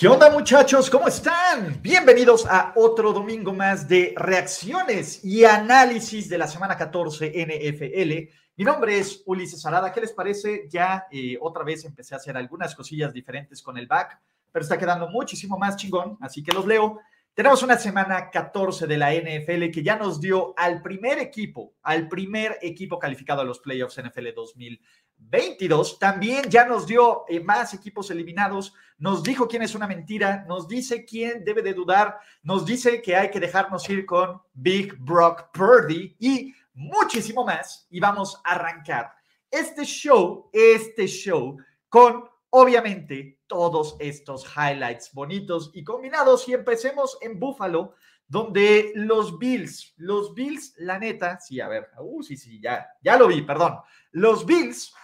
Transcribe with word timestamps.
¿Qué 0.00 0.08
onda 0.08 0.30
muchachos? 0.30 0.88
¿Cómo 0.88 1.08
están? 1.08 1.78
Bienvenidos 1.82 2.46
a 2.46 2.72
otro 2.74 3.12
domingo 3.12 3.52
más 3.52 3.86
de 3.86 4.14
reacciones 4.16 5.22
y 5.22 5.44
análisis 5.44 6.26
de 6.30 6.38
la 6.38 6.48
semana 6.48 6.74
14 6.74 7.26
NFL. 7.26 8.32
Mi 8.56 8.64
nombre 8.64 8.98
es 8.98 9.22
Ulises 9.26 9.66
Arada. 9.66 9.92
¿Qué 9.92 10.00
les 10.00 10.14
parece? 10.14 10.66
Ya 10.70 11.06
eh, 11.12 11.36
otra 11.38 11.64
vez 11.64 11.84
empecé 11.84 12.14
a 12.14 12.16
hacer 12.16 12.34
algunas 12.34 12.74
cosillas 12.74 13.12
diferentes 13.12 13.60
con 13.60 13.76
el 13.76 13.86
back, 13.86 14.18
pero 14.50 14.62
está 14.62 14.78
quedando 14.78 15.06
muchísimo 15.10 15.58
más 15.58 15.76
chingón, 15.76 16.16
así 16.22 16.42
que 16.42 16.52
los 16.52 16.66
leo. 16.66 16.98
Tenemos 17.34 17.62
una 17.62 17.76
semana 17.76 18.30
14 18.30 18.86
de 18.86 18.96
la 18.96 19.12
NFL 19.14 19.70
que 19.70 19.82
ya 19.82 19.96
nos 19.96 20.18
dio 20.18 20.54
al 20.56 20.80
primer 20.80 21.18
equipo, 21.18 21.74
al 21.82 22.08
primer 22.08 22.58
equipo 22.62 22.98
calificado 22.98 23.42
a 23.42 23.44
los 23.44 23.60
playoffs 23.60 24.00
NFL 24.02 24.28
2000. 24.34 24.80
22. 25.28 25.98
También 25.98 26.48
ya 26.48 26.66
nos 26.66 26.86
dio 26.86 27.24
eh, 27.28 27.40
más 27.40 27.74
equipos 27.74 28.10
eliminados, 28.10 28.74
nos 28.98 29.22
dijo 29.22 29.46
quién 29.46 29.62
es 29.62 29.74
una 29.74 29.86
mentira, 29.86 30.44
nos 30.48 30.66
dice 30.66 31.04
quién 31.04 31.44
debe 31.44 31.62
de 31.62 31.74
dudar, 31.74 32.18
nos 32.42 32.66
dice 32.66 33.00
que 33.00 33.16
hay 33.16 33.30
que 33.30 33.40
dejarnos 33.40 33.88
ir 33.88 34.04
con 34.04 34.40
Big 34.52 34.96
Brock 34.98 35.50
Purdy 35.52 36.16
y 36.18 36.54
muchísimo 36.74 37.44
más. 37.44 37.86
Y 37.90 38.00
vamos 38.00 38.40
a 38.44 38.52
arrancar 38.52 39.12
este 39.50 39.84
show, 39.84 40.50
este 40.52 41.06
show 41.06 41.56
con 41.88 42.28
obviamente 42.50 43.40
todos 43.46 43.96
estos 43.98 44.44
highlights 44.56 45.12
bonitos 45.12 45.70
y 45.74 45.84
combinados. 45.84 46.48
Y 46.48 46.54
empecemos 46.54 47.18
en 47.20 47.38
Buffalo, 47.38 47.94
donde 48.26 48.92
los 48.94 49.38
Bills, 49.38 49.94
los 49.96 50.34
Bills, 50.34 50.74
la 50.78 50.98
neta, 50.98 51.40
sí, 51.40 51.60
a 51.60 51.68
ver, 51.68 51.90
uh, 51.98 52.22
sí, 52.22 52.36
sí, 52.36 52.60
ya, 52.60 52.86
ya 53.02 53.16
lo 53.18 53.26
vi, 53.26 53.42
perdón. 53.42 53.78
Los 54.12 54.46
Bills 54.46 54.94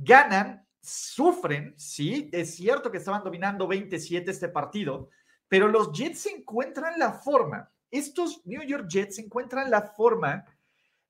ganan, 0.00 0.66
sufren, 0.80 1.74
sí, 1.76 2.30
es 2.32 2.54
cierto 2.54 2.90
que 2.90 2.98
estaban 2.98 3.22
dominando 3.22 3.68
27 3.68 4.30
este 4.30 4.48
partido, 4.48 5.10
pero 5.46 5.68
los 5.68 5.92
Jets 5.92 6.26
encuentran 6.26 6.98
la 6.98 7.12
forma, 7.12 7.70
estos 7.90 8.40
New 8.46 8.62
York 8.62 8.88
Jets 8.88 9.18
encuentran 9.18 9.70
la 9.70 9.82
forma 9.82 10.44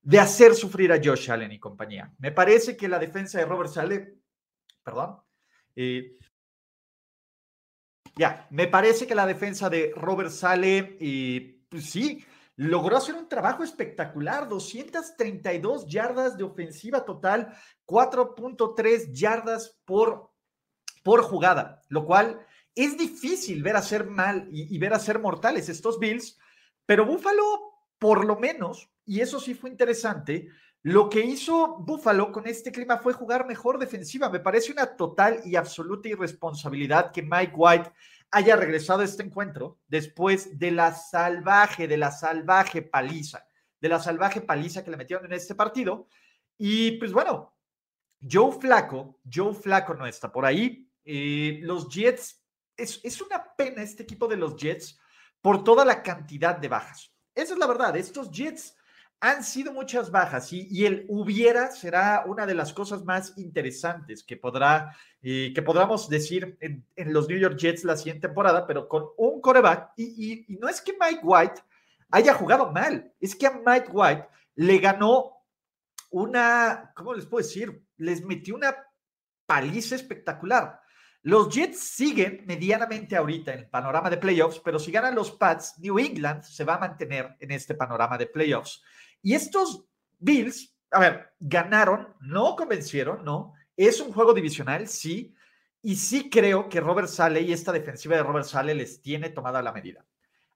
de 0.02 0.18
hacer 0.18 0.54
sufrir 0.54 0.92
a 0.92 1.00
Josh 1.02 1.30
Allen 1.30 1.52
y 1.52 1.58
compañía. 1.58 2.12
Me 2.18 2.32
parece 2.32 2.76
que 2.76 2.88
la 2.88 2.98
defensa 2.98 3.38
de 3.38 3.44
Robert 3.44 3.70
Sale, 3.70 4.14
perdón, 4.82 5.20
eh, 5.76 6.16
ya, 8.16 8.48
me 8.50 8.66
parece 8.66 9.06
que 9.06 9.14
la 9.14 9.26
defensa 9.26 9.70
de 9.70 9.92
Robert 9.94 10.30
Sale, 10.30 10.96
eh, 11.00 11.60
pues 11.68 11.84
sí, 11.84 12.24
logró 12.60 12.98
hacer 12.98 13.14
un 13.14 13.26
trabajo 13.26 13.64
espectacular, 13.64 14.46
232 14.46 15.86
yardas 15.86 16.36
de 16.36 16.44
ofensiva 16.44 17.06
total, 17.06 17.54
4.3 17.86 19.14
yardas 19.14 19.80
por, 19.86 20.30
por 21.02 21.22
jugada, 21.22 21.80
lo 21.88 22.04
cual 22.04 22.46
es 22.74 22.98
difícil 22.98 23.62
ver 23.62 23.76
hacer 23.76 24.04
mal 24.04 24.46
y, 24.50 24.76
ver 24.76 24.92
hacer 24.92 25.18
mortales 25.18 25.70
estos 25.70 25.98
Bills, 25.98 26.38
pero 26.84 27.06
Buffalo, 27.06 27.78
por 27.98 28.26
lo 28.26 28.36
menos, 28.38 28.90
y 29.06 29.20
eso 29.20 29.40
sí 29.40 29.54
fue 29.54 29.70
interesante, 29.70 30.48
lo 30.82 31.08
que 31.08 31.20
hizo 31.20 31.78
Buffalo 31.78 32.30
con 32.30 32.46
este 32.46 32.70
clima 32.70 32.98
fue 32.98 33.14
jugar 33.14 33.46
mejor 33.46 33.78
defensiva. 33.78 34.28
Me 34.28 34.40
parece 34.40 34.72
una 34.72 34.96
total 34.96 35.40
y 35.46 35.56
absoluta 35.56 36.10
irresponsabilidad 36.10 37.10
que 37.10 37.22
Mike 37.22 37.52
White 37.54 37.92
haya 38.30 38.56
regresado 38.56 39.00
a 39.00 39.04
este 39.04 39.22
encuentro 39.22 39.80
después 39.88 40.58
de 40.58 40.70
la 40.70 40.94
salvaje, 40.94 41.88
de 41.88 41.96
la 41.96 42.10
salvaje 42.10 42.82
paliza, 42.82 43.46
de 43.80 43.88
la 43.88 44.00
salvaje 44.00 44.40
paliza 44.40 44.84
que 44.84 44.90
le 44.90 44.96
metieron 44.96 45.26
en 45.26 45.32
este 45.32 45.54
partido. 45.54 46.08
Y 46.56 46.92
pues 46.92 47.12
bueno, 47.12 47.56
Joe 48.20 48.52
Flaco, 48.52 49.20
Joe 49.30 49.54
Flaco 49.54 49.94
no 49.94 50.06
está 50.06 50.30
por 50.30 50.44
ahí. 50.44 50.88
Eh, 51.04 51.60
los 51.62 51.88
Jets, 51.88 52.44
es, 52.76 53.00
es 53.02 53.20
una 53.20 53.54
pena 53.56 53.82
este 53.82 54.02
equipo 54.02 54.28
de 54.28 54.36
los 54.36 54.56
Jets 54.56 54.98
por 55.40 55.64
toda 55.64 55.84
la 55.84 56.02
cantidad 56.02 56.56
de 56.56 56.68
bajas. 56.68 57.12
Esa 57.34 57.54
es 57.54 57.58
la 57.58 57.66
verdad, 57.66 57.96
estos 57.96 58.30
Jets 58.30 58.76
han 59.20 59.44
sido 59.44 59.72
muchas 59.72 60.10
bajas 60.10 60.50
y, 60.52 60.86
el 60.86 61.04
hubiera 61.08 61.70
será 61.70 62.24
una 62.26 62.46
de 62.46 62.54
las 62.54 62.72
cosas 62.72 63.04
más 63.04 63.36
interesantes 63.36 64.24
que 64.24 64.38
podrá, 64.38 64.96
eh, 65.22 65.52
que 65.54 65.60
podamos 65.60 66.08
decir 66.08 66.56
en, 66.60 66.84
los 67.12 67.28
New 67.28 67.38
York 67.38 67.56
Jets 67.58 67.84
la 67.84 67.96
siguiente 67.96 68.28
temporada, 68.28 68.66
pero 68.66 68.88
con 68.88 69.04
un 69.18 69.40
coreback. 69.42 69.92
Y, 69.96 70.04
y, 70.04 70.54
y, 70.54 70.56
no 70.56 70.68
es 70.68 70.80
que 70.80 70.96
Mike 70.98 71.20
White 71.22 71.62
haya 72.10 72.32
jugado 72.34 72.72
mal, 72.72 73.12
es 73.20 73.36
que 73.36 73.46
a 73.46 73.60
Mike 73.64 73.90
White 73.92 74.26
le 74.54 74.78
ganó 74.78 75.36
una, 76.10 76.92
¿cómo 76.96 77.14
les 77.14 77.26
puedo 77.26 77.46
decir? 77.46 77.84
Les 77.98 78.24
metió 78.24 78.54
una 78.54 78.74
paliza 79.44 79.96
espectacular. 79.96 80.80
Los 81.22 81.54
Jets 81.54 81.78
siguen 81.78 82.44
medianamente 82.46 83.14
ahorita 83.14 83.52
en 83.52 83.58
el 83.60 83.68
panorama 83.68 84.08
de 84.08 84.16
playoffs, 84.16 84.60
pero 84.64 84.78
si 84.78 84.90
ganan 84.90 85.14
los 85.14 85.32
Pats, 85.32 85.74
New 85.78 85.98
England 85.98 86.42
se 86.44 86.64
va 86.64 86.76
a 86.76 86.78
mantener 86.78 87.36
en 87.38 87.50
este 87.50 87.74
panorama 87.74 88.16
de 88.16 88.26
playoffs. 88.26 88.82
Y 89.22 89.34
estos 89.34 89.84
Bills, 90.18 90.74
a 90.90 91.00
ver, 91.00 91.32
ganaron, 91.38 92.14
no 92.20 92.56
convencieron, 92.56 93.24
no. 93.24 93.54
Es 93.76 94.00
un 94.00 94.12
juego 94.12 94.34
divisional, 94.34 94.88
sí. 94.88 95.34
Y 95.82 95.96
sí 95.96 96.28
creo 96.28 96.68
que 96.68 96.80
Robert 96.80 97.08
Sale 97.08 97.40
y 97.40 97.52
esta 97.52 97.72
defensiva 97.72 98.16
de 98.16 98.22
Robert 98.22 98.46
Sale 98.46 98.74
les 98.74 99.00
tiene 99.00 99.30
tomada 99.30 99.62
la 99.62 99.72
medida. 99.72 100.04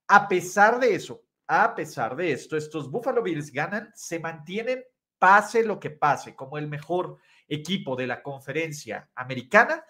A 0.08 0.28
pesar 0.28 0.78
de 0.78 0.94
eso, 0.94 1.24
a 1.46 1.74
pesar 1.74 2.14
de 2.16 2.32
esto, 2.32 2.56
estos 2.56 2.90
Buffalo 2.90 3.22
Bills 3.22 3.50
ganan, 3.50 3.90
se 3.94 4.18
mantienen, 4.18 4.84
pase 5.18 5.64
lo 5.64 5.80
que 5.80 5.90
pase, 5.90 6.34
como 6.34 6.58
el 6.58 6.68
mejor 6.68 7.18
equipo 7.48 7.96
de 7.96 8.06
la 8.06 8.22
conferencia 8.22 9.08
americana, 9.14 9.84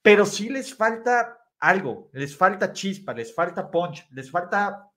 pero 0.00 0.26
sí 0.26 0.48
les 0.48 0.74
falta 0.74 1.38
algo, 1.60 2.10
les 2.12 2.36
falta 2.36 2.72
chispa, 2.72 3.14
les 3.14 3.32
falta 3.32 3.70
punch, 3.70 4.08
les 4.10 4.30
falta, 4.30 4.90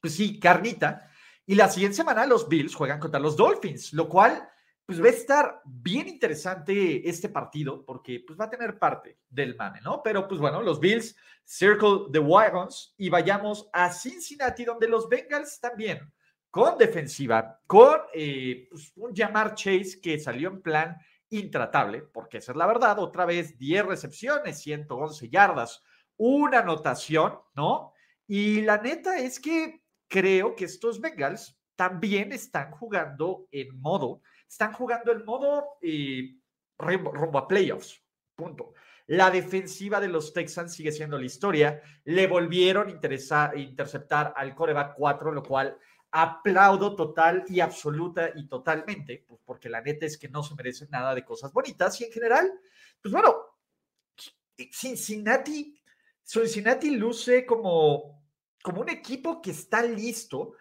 pues 0.00 0.14
sí, 0.14 0.40
carnita 0.40 1.07
y 1.48 1.54
la 1.54 1.70
siguiente 1.70 1.96
semana 1.96 2.26
los 2.26 2.46
Bills 2.46 2.74
juegan 2.74 3.00
contra 3.00 3.18
los 3.18 3.34
Dolphins, 3.34 3.94
lo 3.94 4.06
cual 4.06 4.46
pues 4.84 5.02
va 5.02 5.06
a 5.06 5.10
estar 5.10 5.62
bien 5.64 6.06
interesante 6.06 7.08
este 7.08 7.30
partido 7.30 7.86
porque 7.86 8.22
pues 8.26 8.38
va 8.38 8.44
a 8.44 8.50
tener 8.50 8.78
parte 8.78 9.20
del 9.30 9.56
mame, 9.56 9.80
¿no? 9.80 10.02
Pero 10.02 10.28
pues 10.28 10.38
bueno, 10.42 10.60
los 10.60 10.78
Bills 10.78 11.16
circle 11.46 12.10
the 12.12 12.18
wagons 12.18 12.94
y 12.98 13.08
vayamos 13.08 13.66
a 13.72 13.90
Cincinnati 13.90 14.66
donde 14.66 14.88
los 14.88 15.08
Bengals 15.08 15.58
también 15.58 16.12
con 16.50 16.76
defensiva, 16.76 17.58
con 17.66 17.96
eh, 18.12 18.66
pues, 18.70 18.92
un 18.96 19.16
Jamar 19.16 19.54
Chase 19.54 20.02
que 20.02 20.18
salió 20.18 20.50
en 20.50 20.60
plan 20.60 20.98
intratable, 21.30 22.02
porque 22.02 22.38
esa 22.38 22.52
es 22.52 22.58
la 22.58 22.66
verdad, 22.66 22.98
otra 22.98 23.24
vez 23.24 23.56
10 23.56 23.86
recepciones, 23.86 24.60
111 24.60 25.30
yardas, 25.30 25.82
una 26.18 26.58
anotación, 26.58 27.38
¿no? 27.54 27.94
Y 28.26 28.60
la 28.60 28.76
neta 28.76 29.18
es 29.18 29.40
que 29.40 29.87
creo 30.08 30.56
que 30.56 30.64
estos 30.64 31.00
Bengals 31.00 31.56
también 31.76 32.32
están 32.32 32.72
jugando 32.72 33.46
en 33.52 33.80
modo, 33.80 34.22
están 34.48 34.72
jugando 34.72 35.12
en 35.12 35.24
modo 35.24 35.78
eh, 35.80 36.34
rumbo 36.78 37.38
a 37.38 37.46
playoffs. 37.46 38.02
Punto. 38.34 38.72
La 39.06 39.30
defensiva 39.30 40.00
de 40.00 40.08
los 40.08 40.32
Texans 40.32 40.74
sigue 40.74 40.92
siendo 40.92 41.18
la 41.18 41.24
historia. 41.24 41.80
Le 42.04 42.26
volvieron 42.26 42.88
a 42.88 43.56
interceptar 43.56 44.34
al 44.36 44.54
coreback 44.54 44.94
4, 44.96 45.32
lo 45.32 45.42
cual 45.42 45.78
aplaudo 46.10 46.94
total 46.94 47.44
y 47.48 47.60
absoluta 47.60 48.30
y 48.34 48.46
totalmente, 48.48 49.24
pues 49.26 49.40
porque 49.44 49.68
la 49.68 49.80
neta 49.80 50.06
es 50.06 50.16
que 50.16 50.28
no 50.28 50.42
se 50.42 50.54
merecen 50.54 50.88
nada 50.90 51.14
de 51.14 51.24
cosas 51.24 51.52
bonitas 51.52 52.00
y 52.00 52.04
en 52.04 52.12
general, 52.12 52.52
pues 53.00 53.12
bueno, 53.12 53.36
Cincinnati, 54.72 55.78
Cincinnati 56.24 56.90
luce 56.90 57.44
como 57.44 58.17
como 58.62 58.80
un 58.80 58.88
equipo 58.88 59.40
que 59.40 59.50
está 59.52 59.82
listo 59.82 60.52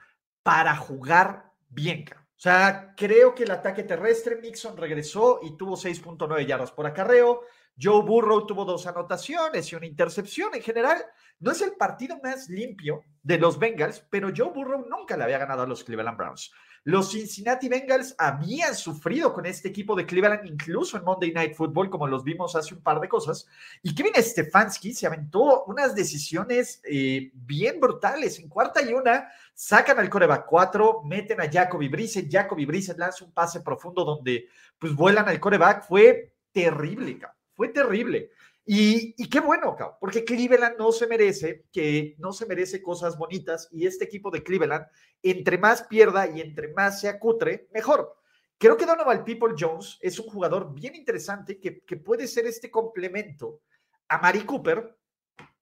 para 0.44 0.76
jugar 0.76 1.52
bien. 1.70 2.06
O 2.10 2.40
sea, 2.40 2.94
creo 2.96 3.34
que 3.34 3.44
el 3.44 3.52
ataque 3.52 3.84
terrestre, 3.84 4.36
Mixon 4.36 4.78
regresó 4.78 5.40
y 5.42 5.58
tuvo 5.58 5.76
6.9 5.76 6.46
yardas 6.46 6.72
por 6.72 6.86
acarreo. 6.86 7.42
Joe 7.80 8.04
Burrow 8.04 8.46
tuvo 8.46 8.64
dos 8.64 8.86
anotaciones 8.88 9.72
y 9.72 9.76
una 9.76 9.88
intercepción. 9.88 10.54
En 10.54 10.62
general, 10.62 11.04
no 11.40 11.52
es 11.52 11.62
el 11.62 11.74
partido 11.74 12.20
más 12.24 12.48
limpio 12.50 13.04
de 13.24 13.40
los 13.40 13.58
Bengals, 13.58 14.06
pero 14.10 14.32
Joe 14.36 14.52
Burrow 14.52 14.86
nunca 14.88 15.18
le 15.18 15.24
había 15.24 15.40
ganado 15.40 15.64
a 15.64 15.68
los 15.68 15.84
Cleveland 15.84 16.18
Browns. 16.18 16.52
Los 16.88 17.12
Cincinnati 17.12 17.68
Bengals 17.68 18.16
habían 18.18 18.74
sufrido 18.74 19.34
con 19.34 19.45
este 19.45 19.68
equipo 19.68 19.94
de 19.94 20.06
Cleveland, 20.06 20.45
incluso 20.45 20.95
en 20.95 21.04
Monday 21.04 21.34
Night 21.34 21.54
Football, 21.54 21.89
como 21.89 22.07
los 22.07 22.24
vimos 22.24 22.56
hace 22.56 22.74
un 22.74 22.80
par 22.81 23.01
de 23.01 23.10
cosas. 23.10 23.45
Y 23.84 23.94
Kevin 23.94 24.13
Stefanski 24.16 24.94
se 24.94 25.06
aventó 25.06 25.66
unas 25.66 25.94
decisiones 25.94 26.80
eh, 26.86 27.30
bien 27.34 27.81
brutales. 27.81 28.39
En 28.39 28.48
cuarta 28.48 28.81
y 28.81 28.94
una, 28.94 29.28
sacan 29.54 30.00
al 30.00 30.10
coreback 30.10 30.45
4, 30.45 31.01
meten 31.04 31.42
a 31.42 31.51
Jacoby 31.51 31.89
Brissett. 31.89 32.31
Jacoby 32.31 32.66
Brissett 32.66 32.98
lanza 32.98 33.25
un 33.25 33.33
pase 33.33 33.60
profundo 33.60 34.06
donde 34.06 34.48
pues 34.80 34.95
vuelan 34.95 35.28
al 35.28 35.42
coreback. 35.42 35.86
Fue 35.86 36.36
terrible, 36.54 37.19
fue 37.54 37.68
terrible. 37.68 38.30
Y, 38.69 39.14
qué 39.30 39.40
bueno, 39.40 39.78
porque 39.98 40.25
Cleveland 40.25 40.78
no 40.78 40.92
se 40.92 41.08
merece 41.08 41.68
que 41.72 42.16
no 42.18 42.34
se 42.34 42.46
merece 42.46 42.81
cosas 42.81 43.18
bonitas 43.18 43.69
y 43.72 43.88
este 43.88 44.04
equipo 44.04 44.30
de 44.30 44.44
Cleveland, 44.44 44.86
entre 45.24 45.58
más 45.58 45.84
pierda 45.84 46.28
y 46.28 46.42
entre 46.42 46.74
más 46.74 47.00
se 47.00 47.08
acutre, 47.08 47.69
mejor. 47.72 48.18
Creo 48.58 48.75
que 48.75 48.86
Donovan 48.86 49.24
People 49.24 49.56
Jones 49.58 49.98
es 50.02 50.19
un 50.19 50.25
jugador 50.25 50.74
bien 50.74 50.96
interesante 50.96 51.62
que, 51.62 51.96
puede 51.96 52.28
ser 52.28 52.46
este 52.46 52.69
complemento 52.69 53.62
a 54.10 54.18
Mari 54.18 54.42
Cooper, 54.42 54.98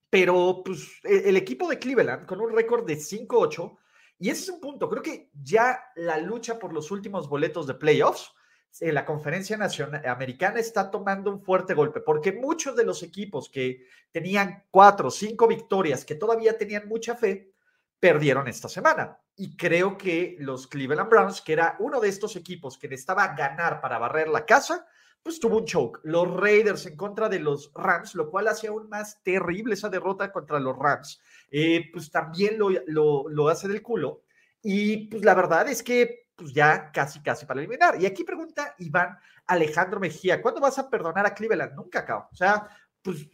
pero 0.10 0.64
pues 0.66 1.00
e, 1.04 1.30
el 1.30 1.38
equipo 1.38 1.70
de 1.70 1.78
Cleveland 1.78 2.26
con 2.26 2.42
un 2.42 2.52
récord 2.52 2.88
de 2.88 2.96
5-8, 2.96 3.78
y 4.18 4.32
ese 4.32 4.42
es 4.42 4.50
un 4.50 4.60
punto, 4.60 4.90
creo 4.90 5.04
que 5.04 5.30
ya 5.44 5.80
la 5.96 6.18
lucha 6.18 6.58
por 6.58 6.74
los 6.74 6.90
últimos 6.90 7.30
boletos 7.30 7.68
de 7.68 7.76
playoffs 7.76 8.34
la 8.82 9.06
conferencia 9.06 9.58
nacional 9.58 10.06
americana 10.06 10.60
está 10.60 10.92
tomando 10.92 11.32
un 11.32 11.42
fuerte 11.42 11.74
golpe, 11.74 12.02
porque 12.02 12.34
muchos 12.34 12.76
de 12.76 12.84
los 12.84 13.04
equipos 13.04 13.50
que 13.50 13.88
tenían 14.12 14.66
cuatro 14.70 15.08
o 15.08 15.12
cinco 15.12 15.48
victorias, 15.48 16.04
que 16.04 16.16
todavía 16.16 16.58
tenían 16.58 16.88
mucha 16.88 17.16
fe, 17.16 17.54
perdieron 18.00 18.48
esta 18.48 18.68
semana. 18.68 19.18
Y 19.36 19.56
creo 19.58 19.98
que 19.98 20.36
los 20.40 20.68
Cleveland 20.68 21.10
Browns, 21.10 21.42
que 21.42 21.54
era 21.54 21.76
uno 21.80 22.00
de 22.00 22.10
estos 22.10 22.36
equipos 22.36 22.78
que 22.78 22.88
necesitaba 22.88 23.36
ganar 23.36 23.82
para 23.82 23.98
barrer 23.98 24.28
la 24.28 24.46
casa, 24.46 24.86
pues 25.24 25.40
tuvo 25.40 25.58
un 25.58 25.66
choke. 25.66 26.02
Los 26.04 26.32
Raiders 26.32 26.86
en 26.86 26.96
contra 26.96 27.30
de 27.30 27.40
los 27.40 27.72
Rams, 27.74 28.14
lo 28.14 28.30
cual 28.30 28.48
hacía 28.48 28.70
aún 28.70 28.90
más 28.90 29.24
terrible 29.24 29.74
esa 29.74 29.90
derrota 29.90 30.32
contra 30.32 30.60
los 30.60 30.78
Rams, 30.78 31.20
eh, 31.50 31.90
pues 31.92 32.12
también 32.12 32.60
lo, 32.60 32.70
lo, 32.88 33.28
lo 33.28 33.50
hace 33.50 33.68
del 33.68 33.82
culo. 33.82 34.22
Y 34.62 35.08
pues 35.08 35.24
la 35.24 35.34
verdad 35.34 35.68
es 35.68 35.82
que 35.82 36.25
pues 36.36 36.54
ya 36.54 36.92
casi, 36.92 37.22
casi 37.22 37.46
para 37.46 37.60
eliminar. 37.60 38.00
Y 38.02 38.06
aquí 38.06 38.24
pregunta 38.24 38.76
Iván 38.80 39.18
Alejandro 39.48 40.00
Mejía, 40.00 40.42
¿cuándo 40.42 40.62
vas 40.62 40.78
a 40.80 40.90
perdonar 40.90 41.26
a 41.26 41.34
Cleveland? 41.34 41.74
Nunca, 41.74 42.00
acabo. 42.00 42.28
O 42.32 42.36
sea, 42.36 42.68
pues 43.02 43.28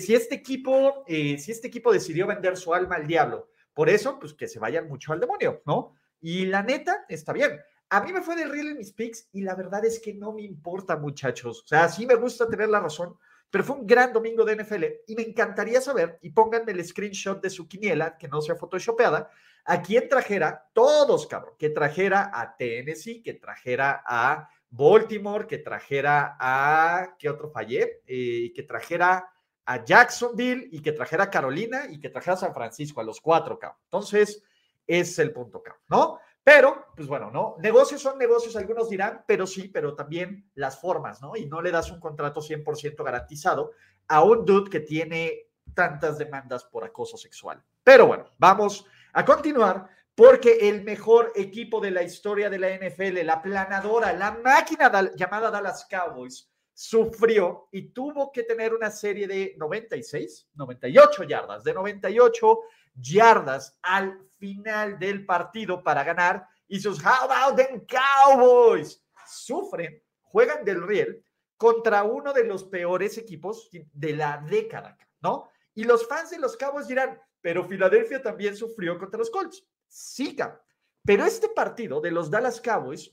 si 0.00 0.14
este 0.14 0.36
equipo, 0.36 1.04
eh, 1.06 1.38
si 1.38 1.52
este 1.52 1.68
equipo 1.68 1.92
decidió 1.92 2.26
vender 2.26 2.56
su 2.56 2.74
alma 2.74 2.96
al 2.96 3.06
diablo, 3.06 3.50
por 3.72 3.88
eso, 3.88 4.18
pues 4.18 4.34
que 4.34 4.48
se 4.48 4.58
vayan 4.58 4.88
mucho 4.88 5.12
al 5.12 5.20
demonio, 5.20 5.62
¿no? 5.66 5.94
Y 6.20 6.46
la 6.46 6.62
neta, 6.62 7.04
está 7.08 7.32
bien. 7.32 7.60
A 7.88 8.00
mí 8.00 8.12
me 8.12 8.22
fue 8.22 8.34
del 8.34 8.50
real 8.50 8.68
en 8.68 8.78
mis 8.78 8.92
picks 8.92 9.28
y 9.32 9.42
la 9.42 9.54
verdad 9.54 9.84
es 9.84 10.00
que 10.00 10.14
no 10.14 10.32
me 10.32 10.42
importa, 10.42 10.96
muchachos. 10.96 11.62
O 11.62 11.66
sea, 11.66 11.88
sí 11.88 12.06
me 12.06 12.14
gusta 12.14 12.48
tener 12.48 12.68
la 12.68 12.80
razón, 12.80 13.16
pero 13.56 13.64
fue 13.64 13.76
un 13.76 13.86
gran 13.86 14.12
domingo 14.12 14.44
de 14.44 14.54
NFL 14.54 14.84
y 15.06 15.16
me 15.16 15.22
encantaría 15.22 15.80
saber, 15.80 16.18
y 16.20 16.28
pónganme 16.28 16.72
el 16.72 16.84
screenshot 16.84 17.40
de 17.40 17.48
su 17.48 17.66
quiniela, 17.66 18.18
que 18.18 18.28
no 18.28 18.42
sea 18.42 18.54
photoshopeada, 18.54 19.30
a 19.64 19.80
quién 19.80 20.10
trajera, 20.10 20.68
todos, 20.74 21.26
cabrón, 21.26 21.54
que 21.58 21.70
trajera 21.70 22.30
a 22.34 22.54
Tennessee, 22.54 23.22
que 23.22 23.32
trajera 23.32 24.02
a 24.06 24.50
Baltimore, 24.68 25.46
que 25.46 25.56
trajera 25.56 26.36
a, 26.38 27.16
¿qué 27.18 27.30
otro 27.30 27.48
fallé? 27.48 28.02
Eh, 28.06 28.52
que 28.54 28.62
trajera 28.64 29.26
a 29.64 29.82
Jacksonville 29.82 30.68
y 30.70 30.82
que 30.82 30.92
trajera 30.92 31.24
a 31.24 31.30
Carolina 31.30 31.86
y 31.88 31.98
que 31.98 32.10
trajera 32.10 32.34
a 32.34 32.40
San 32.40 32.52
Francisco, 32.52 33.00
a 33.00 33.04
los 33.04 33.22
cuatro, 33.22 33.58
cabrón. 33.58 33.80
Entonces, 33.84 34.42
es 34.86 35.18
el 35.18 35.32
punto, 35.32 35.62
cabrón, 35.62 35.82
¿no? 35.88 36.18
Pero, 36.46 36.86
pues 36.94 37.08
bueno, 37.08 37.28
¿no? 37.32 37.56
Negocios 37.58 38.00
son 38.00 38.18
negocios, 38.18 38.54
algunos 38.54 38.88
dirán, 38.88 39.24
pero 39.26 39.48
sí, 39.48 39.66
pero 39.66 39.96
también 39.96 40.48
las 40.54 40.80
formas, 40.80 41.20
¿no? 41.20 41.34
Y 41.34 41.46
no 41.46 41.60
le 41.60 41.72
das 41.72 41.90
un 41.90 41.98
contrato 41.98 42.40
100% 42.40 43.02
garantizado 43.02 43.72
a 44.06 44.22
un 44.22 44.44
dude 44.44 44.70
que 44.70 44.78
tiene 44.78 45.48
tantas 45.74 46.18
demandas 46.18 46.62
por 46.62 46.84
acoso 46.84 47.16
sexual. 47.16 47.60
Pero 47.82 48.06
bueno, 48.06 48.30
vamos 48.38 48.86
a 49.14 49.24
continuar 49.24 49.88
porque 50.14 50.68
el 50.68 50.84
mejor 50.84 51.32
equipo 51.34 51.80
de 51.80 51.90
la 51.90 52.04
historia 52.04 52.48
de 52.48 52.60
la 52.60 52.68
NFL, 52.76 53.26
la 53.26 53.42
planadora, 53.42 54.12
la 54.12 54.30
máquina 54.30 55.10
llamada 55.16 55.50
Dallas 55.50 55.84
Cowboys, 55.90 56.48
sufrió 56.72 57.66
y 57.72 57.88
tuvo 57.88 58.30
que 58.30 58.44
tener 58.44 58.72
una 58.72 58.92
serie 58.92 59.26
de 59.26 59.56
96, 59.58 60.50
98 60.54 61.24
yardas, 61.24 61.64
de 61.64 61.74
98 61.74 62.60
yardas 62.96 63.78
al 63.82 64.18
final 64.38 64.98
del 64.98 65.24
partido 65.24 65.82
para 65.82 66.04
ganar. 66.04 66.46
Y 66.68 66.80
sus 66.80 67.04
How 67.04 67.30
about 67.30 67.56
them 67.56 67.86
Cowboys 67.86 69.04
sufren, 69.26 70.02
juegan 70.20 70.64
del 70.64 70.86
riel 70.86 71.24
contra 71.56 72.04
uno 72.04 72.32
de 72.32 72.44
los 72.44 72.64
peores 72.64 73.16
equipos 73.18 73.70
de 73.70 74.16
la 74.16 74.38
década, 74.38 74.96
¿no? 75.20 75.48
Y 75.74 75.84
los 75.84 76.06
fans 76.06 76.30
de 76.30 76.38
los 76.38 76.56
Cowboys 76.56 76.88
dirán, 76.88 77.20
pero 77.40 77.64
Filadelfia 77.64 78.20
también 78.22 78.56
sufrió 78.56 78.98
contra 78.98 79.18
los 79.18 79.30
Colts. 79.30 79.66
Sí, 79.86 80.36
pero 81.04 81.24
este 81.24 81.48
partido 81.48 82.00
de 82.00 82.10
los 82.10 82.30
Dallas 82.30 82.60
Cowboys 82.60 83.10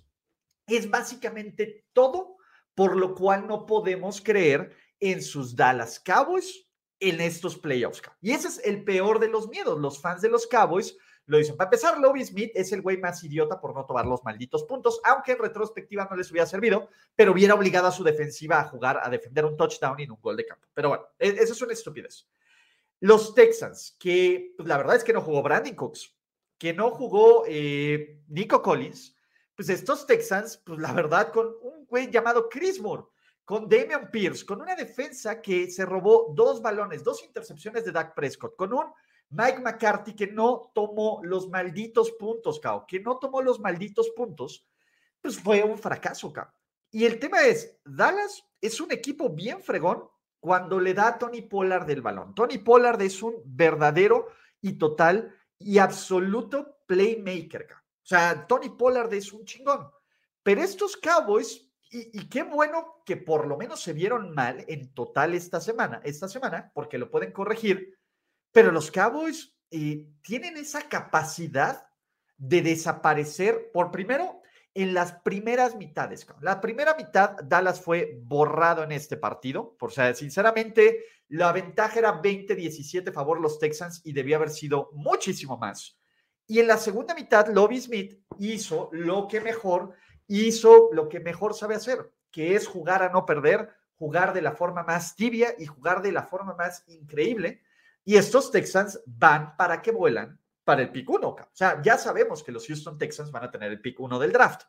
es 0.67 0.89
básicamente 0.89 1.85
todo 1.93 2.37
por 2.75 2.95
lo 2.95 3.13
cual 3.13 3.47
no 3.47 3.65
podemos 3.65 4.21
creer 4.21 4.75
en 4.99 5.21
sus 5.21 5.55
Dallas 5.55 5.99
Cowboys 5.99 6.62
en 7.09 7.21
estos 7.21 7.57
playoffs. 7.57 8.01
Y 8.21 8.31
ese 8.31 8.47
es 8.47 8.61
el 8.63 8.83
peor 8.83 9.19
de 9.19 9.27
los 9.27 9.49
miedos. 9.49 9.79
Los 9.79 9.99
fans 9.99 10.21
de 10.21 10.29
los 10.29 10.47
Cowboys 10.47 10.97
lo 11.25 11.37
dicen. 11.37 11.57
Para 11.57 11.67
empezar, 11.67 11.99
Lobby 11.99 12.23
Smith 12.25 12.51
es 12.53 12.71
el 12.71 12.81
güey 12.81 12.97
más 12.97 13.23
idiota 13.23 13.59
por 13.59 13.73
no 13.73 13.85
tomar 13.85 14.05
los 14.05 14.23
malditos 14.23 14.63
puntos, 14.63 15.01
aunque 15.03 15.33
en 15.33 15.39
retrospectiva 15.39 16.07
no 16.09 16.15
les 16.15 16.31
hubiera 16.31 16.45
servido, 16.45 16.89
pero 17.15 17.31
hubiera 17.31 17.55
obligado 17.55 17.87
a 17.87 17.91
su 17.91 18.03
defensiva 18.03 18.59
a 18.59 18.65
jugar, 18.65 18.99
a 19.03 19.09
defender 19.09 19.45
un 19.45 19.57
touchdown 19.57 19.99
y 19.99 20.09
un 20.09 20.19
gol 20.21 20.37
de 20.37 20.45
campo. 20.45 20.67
Pero 20.73 20.89
bueno, 20.89 21.05
e-, 21.19 21.35
eso 21.39 21.53
es 21.53 21.61
una 21.61 21.73
estupidez. 21.73 22.27
Los 22.99 23.35
Texans, 23.35 23.95
que 23.99 24.53
pues, 24.55 24.67
la 24.67 24.77
verdad 24.77 24.95
es 24.95 25.03
que 25.03 25.13
no 25.13 25.21
jugó 25.21 25.43
Brandon 25.43 25.75
Cooks, 25.75 26.15
que 26.57 26.73
no 26.73 26.91
jugó 26.91 27.43
eh, 27.47 28.21
Nico 28.29 28.61
Collins, 28.61 29.17
pues 29.55 29.69
estos 29.69 30.07
Texans, 30.07 30.57
pues 30.65 30.79
la 30.79 30.93
verdad, 30.93 31.31
con 31.31 31.47
un 31.61 31.85
güey 31.85 32.09
llamado 32.09 32.47
Chris 32.49 32.81
Moore, 32.81 33.03
con 33.45 33.67
Damian 33.67 34.09
Pierce, 34.11 34.45
con 34.45 34.61
una 34.61 34.75
defensa 34.75 35.41
que 35.41 35.69
se 35.69 35.85
robó 35.85 36.33
dos 36.35 36.61
balones, 36.61 37.03
dos 37.03 37.23
intercepciones 37.23 37.85
de 37.85 37.91
Dak 37.91 38.15
Prescott, 38.15 38.55
con 38.55 38.73
un 38.73 38.85
Mike 39.29 39.59
McCarthy 39.59 40.15
que 40.15 40.27
no 40.27 40.71
tomó 40.73 41.19
los 41.23 41.49
malditos 41.49 42.11
puntos, 42.11 42.59
Cao, 42.59 42.85
que 42.87 42.99
no 42.99 43.17
tomó 43.17 43.41
los 43.41 43.59
malditos 43.59 44.11
puntos, 44.11 44.67
pues 45.21 45.39
fue 45.39 45.63
un 45.63 45.77
fracaso, 45.77 46.31
Cao. 46.31 46.53
Y 46.91 47.05
el 47.05 47.19
tema 47.19 47.41
es, 47.43 47.79
Dallas 47.83 48.43
es 48.61 48.79
un 48.79 48.91
equipo 48.91 49.29
bien 49.29 49.61
fregón, 49.61 50.07
cuando 50.43 50.77
le 50.77 50.93
da 50.93 51.07
a 51.07 51.17
Tony 51.17 51.41
Pollard 51.41 51.85
del 51.85 52.01
balón. 52.01 52.35
Tony 52.35 52.57
Pollard 52.57 53.01
es 53.01 53.23
un 53.23 53.35
verdadero 53.45 54.27
y 54.59 54.73
total 54.73 55.33
y 55.57 55.77
absoluto 55.77 56.79
playmaker. 56.85 57.65
O 57.71 58.05
sea, 58.05 58.45
Tony 58.45 58.69
Pollard 58.69 59.13
es 59.13 59.31
un 59.31 59.45
chingón. 59.45 59.89
Pero 60.43 60.61
estos 60.61 60.97
Cowboys, 60.97 61.62
y, 61.93 62.27
qué 62.27 62.43
bueno 62.43 63.03
que 63.05 63.17
por 63.17 63.47
lo 63.47 63.55
menos 63.55 63.81
se 63.81 63.93
vieron 63.93 64.33
mal 64.33 64.65
en 64.67 64.93
total 64.93 65.35
esta 65.35 65.61
semana, 65.61 66.01
esta 66.03 66.27
semana, 66.27 66.71
porque 66.73 66.97
lo 66.97 67.11
pueden 67.11 67.31
corregir, 67.31 67.99
pero 68.51 68.71
los 68.71 68.89
Cowboys 68.89 69.55
eh, 69.69 70.07
tienen 70.21 70.57
esa 70.57 70.89
capacidad 70.89 71.87
de 72.37 72.61
desaparecer, 72.61 73.69
por 73.71 73.91
primero, 73.91 74.41
en 74.73 74.93
las 74.93 75.13
primeras 75.21 75.75
mitades. 75.75 76.25
La 76.41 76.59
primera 76.59 76.95
mitad, 76.95 77.37
Dallas 77.43 77.79
fue 77.79 78.19
borrado 78.23 78.83
en 78.83 78.91
este 78.91 79.17
partido. 79.17 79.75
Por 79.77 79.91
sea, 79.91 80.13
sinceramente, 80.15 81.05
la 81.27 81.51
ventaja 81.51 81.99
era 81.99 82.21
20-17 82.21 83.09
a 83.09 83.13
favor 83.13 83.39
los 83.39 83.59
Texans 83.59 84.01
y 84.03 84.13
debía 84.13 84.37
haber 84.37 84.49
sido 84.49 84.89
muchísimo 84.93 85.57
más. 85.57 85.99
Y 86.47 86.59
en 86.59 86.67
la 86.67 86.77
segunda 86.77 87.15
mitad, 87.15 87.47
Lobby 87.47 87.79
Smith 87.79 88.19
hizo 88.39 88.89
lo 88.91 89.27
que 89.27 89.39
mejor, 89.39 89.95
hizo 90.27 90.89
lo 90.93 91.09
que 91.09 91.19
mejor 91.19 91.53
sabe 91.53 91.75
hacer, 91.75 92.11
que 92.31 92.55
es 92.55 92.67
jugar 92.67 93.03
a 93.03 93.09
no 93.09 93.25
perder, 93.25 93.69
jugar 93.97 94.33
de 94.33 94.41
la 94.41 94.53
forma 94.53 94.83
más 94.83 95.15
tibia 95.15 95.55
y 95.57 95.65
jugar 95.65 96.01
de 96.01 96.11
la 96.11 96.23
forma 96.23 96.55
más 96.55 96.83
increíble. 96.87 97.61
Y 98.03 98.17
estos 98.17 98.51
Texans 98.51 99.01
van 99.05 99.55
para 99.55 99.81
que 99.81 99.91
vuelan 99.91 100.39
para 100.63 100.81
el 100.81 100.91
pick 100.91 101.09
1. 101.09 101.27
O 101.27 101.37
sea, 101.53 101.81
ya 101.81 101.97
sabemos 101.97 102.43
que 102.43 102.51
los 102.51 102.67
Houston 102.67 102.97
Texans 102.97 103.31
van 103.31 103.43
a 103.43 103.51
tener 103.51 103.71
el 103.71 103.81
pick 103.81 103.99
1 103.99 104.19
del 104.19 104.31
draft. 104.31 104.63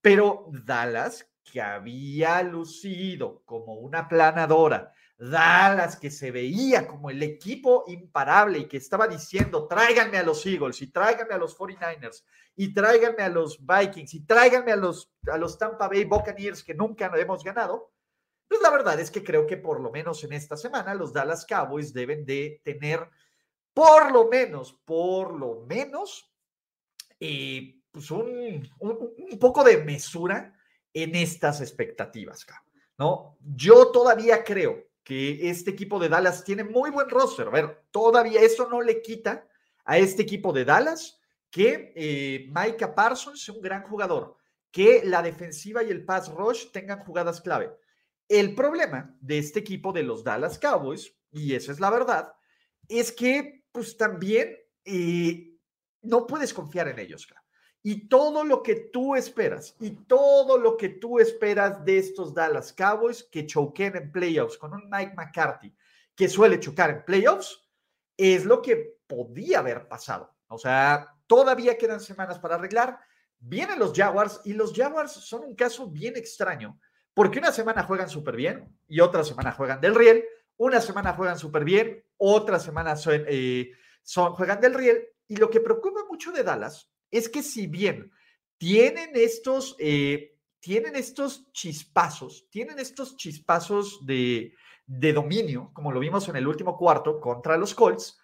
Pero 0.00 0.46
Dallas, 0.64 1.30
que 1.44 1.60
había 1.60 2.42
lucido 2.42 3.42
como 3.44 3.74
una 3.74 4.08
planadora, 4.08 4.92
Dallas, 5.30 5.96
que 5.96 6.10
se 6.10 6.32
veía 6.32 6.88
como 6.88 7.08
el 7.08 7.22
equipo 7.22 7.84
imparable 7.86 8.58
y 8.58 8.64
que 8.66 8.78
estaba 8.78 9.06
diciendo, 9.06 9.68
tráiganme 9.68 10.18
a 10.18 10.24
los 10.24 10.44
Eagles 10.44 10.82
y 10.82 10.88
tráiganme 10.88 11.34
a 11.34 11.38
los 11.38 11.56
49ers 11.56 12.24
y 12.56 12.74
tráiganme 12.74 13.22
a 13.22 13.28
los 13.28 13.64
Vikings 13.64 14.14
y 14.14 14.26
tráiganme 14.26 14.72
a 14.72 14.76
los, 14.76 15.12
a 15.30 15.38
los 15.38 15.56
Tampa 15.56 15.86
Bay 15.86 16.04
Buccaneers 16.04 16.64
que 16.64 16.74
nunca 16.74 17.06
hemos 17.16 17.44
ganado, 17.44 17.92
pues 18.48 18.60
la 18.60 18.70
verdad 18.70 18.98
es 18.98 19.12
que 19.12 19.22
creo 19.22 19.46
que 19.46 19.56
por 19.56 19.80
lo 19.80 19.92
menos 19.92 20.24
en 20.24 20.32
esta 20.32 20.56
semana 20.56 20.92
los 20.92 21.12
Dallas 21.12 21.46
Cowboys 21.46 21.92
deben 21.92 22.26
de 22.26 22.60
tener 22.64 23.08
por 23.72 24.10
lo 24.10 24.28
menos, 24.28 24.72
por 24.84 25.38
lo 25.38 25.64
menos, 25.68 26.34
eh, 27.20 27.80
pues 27.92 28.10
un, 28.10 28.68
un, 28.80 29.38
poco 29.38 29.62
de 29.62 29.78
mesura 29.84 30.52
en 30.92 31.14
estas 31.14 31.60
expectativas, 31.60 32.44
¿no? 32.98 33.38
Yo 33.40 33.92
todavía 33.92 34.42
creo 34.42 34.91
que 35.02 35.50
este 35.50 35.70
equipo 35.70 35.98
de 35.98 36.08
Dallas 36.08 36.44
tiene 36.44 36.64
muy 36.64 36.90
buen 36.90 37.08
roster. 37.08 37.48
A 37.48 37.50
ver, 37.50 37.84
todavía 37.90 38.40
eso 38.40 38.68
no 38.68 38.80
le 38.80 39.02
quita 39.02 39.46
a 39.84 39.98
este 39.98 40.22
equipo 40.22 40.52
de 40.52 40.64
Dallas 40.64 41.20
que 41.50 41.92
eh, 41.94 42.48
Micah 42.48 42.94
Parsons 42.94 43.42
es 43.42 43.48
un 43.50 43.60
gran 43.60 43.82
jugador, 43.82 44.36
que 44.70 45.02
la 45.04 45.22
defensiva 45.22 45.82
y 45.82 45.90
el 45.90 46.04
pass 46.04 46.32
rush 46.32 46.70
tengan 46.72 47.00
jugadas 47.00 47.42
clave. 47.42 47.70
El 48.26 48.54
problema 48.54 49.14
de 49.20 49.38
este 49.38 49.58
equipo 49.58 49.92
de 49.92 50.02
los 50.02 50.24
Dallas 50.24 50.58
Cowboys, 50.58 51.14
y 51.30 51.54
esa 51.54 51.72
es 51.72 51.78
la 51.78 51.90
verdad, 51.90 52.32
es 52.88 53.12
que 53.12 53.66
pues 53.70 53.98
también 53.98 54.56
eh, 54.84 55.58
no 56.00 56.26
puedes 56.26 56.54
confiar 56.54 56.88
en 56.88 56.98
ellos. 56.98 57.26
Y 57.82 58.08
todo 58.08 58.44
lo 58.44 58.62
que 58.62 58.76
tú 58.76 59.16
esperas, 59.16 59.74
y 59.80 59.90
todo 59.90 60.56
lo 60.56 60.76
que 60.76 60.88
tú 60.88 61.18
esperas 61.18 61.84
de 61.84 61.98
estos 61.98 62.32
Dallas 62.32 62.72
Cowboys 62.72 63.24
que 63.24 63.46
choquen 63.46 63.96
en 63.96 64.12
playoffs 64.12 64.56
con 64.56 64.72
un 64.72 64.88
Mike 64.88 65.14
McCarthy 65.16 65.74
que 66.14 66.28
suele 66.28 66.60
chocar 66.60 66.90
en 66.90 67.04
playoffs, 67.04 67.64
es 68.16 68.44
lo 68.44 68.62
que 68.62 68.98
podía 69.06 69.58
haber 69.58 69.88
pasado. 69.88 70.34
O 70.48 70.58
sea, 70.58 71.16
todavía 71.26 71.78
quedan 71.78 72.00
semanas 72.00 72.38
para 72.38 72.56
arreglar. 72.56 73.00
Vienen 73.38 73.78
los 73.78 73.92
Jaguars 73.94 74.40
y 74.44 74.52
los 74.52 74.72
Jaguars 74.72 75.12
son 75.12 75.42
un 75.44 75.56
caso 75.56 75.88
bien 75.88 76.16
extraño, 76.16 76.78
porque 77.14 77.38
una 77.38 77.50
semana 77.50 77.82
juegan 77.82 78.08
súper 78.08 78.36
bien 78.36 78.76
y 78.86 79.00
otra 79.00 79.24
semana 79.24 79.52
juegan 79.52 79.80
del 79.80 79.94
riel, 79.94 80.24
una 80.56 80.80
semana 80.80 81.14
juegan 81.14 81.38
súper 81.38 81.64
bien, 81.64 82.04
otra 82.18 82.60
semana 82.60 82.94
son, 82.94 83.24
eh, 83.26 83.72
son, 84.02 84.34
juegan 84.34 84.60
del 84.60 84.74
riel. 84.74 85.08
Y 85.26 85.36
lo 85.36 85.50
que 85.50 85.60
preocupa 85.60 86.00
mucho 86.08 86.30
de 86.30 86.44
Dallas 86.44 86.91
es 87.12 87.28
que 87.28 87.44
si 87.44 87.68
bien 87.68 88.10
tienen 88.58 89.10
estos, 89.14 89.76
eh, 89.78 90.36
tienen 90.58 90.96
estos 90.96 91.52
chispazos, 91.52 92.48
tienen 92.50 92.80
estos 92.80 93.16
chispazos 93.16 94.04
de, 94.04 94.54
de 94.86 95.12
dominio, 95.12 95.70
como 95.74 95.92
lo 95.92 96.00
vimos 96.00 96.28
en 96.28 96.36
el 96.36 96.48
último 96.48 96.76
cuarto 96.76 97.20
contra 97.20 97.56
los 97.56 97.74
Colts, 97.74 98.18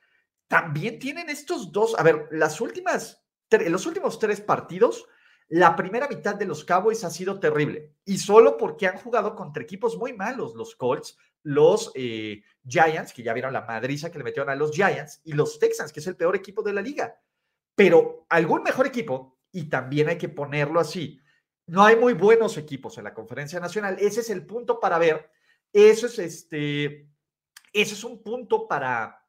también 0.49 0.99
tienen 0.99 1.29
estos 1.29 1.71
dos, 1.71 1.95
a 1.99 2.03
ver, 2.03 2.29
las 2.33 2.61
últimas, 2.61 3.23
los 3.51 3.87
últimos 3.87 4.19
tres 4.19 4.41
partidos, 4.41 5.07
la 5.49 5.77
primera 5.77 6.09
mitad 6.09 6.35
de 6.35 6.47
los 6.47 6.65
Cowboys 6.65 7.05
ha 7.05 7.11
sido 7.11 7.41
terrible 7.41 7.95
y 8.05 8.19
solo 8.19 8.57
porque 8.57 8.87
han 8.87 8.99
jugado 8.99 9.35
contra 9.35 9.63
equipos 9.63 9.97
muy 9.97 10.13
malos, 10.13 10.55
los 10.55 10.77
Colts, 10.77 11.17
los 11.43 11.93
eh, 11.95 12.43
Giants, 12.67 13.13
que 13.13 13.23
ya 13.23 13.33
vieron 13.33 13.53
la 13.53 13.63
madriza 13.63 14.11
que 14.11 14.19
le 14.19 14.25
metieron 14.25 14.51
a 14.51 14.57
los 14.57 14.73
Giants, 14.73 15.21
y 15.25 15.33
los 15.33 15.59
Texans, 15.59 15.93
que 15.93 16.01
es 16.01 16.07
el 16.07 16.17
peor 16.17 16.37
equipo 16.37 16.63
de 16.63 16.73
la 16.73 16.83
liga. 16.83 17.19
Pero 17.79 18.27
algún 18.29 18.65
mejor 18.65 18.89
equipo, 18.89 19.39
y 19.53 19.69
también 19.69 20.09
hay 20.09 20.19
que 20.19 20.29
ponerlo 20.29 20.81
así, 20.81 21.21
no 21.69 21.85
hay 21.85 21.95
muy 21.95 22.13
buenos 22.13 22.59
equipos 22.59 22.99
en 22.99 23.05
la 23.05 23.15
conferencia 23.15 23.61
nacional. 23.61 23.97
Ese 24.01 24.19
es 24.19 24.31
el 24.31 24.45
punto 24.45 24.81
para 24.81 24.99
ver. 24.99 25.31
Eso 25.73 26.07
es 26.07 26.19
este, 26.19 27.09
ese 27.73 27.95
es 27.95 28.03
un 28.03 28.25
punto 28.25 28.67
para, 28.67 29.25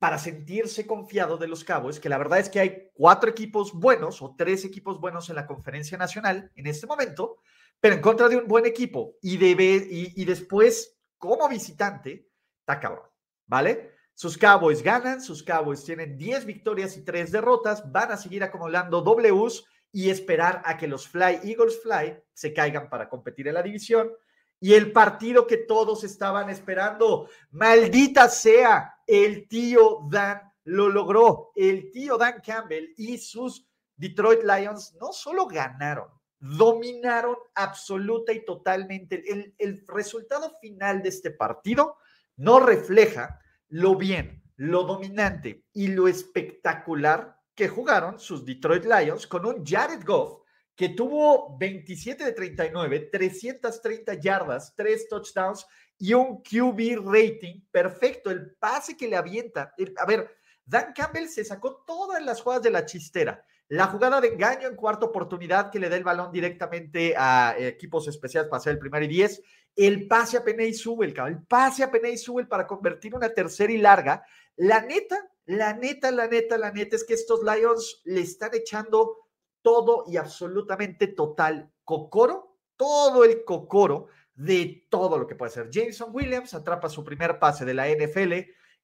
para 0.00 0.18
sentirse 0.18 0.84
confiado 0.84 1.36
de 1.36 1.46
los 1.46 1.62
Cowboys, 1.62 2.00
que 2.00 2.08
la 2.08 2.18
verdad 2.18 2.40
es 2.40 2.48
que 2.48 2.58
hay 2.58 2.90
cuatro 2.92 3.30
equipos 3.30 3.72
buenos 3.72 4.20
o 4.20 4.34
tres 4.36 4.64
equipos 4.64 4.98
buenos 4.98 5.30
en 5.30 5.36
la 5.36 5.46
conferencia 5.46 5.96
nacional 5.96 6.50
en 6.56 6.66
este 6.66 6.88
momento, 6.88 7.36
pero 7.78 7.94
en 7.94 8.00
contra 8.00 8.28
de 8.28 8.36
un 8.36 8.48
buen 8.48 8.66
equipo 8.66 9.14
y, 9.22 9.36
debe, 9.36 9.86
y, 9.88 10.12
y 10.20 10.24
después 10.24 10.98
como 11.18 11.48
visitante, 11.48 12.28
está 12.58 12.80
cabrón, 12.80 13.06
¿vale? 13.46 13.95
Sus 14.16 14.38
Cowboys 14.38 14.82
ganan, 14.82 15.20
sus 15.20 15.42
Cowboys 15.42 15.84
tienen 15.84 16.16
10 16.16 16.46
victorias 16.46 16.96
y 16.96 17.04
3 17.04 17.30
derrotas, 17.32 17.92
van 17.92 18.12
a 18.12 18.16
seguir 18.16 18.42
acumulando 18.42 19.02
Ws 19.02 19.66
y 19.92 20.08
esperar 20.08 20.62
a 20.64 20.78
que 20.78 20.88
los 20.88 21.06
Fly 21.06 21.40
Eagles 21.44 21.82
Fly 21.82 22.18
se 22.32 22.54
caigan 22.54 22.88
para 22.88 23.10
competir 23.10 23.46
en 23.46 23.52
la 23.52 23.62
división. 23.62 24.10
Y 24.58 24.72
el 24.72 24.90
partido 24.90 25.46
que 25.46 25.58
todos 25.58 26.02
estaban 26.02 26.48
esperando, 26.48 27.28
maldita 27.50 28.30
sea, 28.30 28.94
el 29.06 29.46
tío 29.48 30.08
Dan 30.10 30.50
lo 30.64 30.88
logró. 30.88 31.52
El 31.54 31.90
tío 31.90 32.16
Dan 32.16 32.40
Campbell 32.40 32.94
y 32.96 33.18
sus 33.18 33.68
Detroit 33.96 34.40
Lions 34.44 34.96
no 34.98 35.12
solo 35.12 35.46
ganaron, 35.46 36.08
dominaron 36.38 37.36
absoluta 37.54 38.32
y 38.32 38.46
totalmente. 38.46 39.22
El, 39.30 39.54
el 39.58 39.86
resultado 39.86 40.56
final 40.58 41.02
de 41.02 41.10
este 41.10 41.32
partido 41.32 41.98
no 42.36 42.60
refleja 42.60 43.40
lo 43.68 43.96
bien, 43.96 44.42
lo 44.56 44.84
dominante 44.84 45.64
y 45.72 45.88
lo 45.88 46.08
espectacular 46.08 47.38
que 47.54 47.68
jugaron 47.68 48.18
sus 48.18 48.44
Detroit 48.44 48.84
Lions 48.84 49.26
con 49.26 49.46
un 49.46 49.64
Jared 49.64 50.04
Goff 50.04 50.42
que 50.76 50.90
tuvo 50.90 51.56
27 51.58 52.22
de 52.22 52.32
39, 52.32 53.08
330 53.10 54.14
yardas, 54.14 54.74
3 54.76 55.08
touchdowns 55.08 55.66
y 55.98 56.12
un 56.12 56.42
QB 56.42 57.10
rating 57.10 57.62
perfecto. 57.70 58.30
El 58.30 58.54
pase 58.56 58.94
que 58.94 59.08
le 59.08 59.16
avienta. 59.16 59.74
a 59.96 60.06
ver, 60.06 60.30
Dan 60.66 60.92
Campbell 60.94 61.28
se 61.28 61.44
sacó 61.44 61.82
todas 61.86 62.22
las 62.22 62.42
jugadas 62.42 62.62
de 62.62 62.70
la 62.70 62.84
chistera. 62.84 63.42
La 63.68 63.86
jugada 63.86 64.20
de 64.20 64.28
engaño 64.28 64.68
en 64.68 64.76
cuarta 64.76 65.06
oportunidad 65.06 65.70
que 65.70 65.80
le 65.80 65.88
da 65.88 65.96
el 65.96 66.04
balón 66.04 66.30
directamente 66.30 67.14
a 67.16 67.56
equipos 67.58 68.06
especiales 68.06 68.48
para 68.48 68.58
hacer 68.58 68.74
el 68.74 68.78
primer 68.78 69.02
y 69.04 69.08
10 69.08 69.42
el 69.76 70.08
pase 70.08 70.38
a 70.38 70.44
Peney 70.44 70.72
Subel, 70.72 71.14
el 71.26 71.42
pase 71.42 71.84
a 71.84 71.90
Peney 71.90 72.16
Subel 72.16 72.48
para 72.48 72.66
convertir 72.66 73.14
una 73.14 73.28
tercera 73.28 73.72
y 73.72 73.78
larga. 73.78 74.24
La 74.56 74.80
neta, 74.80 75.30
la 75.44 75.74
neta, 75.74 76.10
la 76.10 76.26
neta, 76.26 76.56
la 76.56 76.72
neta 76.72 76.96
es 76.96 77.04
que 77.04 77.14
estos 77.14 77.40
Lions 77.42 78.00
le 78.04 78.22
están 78.22 78.54
echando 78.54 79.28
todo 79.60 80.04
y 80.06 80.16
absolutamente 80.16 81.08
total 81.08 81.70
cocoro, 81.84 82.56
todo 82.76 83.24
el 83.24 83.44
cocoro 83.44 84.06
de 84.34 84.86
todo 84.88 85.18
lo 85.18 85.26
que 85.26 85.34
puede 85.34 85.52
ser. 85.52 85.70
Jameson 85.70 86.10
Williams 86.12 86.54
atrapa 86.54 86.88
su 86.88 87.04
primer 87.04 87.38
pase 87.38 87.64
de 87.64 87.74
la 87.74 87.88
NFL 87.88 88.32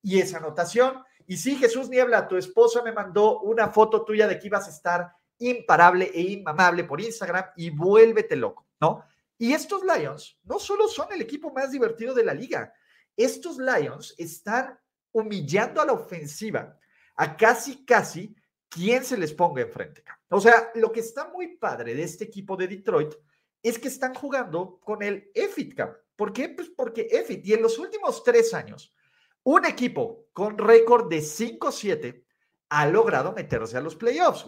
y 0.02 0.18
esa 0.18 0.38
anotación. 0.38 1.02
Y 1.26 1.36
sí, 1.36 1.56
Jesús 1.56 1.88
Niebla, 1.88 2.28
tu 2.28 2.36
esposa 2.36 2.82
me 2.82 2.92
mandó 2.92 3.40
una 3.40 3.68
foto 3.68 4.04
tuya 4.04 4.28
de 4.28 4.38
que 4.38 4.48
ibas 4.48 4.66
a 4.66 4.70
estar 4.70 5.12
imparable 5.38 6.10
e 6.12 6.20
inmamable 6.20 6.84
por 6.84 7.00
Instagram 7.00 7.46
y 7.56 7.70
vuélvete 7.70 8.36
loco, 8.36 8.66
¿no? 8.80 9.04
Y 9.42 9.54
estos 9.54 9.82
Lions 9.82 10.38
no 10.44 10.60
solo 10.60 10.86
son 10.86 11.12
el 11.12 11.20
equipo 11.20 11.52
más 11.52 11.72
divertido 11.72 12.14
de 12.14 12.22
la 12.22 12.32
liga, 12.32 12.72
estos 13.16 13.58
Lions 13.58 14.14
están 14.16 14.78
humillando 15.10 15.80
a 15.80 15.84
la 15.84 15.94
ofensiva 15.94 16.78
a 17.16 17.36
casi, 17.36 17.84
casi 17.84 18.36
quien 18.68 19.04
se 19.04 19.18
les 19.18 19.32
ponga 19.32 19.62
enfrente. 19.62 20.04
O 20.28 20.40
sea, 20.40 20.70
lo 20.76 20.92
que 20.92 21.00
está 21.00 21.26
muy 21.26 21.56
padre 21.56 21.92
de 21.92 22.04
este 22.04 22.22
equipo 22.22 22.56
de 22.56 22.68
Detroit 22.68 23.14
es 23.60 23.80
que 23.80 23.88
están 23.88 24.14
jugando 24.14 24.78
con 24.78 25.02
el 25.02 25.28
EFIT 25.34 25.76
¿Por 26.14 26.32
qué? 26.32 26.50
Pues 26.50 26.70
porque 26.70 27.08
EFIT, 27.10 27.44
y 27.44 27.54
en 27.54 27.62
los 27.62 27.80
últimos 27.80 28.22
tres 28.22 28.54
años, 28.54 28.94
un 29.42 29.66
equipo 29.66 30.28
con 30.32 30.56
récord 30.56 31.10
de 31.10 31.18
5-7 31.18 32.24
ha 32.68 32.86
logrado 32.86 33.32
meterse 33.32 33.76
a 33.76 33.80
los 33.80 33.96
playoffs. 33.96 34.46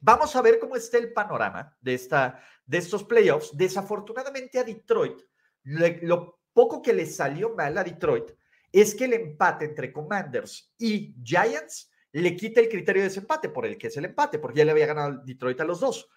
Vamos 0.00 0.36
a 0.36 0.42
ver 0.42 0.58
cómo 0.58 0.76
está 0.76 0.98
el 0.98 1.12
panorama 1.12 1.76
de, 1.80 1.94
esta, 1.94 2.42
de 2.66 2.78
estos 2.78 3.04
playoffs. 3.04 3.56
Desafortunadamente 3.56 4.58
a 4.58 4.64
Detroit, 4.64 5.22
lo 5.62 6.40
poco 6.52 6.80
que 6.82 6.92
le 6.92 7.06
salió 7.06 7.54
mal 7.54 7.76
a 7.76 7.84
Detroit 7.84 8.30
es 8.72 8.94
que 8.94 9.04
el 9.04 9.12
empate 9.12 9.66
entre 9.66 9.92
Commanders 9.92 10.74
y 10.78 11.14
Giants 11.22 11.90
le 12.12 12.36
quita 12.36 12.60
el 12.60 12.68
criterio 12.68 13.02
de 13.02 13.08
desempate 13.08 13.48
por 13.48 13.66
el 13.66 13.76
que 13.76 13.88
es 13.88 13.96
el 13.96 14.04
empate, 14.04 14.38
porque 14.38 14.58
ya 14.58 14.64
le 14.64 14.70
había 14.70 14.86
ganado 14.86 15.22
Detroit 15.24 15.60
a 15.60 15.64
los 15.64 15.80
dos. 15.80 16.08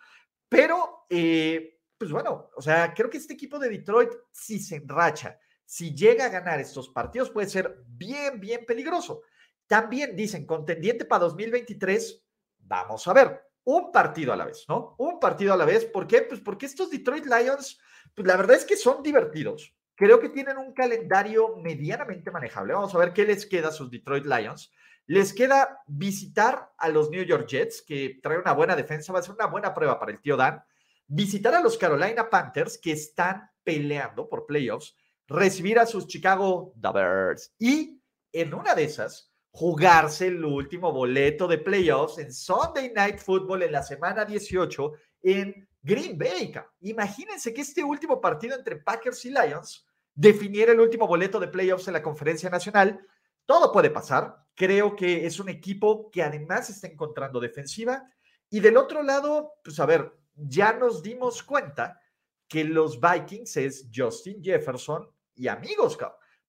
Pero, 0.48 1.06
eh, 1.10 1.80
pues 1.98 2.12
bueno, 2.12 2.50
o 2.56 2.62
sea, 2.62 2.94
creo 2.94 3.10
que 3.10 3.18
este 3.18 3.34
equipo 3.34 3.58
de 3.58 3.70
Detroit, 3.70 4.12
si 4.32 4.60
se 4.60 4.76
enracha, 4.76 5.40
si 5.66 5.96
llega 5.96 6.26
a 6.26 6.30
ganar 6.30 6.60
estos 6.60 6.90
partidos, 6.90 7.30
puede 7.30 7.50
ser 7.50 7.84
bien, 7.88 8.40
bien 8.40 8.66
peligroso. 8.66 9.22
También 9.66 10.16
dicen, 10.16 10.46
contendiente 10.46 11.06
para 11.06 11.26
2023, 11.26 12.24
vamos 12.60 13.08
a 13.08 13.14
ver 13.14 13.47
un 13.68 13.92
partido 13.92 14.32
a 14.32 14.38
la 14.38 14.46
vez, 14.46 14.64
¿no? 14.70 14.96
Un 14.98 15.20
partido 15.20 15.54
a 15.54 15.58
la 15.58 15.66
vez. 15.66 15.84
¿Por 15.84 16.08
qué? 16.08 16.22
Pues 16.22 16.40
porque 16.40 16.66
estos 16.66 16.90
Detroit 16.90 17.26
Lions, 17.26 17.78
pues 18.16 18.26
la 18.26 18.38
verdad 18.38 18.56
es 18.56 18.64
que 18.64 18.78
son 18.78 19.04
divertidos. 19.04 19.76
Creo 19.94 20.22
que 20.22 20.30
tienen 20.30 20.58
un 20.58 20.74
calendario 20.74 21.58
medianamente 21.58 22.32
manejable. 22.32 22.74
Vamos 22.74 22.96
a 22.96 22.98
ver 22.98 23.12
qué 23.12 23.26
les 23.26 23.46
queda 23.46 23.68
a 23.68 23.74
sus 23.74 23.92
Detroit 23.92 24.26
Lions. 24.26 24.72
Les 25.06 25.34
queda 25.34 25.82
visitar 25.86 26.72
a 26.78 26.88
los 26.88 27.10
New 27.10 27.24
York 27.24 27.46
Jets, 27.46 27.82
que 27.82 28.20
trae 28.24 28.38
una 28.38 28.54
buena 28.54 28.74
defensa, 28.74 29.12
va 29.12 29.20
a 29.20 29.24
ser 29.24 29.36
una 29.36 29.48
buena 29.48 29.74
prueba 29.74 30.00
para 30.00 30.14
el 30.14 30.22
tío 30.22 30.38
Dan. 30.38 30.64
Visitar 31.06 31.54
a 31.54 31.62
los 31.62 31.78
Carolina 31.78 32.30
Panthers, 32.30 32.78
que 32.78 32.94
están 32.94 33.52
peleando 33.66 34.30
por 34.30 34.46
playoffs. 34.46 34.96
Recibir 35.28 35.78
a 35.78 35.86
sus 35.86 36.08
Chicago 36.08 36.72
Bears. 36.78 37.54
Y 37.60 38.02
en 38.32 38.54
una 38.54 38.74
de 38.74 38.86
esas, 38.86 39.34
jugarse 39.58 40.28
el 40.28 40.46
último 40.46 40.92
boleto 40.92 41.48
de 41.48 41.58
playoffs 41.58 42.20
en 42.20 42.32
Sunday 42.32 42.92
Night 42.94 43.18
Football 43.18 43.64
en 43.64 43.72
la 43.72 43.82
semana 43.82 44.24
18 44.24 44.94
en 45.24 45.68
Green 45.82 46.16
Bay. 46.16 46.54
Imagínense 46.82 47.52
que 47.52 47.62
este 47.62 47.84
último 47.84 48.22
partido 48.22 48.56
entre 48.56 48.76
Packers 48.76 49.26
y 49.26 49.32
Lions 49.32 49.84
definiera 50.14 50.74
el 50.74 50.80
último 50.80 51.08
boleto 51.08 51.40
de 51.40 51.48
playoffs 51.48 51.88
en 51.88 51.96
la 51.96 52.04
conferencia 52.04 52.52
nacional. 52.52 53.04
Todo 53.48 53.72
puede 53.72 53.90
pasar. 53.90 54.46
Creo 54.54 54.96
que 54.96 55.26
es 55.26 55.40
un 55.40 55.50
equipo 55.50 56.12
que 56.12 56.22
además 56.22 56.70
está 56.70 56.86
encontrando 56.86 57.40
defensiva 57.40 58.08
Y 58.52 58.60
del 58.60 58.78
otro 58.78 59.02
lado, 59.02 59.54
pues 59.64 59.80
a 59.80 59.88
ver, 59.88 60.14
ya 60.36 60.74
nos 60.74 61.02
dimos 61.02 61.42
cuenta 61.42 62.00
que 62.48 62.64
los 62.64 63.00
Vikings 63.02 63.58
es 63.58 63.90
Justin 63.92 64.44
Jefferson 64.44 65.10
y 65.34 65.48
amigos, 65.48 65.98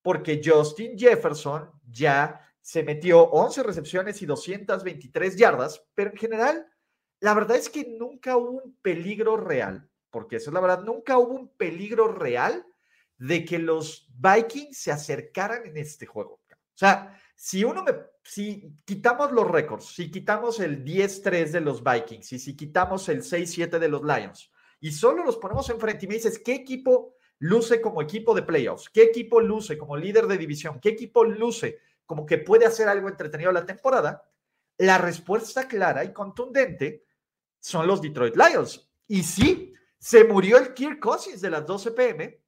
porque 0.02 0.42
Justin 0.44 0.98
Jefferson 0.98 1.70
ya 1.90 2.44
se 2.68 2.82
metió 2.82 3.22
11 3.22 3.62
recepciones 3.62 4.20
y 4.20 4.26
223 4.26 5.36
yardas, 5.36 5.82
pero 5.94 6.10
en 6.10 6.18
general, 6.18 6.66
la 7.18 7.32
verdad 7.32 7.56
es 7.56 7.70
que 7.70 7.96
nunca 7.98 8.36
hubo 8.36 8.60
un 8.62 8.76
peligro 8.82 9.38
real, 9.38 9.88
porque 10.10 10.36
eso 10.36 10.50
es 10.50 10.54
la 10.54 10.60
verdad, 10.60 10.84
nunca 10.84 11.16
hubo 11.16 11.32
un 11.32 11.48
peligro 11.56 12.08
real 12.08 12.66
de 13.16 13.46
que 13.46 13.58
los 13.58 14.12
Vikings 14.18 14.76
se 14.76 14.92
acercaran 14.92 15.64
en 15.64 15.78
este 15.78 16.04
juego. 16.04 16.42
O 16.52 16.56
sea, 16.74 17.18
si 17.34 17.64
uno 17.64 17.82
me, 17.82 17.92
si 18.22 18.70
quitamos 18.84 19.32
los 19.32 19.50
récords, 19.50 19.86
si 19.86 20.10
quitamos 20.10 20.60
el 20.60 20.84
10-3 20.84 21.50
de 21.52 21.62
los 21.62 21.82
Vikings 21.82 22.34
y 22.34 22.38
si 22.38 22.54
quitamos 22.54 23.08
el 23.08 23.22
6-7 23.22 23.78
de 23.78 23.88
los 23.88 24.02
Lions 24.04 24.52
y 24.78 24.92
solo 24.92 25.24
los 25.24 25.38
ponemos 25.38 25.70
enfrente 25.70 26.04
y 26.04 26.08
me 26.08 26.16
dices, 26.16 26.38
¿qué 26.38 26.56
equipo 26.56 27.14
luce 27.38 27.80
como 27.80 28.02
equipo 28.02 28.34
de 28.34 28.42
playoffs? 28.42 28.90
¿Qué 28.90 29.04
equipo 29.04 29.40
luce 29.40 29.78
como 29.78 29.96
líder 29.96 30.26
de 30.26 30.36
división? 30.36 30.78
¿Qué 30.80 30.90
equipo 30.90 31.24
luce 31.24 31.78
como 32.08 32.24
que 32.24 32.38
puede 32.38 32.64
hacer 32.64 32.88
algo 32.88 33.08
entretenido 33.08 33.52
la 33.52 33.66
temporada? 33.66 34.24
La 34.78 34.96
respuesta 34.96 35.68
clara 35.68 36.04
y 36.04 36.12
contundente 36.14 37.04
son 37.60 37.86
los 37.86 38.00
Detroit 38.00 38.34
Lions. 38.34 38.90
Y 39.06 39.22
sí, 39.22 39.74
se 39.98 40.24
murió 40.24 40.56
el 40.56 40.72
Kirk 40.72 41.00
Cousins 41.00 41.42
de 41.42 41.50
las 41.50 41.66
12 41.66 41.90
pm, 41.90 42.40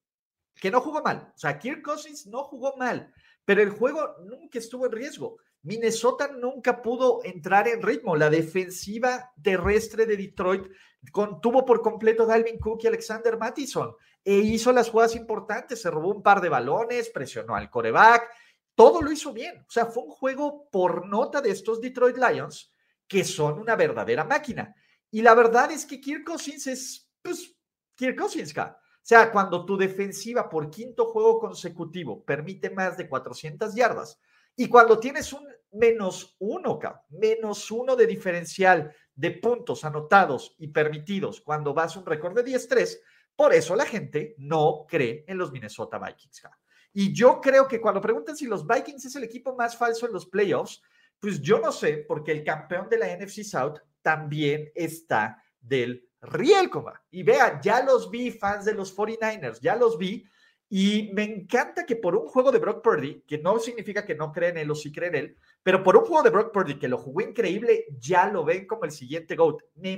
que 0.55 0.71
no 0.71 0.81
jugó 0.81 1.03
mal. 1.03 1.33
O 1.35 1.39
sea, 1.39 1.59
Kirk 1.59 1.83
Cousins 1.83 2.27
no 2.27 2.45
jugó 2.45 2.75
mal 2.79 3.13
pero 3.51 3.63
el 3.63 3.71
juego 3.71 4.15
nunca 4.25 4.61
estuvo 4.61 4.87
en 4.87 4.93
riesgo. 4.93 5.39
Minnesota 5.63 6.29
nunca 6.29 6.81
pudo 6.81 7.19
entrar 7.25 7.67
en 7.67 7.83
ritmo. 7.83 8.15
La 8.15 8.31
defensiva 8.31 9.33
terrestre 9.43 10.07
de 10.07 10.17
Detroit 10.17 10.67
contuvo 11.11 11.65
por 11.65 11.83
completo 11.83 12.27
Dalvin 12.27 12.61
Cook 12.61 12.81
y 12.85 12.87
Alexander 12.87 13.37
Mattison 13.37 13.93
e 14.25 14.35
hizo 14.35 14.71
las 14.71 14.91
jugadas 14.91 15.17
importantes. 15.17 15.83
Se 15.83 15.91
robó 15.91 16.15
un 16.15 16.23
par 16.23 16.41
de 16.41 16.49
balones, 16.49 17.11
presionó 17.11 17.57
al 17.57 17.71
coreback. 17.71 18.31
Todo 18.81 19.03
lo 19.03 19.13
hizo 19.13 19.35
bien. 19.35 19.59
O 19.69 19.71
sea, 19.71 19.85
fue 19.85 20.05
un 20.05 20.09
juego 20.09 20.71
por 20.71 21.07
nota 21.07 21.43
de 21.43 21.51
estos 21.51 21.83
Detroit 21.83 22.17
Lions 22.17 22.73
que 23.07 23.25
son 23.25 23.59
una 23.59 23.77
verdadera 23.77 24.25
máquina. 24.25 24.75
Y 25.11 25.21
la 25.21 25.35
verdad 25.35 25.71
es 25.71 25.85
que 25.85 26.01
Kirk 26.01 26.25
Cousins 26.25 26.67
es, 26.67 27.13
pues, 27.21 27.55
Kirk 27.95 28.19
Cousins, 28.19 28.57
o 28.57 28.75
sea, 29.03 29.31
cuando 29.31 29.67
tu 29.67 29.77
defensiva 29.77 30.49
por 30.49 30.71
quinto 30.71 31.05
juego 31.13 31.39
consecutivo 31.39 32.25
permite 32.25 32.71
más 32.71 32.97
de 32.97 33.07
400 33.07 33.75
yardas 33.75 34.19
y 34.57 34.67
cuando 34.67 34.99
tienes 34.99 35.31
un 35.35 35.47
menos 35.73 36.37
uno, 36.39 36.79
menos 37.11 37.71
uno 37.71 37.95
de 37.95 38.07
diferencial 38.07 38.97
de 39.15 39.33
puntos 39.33 39.85
anotados 39.85 40.55
y 40.57 40.69
permitidos 40.69 41.43
cuando 41.43 41.75
vas 41.75 41.99
un 41.99 42.07
récord 42.07 42.35
de 42.35 42.47
10-3, 42.47 42.99
por 43.37 43.53
eso 43.53 43.77
la 43.77 43.85
gente 43.85 44.35
no 44.39 44.87
cree 44.89 45.23
en 45.29 45.37
los 45.37 45.53
Minnesota 45.53 45.99
Vikings. 45.99 46.45
Y 46.93 47.13
yo 47.13 47.41
creo 47.41 47.69
que 47.69 47.81
cuando 47.81 48.01
preguntan 48.01 48.37
si 48.37 48.47
los 48.47 48.67
Vikings 48.67 49.05
es 49.05 49.17
el 49.17 49.25
equipo 49.25 49.55
más 49.55 49.77
falso 49.77 50.07
en 50.07 50.13
los 50.13 50.27
playoffs, 50.27 50.83
pues 51.21 51.41
yo 51.41 51.61
no 51.61 51.71
sé, 51.71 52.05
porque 52.09 52.33
el 52.33 52.43
campeón 52.43 52.89
de 52.89 52.99
la 52.99 53.15
NFC 53.17 53.43
South 53.45 53.79
también 54.03 54.71
está 54.75 55.43
del 55.61 56.09
Riel, 56.23 56.71
Y 57.11 57.23
vea, 57.23 57.61
ya 57.63 57.83
los 57.83 58.11
vi, 58.11 58.31
fans 58.31 58.65
de 58.65 58.75
los 58.75 58.95
49ers, 58.97 59.61
ya 59.61 59.77
los 59.77 59.97
vi. 59.97 60.25
Y 60.69 61.11
me 61.15 61.25
encanta 61.25 61.85
que 61.85 61.97
por 61.97 62.15
un 62.15 62.27
juego 62.27 62.53
de 62.53 62.59
Brock 62.59 62.83
Purdy, 62.83 63.23
que 63.27 63.39
no 63.39 63.59
significa 63.59 64.05
que 64.05 64.15
no 64.15 64.31
creen 64.31 64.57
en 64.57 64.65
él 64.65 64.71
o 64.71 64.75
sí 64.75 64.93
creen 64.93 65.17
en 65.17 65.25
él, 65.25 65.37
pero 65.63 65.83
por 65.83 65.97
un 65.97 66.05
juego 66.05 66.23
de 66.23 66.31
Brock 66.31 66.53
Purdy 66.53 66.79
que 66.79 66.87
lo 66.87 66.97
jugó 66.97 67.23
increíble, 67.23 67.87
ya 67.99 68.29
lo 68.29 68.45
ven 68.45 68.67
como 68.67 68.85
el 68.85 68.93
siguiente 68.93 69.35
GOAT. 69.35 69.63
Me 69.75 69.97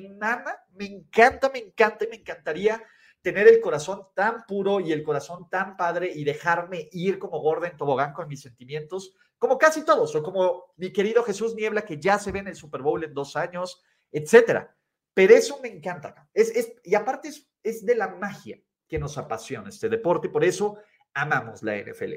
me 0.75 0.87
encanta, 0.87 1.51
me 1.51 1.59
encanta 1.59 2.05
y 2.07 2.09
me 2.09 2.17
encantaría 2.17 2.83
tener 3.23 3.49
el 3.49 3.61
corazón 3.61 4.09
tan 4.14 4.45
puro 4.47 4.81
y 4.81 4.93
el 4.93 5.02
corazón 5.02 5.49
tan 5.49 5.76
padre 5.76 6.11
y 6.13 6.25
dejarme 6.25 6.89
ir 6.93 7.19
como 7.19 7.41
Gordon 7.41 7.76
Tobogán 7.76 8.13
con 8.13 8.28
mis 8.28 8.43
sentimientos, 8.43 9.15
como 9.39 9.56
casi 9.56 9.85
todos, 9.85 10.15
o 10.15 10.23
como 10.23 10.73
mi 10.76 10.93
querido 10.93 11.23
Jesús 11.23 11.54
Niebla, 11.54 11.82
que 11.82 11.99
ya 11.99 12.19
se 12.19 12.32
ve 12.32 12.41
en 12.41 12.49
el 12.49 12.56
Super 12.56 12.82
Bowl 12.82 13.02
en 13.02 13.15
dos 13.15 13.37
años, 13.37 13.82
etcétera. 14.11 14.76
Pero 15.15 15.35
eso 15.35 15.61
me 15.63 15.69
encanta. 15.69 16.28
Es, 16.35 16.50
es, 16.50 16.75
y 16.85 16.95
aparte 16.95 17.28
es, 17.28 17.49
es 17.63 17.85
de 17.87 17.95
la 17.95 18.08
magia 18.08 18.61
que 18.89 18.99
nos 18.99 19.17
apasiona 19.17 19.69
este 19.69 19.89
deporte 19.89 20.28
por 20.28 20.45
eso 20.45 20.78
amamos 21.15 21.63
la 21.63 21.76
NFL. 21.76 22.13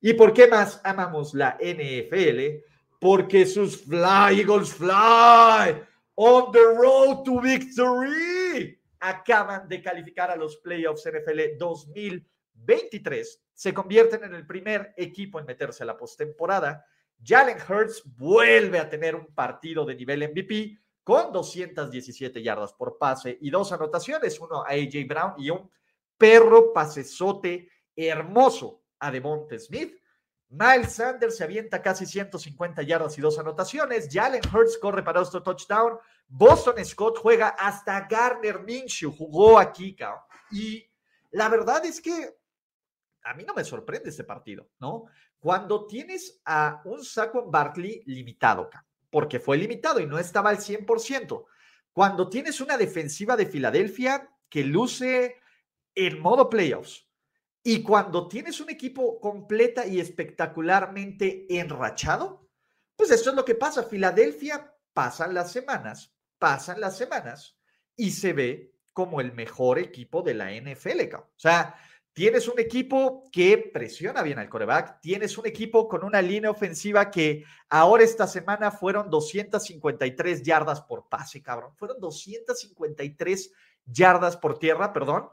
¿Y 0.00 0.14
por 0.14 0.32
qué 0.32 0.46
más 0.46 0.80
amamos 0.84 1.34
la 1.34 1.58
NFL? 1.60 2.64
Porque 2.98 3.46
sus 3.46 3.82
Fly 3.82 4.40
Eagles 4.40 4.74
Fly 4.74 5.82
on 6.14 6.52
the 6.52 6.64
road 6.78 7.24
to 7.24 7.40
victory 7.40 8.79
acaban 9.00 9.66
de 9.68 9.82
calificar 9.82 10.30
a 10.30 10.36
los 10.36 10.58
playoffs 10.58 11.08
NFL 11.08 11.58
2023. 11.58 13.42
Se 13.52 13.74
convierten 13.74 14.24
en 14.24 14.34
el 14.34 14.46
primer 14.46 14.94
equipo 14.96 15.40
en 15.40 15.46
meterse 15.46 15.82
a 15.82 15.86
la 15.86 15.96
postemporada. 15.96 16.84
Jalen 17.22 17.58
Hurts 17.68 18.02
vuelve 18.16 18.78
a 18.78 18.88
tener 18.88 19.14
un 19.14 19.34
partido 19.34 19.84
de 19.84 19.94
nivel 19.94 20.30
MVP 20.30 20.78
con 21.02 21.32
217 21.32 22.42
yardas 22.42 22.72
por 22.74 22.98
pase 22.98 23.36
y 23.40 23.50
dos 23.50 23.72
anotaciones, 23.72 24.38
uno 24.38 24.62
a 24.62 24.70
AJ 24.70 25.06
Brown 25.08 25.34
y 25.38 25.50
un 25.50 25.70
perro 26.16 26.72
pasesote 26.72 27.68
hermoso 27.96 28.84
a 28.98 29.10
Devonte 29.10 29.58
Smith. 29.58 29.99
Miles 30.50 30.94
Sanders 30.94 31.36
se 31.36 31.44
avienta 31.44 31.80
casi 31.80 32.06
150 32.06 32.82
yardas 32.82 33.16
y 33.16 33.20
dos 33.20 33.38
anotaciones. 33.38 34.08
Jalen 34.10 34.42
Hurts 34.52 34.78
corre 34.78 35.04
para 35.04 35.20
otro 35.20 35.40
touchdown. 35.42 35.96
Boston 36.26 36.84
Scott 36.84 37.18
juega 37.18 37.50
hasta 37.50 38.08
Garner 38.08 38.60
Minshew 38.60 39.12
jugó 39.12 39.60
aquí, 39.60 39.96
Y 40.50 40.84
la 41.30 41.48
verdad 41.48 41.84
es 41.84 42.00
que 42.00 42.36
a 43.22 43.34
mí 43.34 43.44
no 43.44 43.54
me 43.54 43.62
sorprende 43.62 44.10
este 44.10 44.24
partido, 44.24 44.68
¿no? 44.80 45.04
Cuando 45.38 45.86
tienes 45.86 46.40
a 46.44 46.82
un 46.84 47.04
Saquon 47.04 47.48
Barkley 47.48 48.02
limitado, 48.06 48.70
porque 49.08 49.38
fue 49.38 49.56
limitado 49.56 50.00
y 50.00 50.06
no 50.06 50.18
estaba 50.18 50.50
al 50.50 50.58
100%. 50.58 51.44
Cuando 51.92 52.28
tienes 52.28 52.60
una 52.60 52.76
defensiva 52.76 53.36
de 53.36 53.46
Filadelfia 53.46 54.28
que 54.48 54.64
luce 54.64 55.36
en 55.94 56.20
modo 56.20 56.50
playoffs 56.50 57.09
y 57.62 57.82
cuando 57.82 58.28
tienes 58.28 58.60
un 58.60 58.70
equipo 58.70 59.20
completa 59.20 59.86
y 59.86 60.00
espectacularmente 60.00 61.46
enrachado, 61.48 62.48
pues 62.96 63.10
esto 63.10 63.30
es 63.30 63.36
lo 63.36 63.44
que 63.44 63.54
pasa. 63.54 63.82
Filadelfia 63.82 64.74
pasan 64.92 65.34
las 65.34 65.52
semanas, 65.52 66.14
pasan 66.38 66.80
las 66.80 66.96
semanas 66.96 67.58
y 67.96 68.10
se 68.12 68.32
ve 68.32 68.74
como 68.92 69.20
el 69.20 69.32
mejor 69.32 69.78
equipo 69.78 70.22
de 70.22 70.34
la 70.34 70.52
NFL. 70.52 71.14
O 71.14 71.28
sea, 71.36 71.76
Tienes 72.12 72.48
un 72.48 72.58
equipo 72.58 73.24
que 73.30 73.70
presiona 73.72 74.22
bien 74.22 74.40
al 74.40 74.48
coreback, 74.48 75.00
tienes 75.00 75.38
un 75.38 75.46
equipo 75.46 75.88
con 75.88 76.04
una 76.04 76.20
línea 76.20 76.50
ofensiva 76.50 77.08
que 77.08 77.44
ahora 77.68 78.02
esta 78.02 78.26
semana 78.26 78.72
fueron 78.72 79.08
253 79.08 80.42
yardas 80.42 80.82
por 80.82 81.08
pase, 81.08 81.40
cabrón. 81.40 81.72
Fueron 81.76 82.00
253 82.00 83.52
yardas 83.86 84.36
por 84.36 84.58
tierra, 84.58 84.92
perdón. 84.92 85.30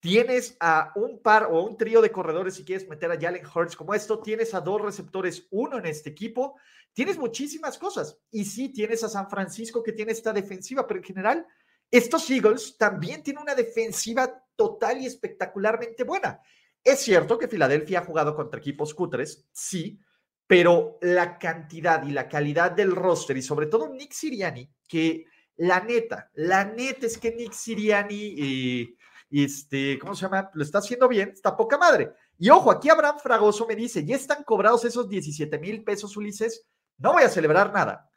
Tienes 0.00 0.56
a 0.60 0.92
un 0.94 1.20
par 1.20 1.48
o 1.50 1.64
un 1.64 1.76
trío 1.76 2.00
de 2.00 2.12
corredores 2.12 2.54
si 2.54 2.64
quieres 2.64 2.88
meter 2.88 3.10
a 3.10 3.20
Jalen 3.20 3.44
Hurts 3.44 3.76
como 3.76 3.94
esto. 3.94 4.20
Tienes 4.20 4.54
a 4.54 4.60
dos 4.60 4.80
receptores, 4.80 5.46
uno 5.50 5.78
en 5.78 5.86
este 5.86 6.10
equipo. 6.10 6.56
Tienes 6.92 7.18
muchísimas 7.18 7.78
cosas. 7.78 8.18
Y 8.30 8.44
sí, 8.44 8.68
tienes 8.68 9.02
a 9.02 9.08
San 9.08 9.28
Francisco 9.28 9.82
que 9.82 9.92
tiene 9.92 10.12
esta 10.12 10.32
defensiva, 10.32 10.86
pero 10.86 11.00
en 11.00 11.04
general, 11.04 11.46
estos 11.90 12.30
Eagles 12.30 12.76
también 12.76 13.22
tienen 13.22 13.42
una 13.42 13.54
defensiva 13.54 14.44
total 14.54 15.00
y 15.00 15.06
espectacularmente 15.06 16.04
buena. 16.04 16.40
Es 16.84 17.00
cierto 17.00 17.38
que 17.38 17.48
Filadelfia 17.48 18.00
ha 18.00 18.04
jugado 18.04 18.34
contra 18.34 18.60
equipos 18.60 18.94
cutres, 18.94 19.46
sí, 19.52 20.00
pero 20.46 20.98
la 21.02 21.38
cantidad 21.38 22.02
y 22.04 22.10
la 22.10 22.28
calidad 22.28 22.72
del 22.72 22.94
roster 22.94 23.36
y 23.36 23.42
sobre 23.42 23.66
todo 23.66 23.88
Nick 23.88 24.12
Siriani, 24.12 24.70
que 24.88 25.26
la 25.56 25.80
neta, 25.80 26.30
la 26.34 26.64
neta 26.64 27.06
es 27.06 27.18
que 27.18 27.32
Nick 27.32 27.52
Siriani, 27.52 28.34
eh, 28.38 28.96
este, 29.30 29.98
¿cómo 29.98 30.14
se 30.14 30.22
llama? 30.22 30.50
Lo 30.54 30.62
está 30.62 30.78
haciendo 30.78 31.08
bien, 31.08 31.30
está 31.30 31.56
poca 31.56 31.78
madre. 31.78 32.12
Y 32.38 32.50
ojo, 32.50 32.70
aquí 32.70 32.88
Abraham 32.88 33.18
Fragoso 33.18 33.66
me 33.66 33.76
dice, 33.76 34.04
ya 34.04 34.16
están 34.16 34.44
cobrados 34.44 34.84
esos 34.84 35.08
17 35.08 35.58
mil 35.58 35.84
pesos, 35.84 36.16
Ulises, 36.16 36.66
no 36.98 37.12
voy 37.12 37.22
a 37.22 37.28
celebrar 37.28 37.72
nada 37.72 38.08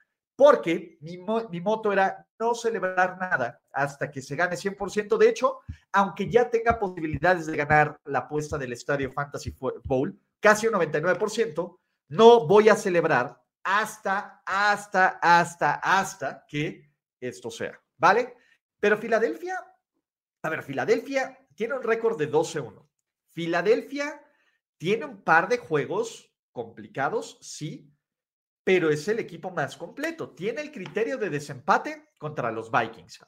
porque 0.42 0.98
mi, 1.02 1.20
moto 1.62 1.94
era 1.94 2.26
no 2.40 2.56
celebrar 2.56 3.16
nada 3.20 3.62
hasta 3.72 4.10
que 4.10 4.24
se 4.24 4.36
gane 4.36 4.56
100%. 4.56 5.16
De 5.16 5.30
hecho, 5.30 5.60
aunque 5.92 6.32
ya 6.32 6.50
tenga 6.50 6.80
posibilidades 6.80 7.46
de 7.46 7.56
ganar 7.56 8.00
la 8.06 8.20
apuesta 8.20 8.58
del 8.58 8.74
Estadio 8.74 9.12
Fantasy 9.12 9.56
Bowl, 9.84 10.20
casi 10.40 10.66
un 10.66 10.74
99%, 10.74 11.78
no 12.10 12.48
voy 12.48 12.70
a 12.70 12.76
celebrar 12.76 13.40
hasta, 13.64 14.42
hasta, 14.44 15.20
hasta, 15.22 15.76
hasta 15.76 16.44
que 16.48 16.90
esto 17.20 17.52
sea, 17.52 17.80
¿vale? 17.98 18.36
Pero 18.80 18.98
Filadelfia, 18.98 19.64
a 20.44 20.50
ver, 20.50 20.64
Filadelfia 20.64 21.38
tiene 21.56 21.76
un 21.76 21.84
récord 21.84 22.18
de 22.18 22.32
12-1. 22.32 22.88
Filadelfia 23.28 24.22
tiene 24.78 25.06
un 25.06 25.24
par 25.24 25.48
de 25.48 25.58
juegos 25.58 26.34
complicados, 26.52 27.38
sí, 27.42 27.94
pero 28.64 28.90
es 28.90 29.08
el 29.08 29.20
equipo 29.20 29.52
más 29.52 29.78
completo. 29.78 30.32
Tiene 30.32 30.62
el 30.62 30.72
criterio 30.72 31.18
de 31.18 31.30
desempate 31.30 32.10
contra 32.18 32.52
los 32.52 32.72
Vikings. 32.72 33.20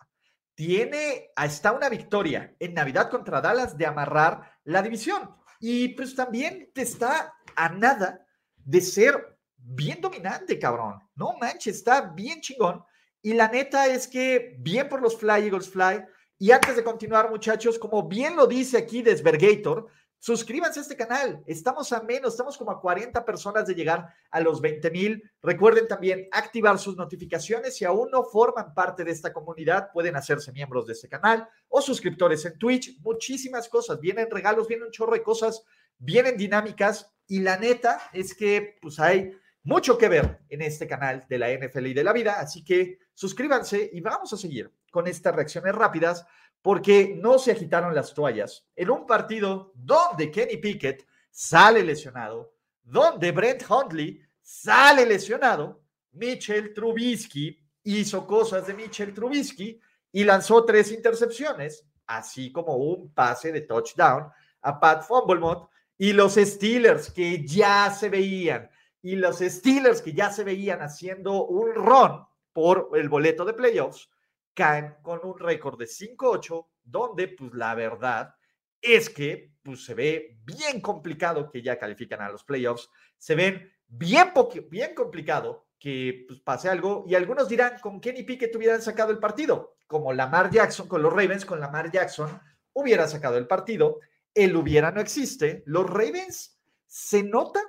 Tiene 0.55 1.31
hasta 1.35 1.71
una 1.71 1.89
victoria 1.89 2.55
en 2.59 2.73
Navidad 2.73 3.09
contra 3.09 3.41
Dallas 3.41 3.77
de 3.77 3.85
amarrar 3.85 4.59
la 4.63 4.81
división. 4.81 5.35
Y 5.59 5.89
pues 5.89 6.15
también 6.15 6.71
te 6.73 6.81
está 6.81 7.33
a 7.55 7.69
nada 7.69 8.25
de 8.57 8.81
ser 8.81 9.37
bien 9.55 10.01
dominante, 10.01 10.59
cabrón. 10.59 10.99
No 11.15 11.37
manches, 11.39 11.77
está 11.77 12.01
bien 12.01 12.41
chingón. 12.41 12.83
Y 13.21 13.33
la 13.33 13.47
neta 13.47 13.87
es 13.87 14.07
que 14.07 14.55
bien 14.59 14.89
por 14.89 15.01
los 15.01 15.17
Fly 15.17 15.45
Eagles 15.45 15.69
Fly. 15.69 16.03
Y 16.37 16.51
antes 16.51 16.75
de 16.75 16.83
continuar, 16.83 17.29
muchachos, 17.29 17.79
como 17.79 18.07
bien 18.07 18.35
lo 18.35 18.47
dice 18.47 18.77
aquí 18.77 19.01
Desvergator, 19.01 19.87
suscríbanse 20.19 20.79
a 20.79 20.81
este 20.81 20.97
canal. 20.97 21.43
Estamos 21.45 21.91
a 21.93 22.01
menos, 22.01 22.33
estamos 22.33 22.57
como 22.57 22.71
a 22.71 22.81
40 22.81 23.23
personas 23.23 23.67
de 23.67 23.75
llegar 23.75 24.07
a 24.31 24.39
los 24.39 24.61
20 24.61 24.89
mil. 24.91 25.23
Recuerden 25.41 25.87
también 25.87 26.27
activar 26.31 26.79
sus 26.79 26.95
notificaciones. 26.95 27.75
Si 27.75 27.85
aún 27.85 28.09
no 28.09 28.23
forman 28.23 28.73
parte 28.73 29.03
de 29.03 29.11
esta 29.11 29.31
comunidad, 29.31 29.91
pueden 29.91 30.15
hacerse 30.15 30.51
miembros 30.51 30.87
de 30.87 30.93
este 30.93 31.09
canal 31.09 31.47
o 31.69 31.81
suscriptores 31.81 32.45
en 32.45 32.57
Twitch. 32.57 32.99
Muchísimas 33.01 33.69
cosas. 33.69 33.99
Vienen 33.99 34.31
regalos, 34.31 34.67
vienen 34.67 34.87
un 34.87 34.91
chorro 34.91 35.13
de 35.13 35.23
cosas, 35.23 35.63
vienen 35.97 36.37
dinámicas. 36.37 37.13
Y 37.27 37.39
la 37.39 37.57
neta 37.57 38.01
es 38.11 38.33
que 38.33 38.77
pues 38.81 38.99
hay 38.99 39.31
mucho 39.63 39.97
que 39.97 40.09
ver 40.09 40.39
en 40.49 40.61
este 40.61 40.87
canal 40.87 41.25
de 41.29 41.37
la 41.37 41.51
NFL 41.51 41.87
y 41.87 41.93
de 41.93 42.03
la 42.03 42.13
vida, 42.13 42.39
así 42.39 42.63
que 42.63 42.99
suscríbanse 43.13 43.89
y 43.93 44.01
vamos 44.01 44.33
a 44.33 44.37
seguir 44.37 44.71
con 44.93 45.07
estas 45.07 45.35
reacciones 45.35 45.73
rápidas 45.73 46.25
porque 46.61 47.17
no 47.19 47.39
se 47.39 47.51
agitaron 47.51 47.95
las 47.95 48.13
toallas 48.13 48.67
en 48.75 48.91
un 48.91 49.07
partido 49.07 49.73
donde 49.73 50.29
Kenny 50.29 50.57
Pickett 50.57 51.05
sale 51.31 51.83
lesionado, 51.83 52.53
donde 52.83 53.31
Brent 53.31 53.63
Hundley 53.67 54.21
sale 54.39 55.05
lesionado, 55.07 55.81
Mitchell 56.11 56.75
Trubisky 56.75 57.59
hizo 57.83 58.27
cosas 58.27 58.67
de 58.67 58.75
Mitchell 58.75 59.15
Trubisky 59.15 59.81
y 60.11 60.23
lanzó 60.23 60.63
tres 60.63 60.91
intercepciones, 60.91 61.87
así 62.05 62.51
como 62.51 62.75
un 62.75 63.11
pase 63.11 63.51
de 63.51 63.61
touchdown 63.61 64.31
a 64.61 64.79
Pat 64.79 65.03
Fumblemont 65.03 65.67
y 65.97 66.13
los 66.13 66.35
Steelers 66.35 67.09
que 67.09 67.43
ya 67.43 67.91
se 67.91 68.09
veían 68.09 68.69
y 69.01 69.15
los 69.15 69.39
Steelers 69.39 70.03
que 70.03 70.13
ya 70.13 70.29
se 70.29 70.43
veían 70.43 70.83
haciendo 70.83 71.45
un 71.45 71.73
run 71.73 72.25
por 72.53 72.91
el 72.93 73.09
boleto 73.09 73.43
de 73.43 73.53
playoffs, 73.53 74.07
caen 74.53 74.95
con 75.01 75.19
un 75.23 75.37
récord 75.37 75.77
de 75.77 75.85
5-8, 75.85 76.67
donde 76.83 77.27
pues 77.29 77.53
la 77.53 77.75
verdad 77.75 78.35
es 78.81 79.09
que 79.09 79.53
pues 79.63 79.85
se 79.85 79.93
ve 79.93 80.37
bien 80.43 80.81
complicado 80.81 81.49
que 81.49 81.61
ya 81.61 81.79
califican 81.79 82.21
a 82.21 82.29
los 82.29 82.43
playoffs, 82.43 82.89
se 83.17 83.35
ven 83.35 83.71
bien, 83.87 84.31
bien 84.69 84.93
complicado 84.93 85.67
que 85.79 86.25
pues, 86.27 86.39
pase 86.41 86.69
algo 86.69 87.05
y 87.07 87.15
algunos 87.15 87.47
dirán 87.47 87.79
con 87.79 87.99
Kenny 87.99 88.23
Pickett 88.23 88.55
hubieran 88.55 88.81
sacado 88.81 89.11
el 89.11 89.19
partido, 89.19 89.75
como 89.87 90.13
Lamar 90.13 90.49
Jackson 90.51 90.87
con 90.87 91.01
los 91.01 91.13
Ravens, 91.13 91.45
con 91.45 91.59
Lamar 91.59 91.91
Jackson 91.91 92.39
hubiera 92.73 93.07
sacado 93.07 93.37
el 93.37 93.47
partido, 93.47 93.99
el 94.33 94.55
hubiera 94.55 94.91
no 94.91 94.99
existe, 94.99 95.63
los 95.65 95.89
Ravens 95.89 96.59
se 96.87 97.23
nota 97.23 97.61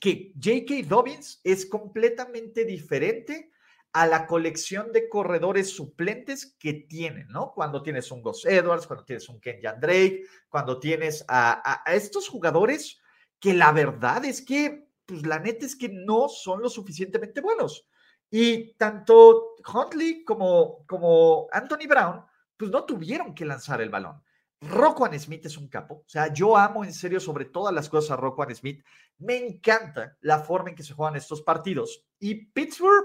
que 0.00 0.32
J.K. 0.34 0.86
Dobbins 0.88 1.40
es 1.44 1.66
completamente 1.66 2.64
diferente 2.64 3.50
a 3.94 4.08
la 4.08 4.26
colección 4.26 4.90
de 4.90 5.08
corredores 5.08 5.70
suplentes 5.70 6.56
que 6.58 6.74
tienen, 6.74 7.28
¿no? 7.28 7.52
Cuando 7.54 7.80
tienes 7.80 8.10
un 8.10 8.22
Gus 8.22 8.44
Edwards, 8.44 8.88
cuando 8.88 9.04
tienes 9.04 9.28
un 9.28 9.40
Kenyan 9.40 9.78
Drake, 9.78 10.24
cuando 10.48 10.80
tienes 10.80 11.24
a, 11.28 11.80
estos 11.86 12.28
jugadores 12.28 13.00
que 13.38 13.54
la 13.54 13.70
verdad 13.70 14.24
es 14.24 14.42
que, 14.42 14.88
pues 15.06 15.24
la 15.24 15.38
neta 15.38 15.64
es 15.64 15.76
que 15.76 15.88
no 15.88 16.28
son 16.28 16.60
lo 16.60 16.68
suficientemente 16.68 17.40
buenos. 17.40 17.86
Y 18.28 18.74
tanto 18.74 19.54
Huntley 19.72 20.24
como, 20.24 20.84
como 20.86 21.46
Anthony 21.52 21.86
Brown, 21.88 22.24
pues 22.56 22.72
no 22.72 22.84
tuvieron 22.84 23.32
que 23.32 23.44
lanzar 23.44 23.80
el 23.80 23.90
balón. 23.90 24.20
Roquan 24.60 25.18
Smith 25.20 25.46
es 25.46 25.56
un 25.56 25.68
capo. 25.68 26.02
O 26.04 26.08
sea, 26.08 26.32
yo 26.32 26.56
amo 26.56 26.84
en 26.84 26.92
serio 26.92 27.20
sobre 27.20 27.44
todas 27.44 27.72
las 27.72 27.88
cosas 27.88 28.12
a 28.12 28.16
Roquan 28.16 28.52
Smith. 28.56 28.84
Me 29.18 29.36
encanta 29.36 30.16
la 30.20 30.40
forma 30.40 30.70
en 30.70 30.74
que 30.74 30.82
se 30.82 30.94
juegan 30.94 31.14
estos 31.14 31.42
partidos. 31.42 32.04
Y 32.18 32.46
Pittsburgh, 32.46 33.04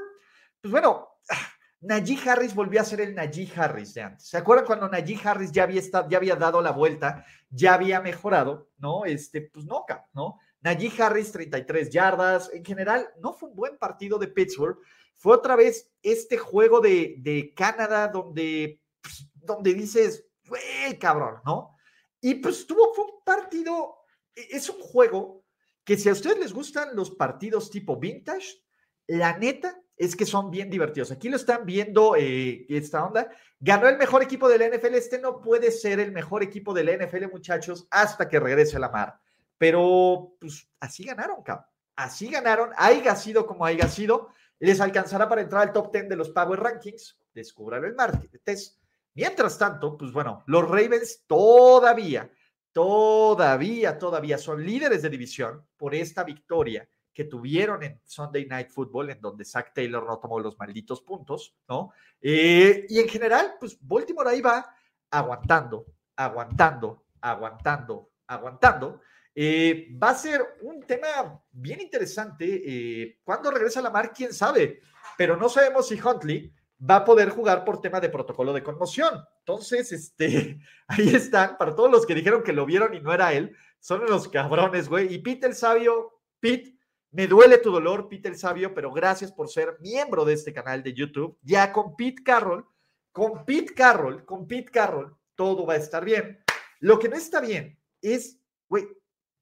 pues 0.62 0.72
bueno, 0.72 1.08
Najee 1.82 2.30
Harris 2.30 2.54
volvió 2.54 2.82
a 2.82 2.86
ser 2.86 3.02
el 3.02 3.16
Najee 3.16 3.52
Harris 3.56 3.94
de 3.94 4.02
antes. 4.02 4.28
¿Se 4.28 4.38
acuerdan 4.38 4.66
cuando 4.66 4.90
Najee 4.90 5.20
Harris 5.24 5.52
ya 5.52 5.64
había, 5.64 5.80
estado, 5.80 6.10
ya 6.10 6.18
había 6.18 6.36
dado 6.36 6.62
la 6.62 6.72
vuelta, 6.72 7.26
ya 7.50 7.74
había 7.74 8.02
mejorado? 8.02 8.70
¿No? 8.78 9.06
Este, 9.06 9.42
pues 9.42 9.66
no, 9.66 9.86
¿no? 10.14 10.40
Najee 10.62 10.92
Harris, 11.02 11.32
33 11.32 11.90
yardas. 11.90 12.50
En 12.54 12.66
general, 12.66 13.08
no 13.20 13.34
fue 13.34 13.50
un 13.50 13.56
buen 13.56 13.78
partido 13.78 14.20
de 14.20 14.28
Pittsburgh. 14.28 14.78
Fue 15.16 15.36
otra 15.36 15.56
vez 15.56 15.92
este 16.02 16.38
juego 16.38 16.82
de, 16.82 17.54
Canadá 17.56 18.08
donde, 18.08 18.82
pues, 19.02 19.28
donde 19.34 19.74
dices, 19.74 20.26
güey, 20.46 20.98
cabrón, 21.00 21.42
¿no? 21.46 21.76
Y 22.22 22.36
pues 22.36 22.68
tuvo, 22.68 22.94
fue 22.94 23.06
un 23.06 23.24
partido, 23.24 23.96
e, 24.36 24.48
es 24.52 24.70
un 24.70 24.80
juego 24.80 25.46
que 25.84 25.98
si 25.98 26.10
a 26.10 26.14
ustedes 26.14 26.38
les 26.38 26.54
gustan 26.54 26.96
los 26.96 27.12
partidos 27.12 27.70
tipo 27.70 27.98
vintage, 27.98 28.64
la 29.08 29.38
neta 29.38 29.82
es 30.00 30.16
que 30.16 30.26
son 30.26 30.50
bien 30.50 30.70
divertidos. 30.70 31.12
Aquí 31.12 31.28
lo 31.28 31.36
están 31.36 31.66
viendo 31.66 32.16
eh, 32.16 32.66
esta 32.70 33.04
onda. 33.04 33.30
Ganó 33.60 33.90
el 33.90 33.98
mejor 33.98 34.24
equipo 34.24 34.48
de 34.48 34.58
la 34.58 34.70
NFL. 34.70 34.96
Este 34.96 35.20
no 35.20 35.42
puede 35.42 35.72
ser 35.72 36.00
el 36.00 36.14
mejor 36.14 36.42
equipo 36.42 36.74
de 36.74 36.86
la 36.86 37.06
NFL, 37.06 37.28
muchachos, 37.30 37.86
hasta 37.92 38.30
que 38.30 38.40
regrese 38.40 38.80
la 38.80 38.88
mar. 38.88 39.20
Pero, 39.58 40.36
pues, 40.40 40.70
así 40.80 41.04
ganaron, 41.04 41.44
cabrón. 41.44 41.66
Así 41.98 42.30
ganaron. 42.30 42.70
Haya 42.78 43.14
sido 43.18 43.46
como 43.46 43.66
haya 43.66 43.90
sido. 43.90 44.30
Les 44.60 44.80
alcanzará 44.80 45.28
para 45.28 45.42
entrar 45.42 45.64
al 45.64 45.74
top 45.74 45.92
10 45.92 46.08
de 46.08 46.16
los 46.16 46.30
Power 46.30 46.62
Rankings. 46.62 47.20
Descúbralo 47.34 47.86
el 47.86 47.94
martes. 47.94 48.80
Mientras 49.16 49.58
tanto, 49.58 49.98
pues 49.98 50.14
bueno, 50.14 50.46
los 50.48 50.64
Ravens 50.64 51.26
todavía, 51.28 52.32
todavía, 52.72 54.00
todavía 54.00 54.38
son 54.38 54.66
líderes 54.66 55.02
de 55.02 55.10
división 55.10 55.68
por 55.76 55.94
esta 55.94 56.24
victoria 56.24 56.88
que 57.20 57.26
tuvieron 57.26 57.84
en 57.84 58.00
Sunday 58.06 58.46
Night 58.46 58.70
Football, 58.70 59.10
en 59.10 59.20
donde 59.20 59.44
Zach 59.44 59.74
Taylor 59.74 60.06
no 60.06 60.20
tomó 60.20 60.40
los 60.40 60.58
malditos 60.58 61.02
puntos, 61.02 61.54
¿no? 61.68 61.92
Eh, 62.22 62.86
y 62.88 62.98
en 62.98 63.10
general, 63.10 63.56
pues 63.60 63.78
Baltimore 63.82 64.30
ahí 64.30 64.40
va 64.40 64.74
aguantando, 65.12 65.86
aguantando, 66.16 67.04
aguantando, 67.20 68.12
aguantando. 68.26 69.02
Eh, 69.36 69.90
va 70.02 70.12
a 70.12 70.16
ser 70.16 70.42
un 70.62 70.82
tema 70.84 71.44
bien 71.52 71.82
interesante. 71.82 72.62
Eh, 72.66 73.20
cuando 73.22 73.52
regresa 73.52 73.82
la 73.82 73.90
mar, 73.90 74.14
quién 74.16 74.34
sabe, 74.34 74.80
pero 75.18 75.36
no 75.36 75.50
sabemos 75.50 75.90
si 75.90 76.00
Huntley 76.00 76.54
va 76.90 76.96
a 76.96 77.04
poder 77.04 77.32
jugar 77.32 77.66
por 77.66 77.82
tema 77.82 78.00
de 78.00 78.08
protocolo 78.08 78.54
de 78.54 78.64
conmoción. 78.64 79.26
Entonces, 79.40 79.92
este, 79.92 80.58
ahí 80.88 81.10
están, 81.10 81.58
para 81.58 81.76
todos 81.76 81.92
los 81.92 82.06
que 82.06 82.16
dijeron 82.16 82.44
que 82.44 82.54
lo 82.54 82.66
vieron 82.66 82.94
y 82.94 83.02
no 83.02 83.14
era 83.14 83.34
él, 83.34 83.58
son 83.82 84.06
los 84.06 84.30
cabrones, 84.30 84.88
güey. 84.88 85.14
Y 85.14 85.18
Pete 85.18 85.48
el 85.48 85.56
Sabio, 85.56 86.22
Pete, 86.40 86.79
me 87.12 87.28
duele 87.28 87.58
tu 87.58 87.72
dolor, 87.72 88.08
Pete 88.08 88.30
el 88.30 88.38
Sabio, 88.38 88.74
pero 88.74 88.92
gracias 88.92 89.32
por 89.32 89.50
ser 89.50 89.78
miembro 89.80 90.26
de 90.26 90.34
este 90.34 90.54
canal 90.54 90.84
de 90.84 90.94
YouTube. 90.94 91.38
Ya 91.42 91.74
con 91.74 91.96
Pete 91.96 92.24
Carroll, 92.24 92.66
con 93.12 93.46
Pete 93.46 93.74
Carroll, 93.74 94.26
con 94.26 94.48
Pete 94.48 94.72
Carroll, 94.72 95.16
todo 95.36 95.66
va 95.66 95.74
a 95.74 95.78
estar 95.78 96.06
bien. 96.06 96.44
Lo 96.80 97.00
que 97.00 97.10
no 97.10 97.16
está 97.16 97.42
bien 97.42 97.80
es, 98.02 98.40
güey, 98.68 98.88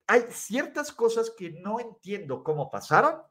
hay 0.07 0.25
ciertas 0.29 0.91
cosas 0.93 1.31
que 1.37 1.51
no 1.51 1.79
entiendo 1.79 2.43
cómo 2.43 2.71
pasaron. 2.71 3.21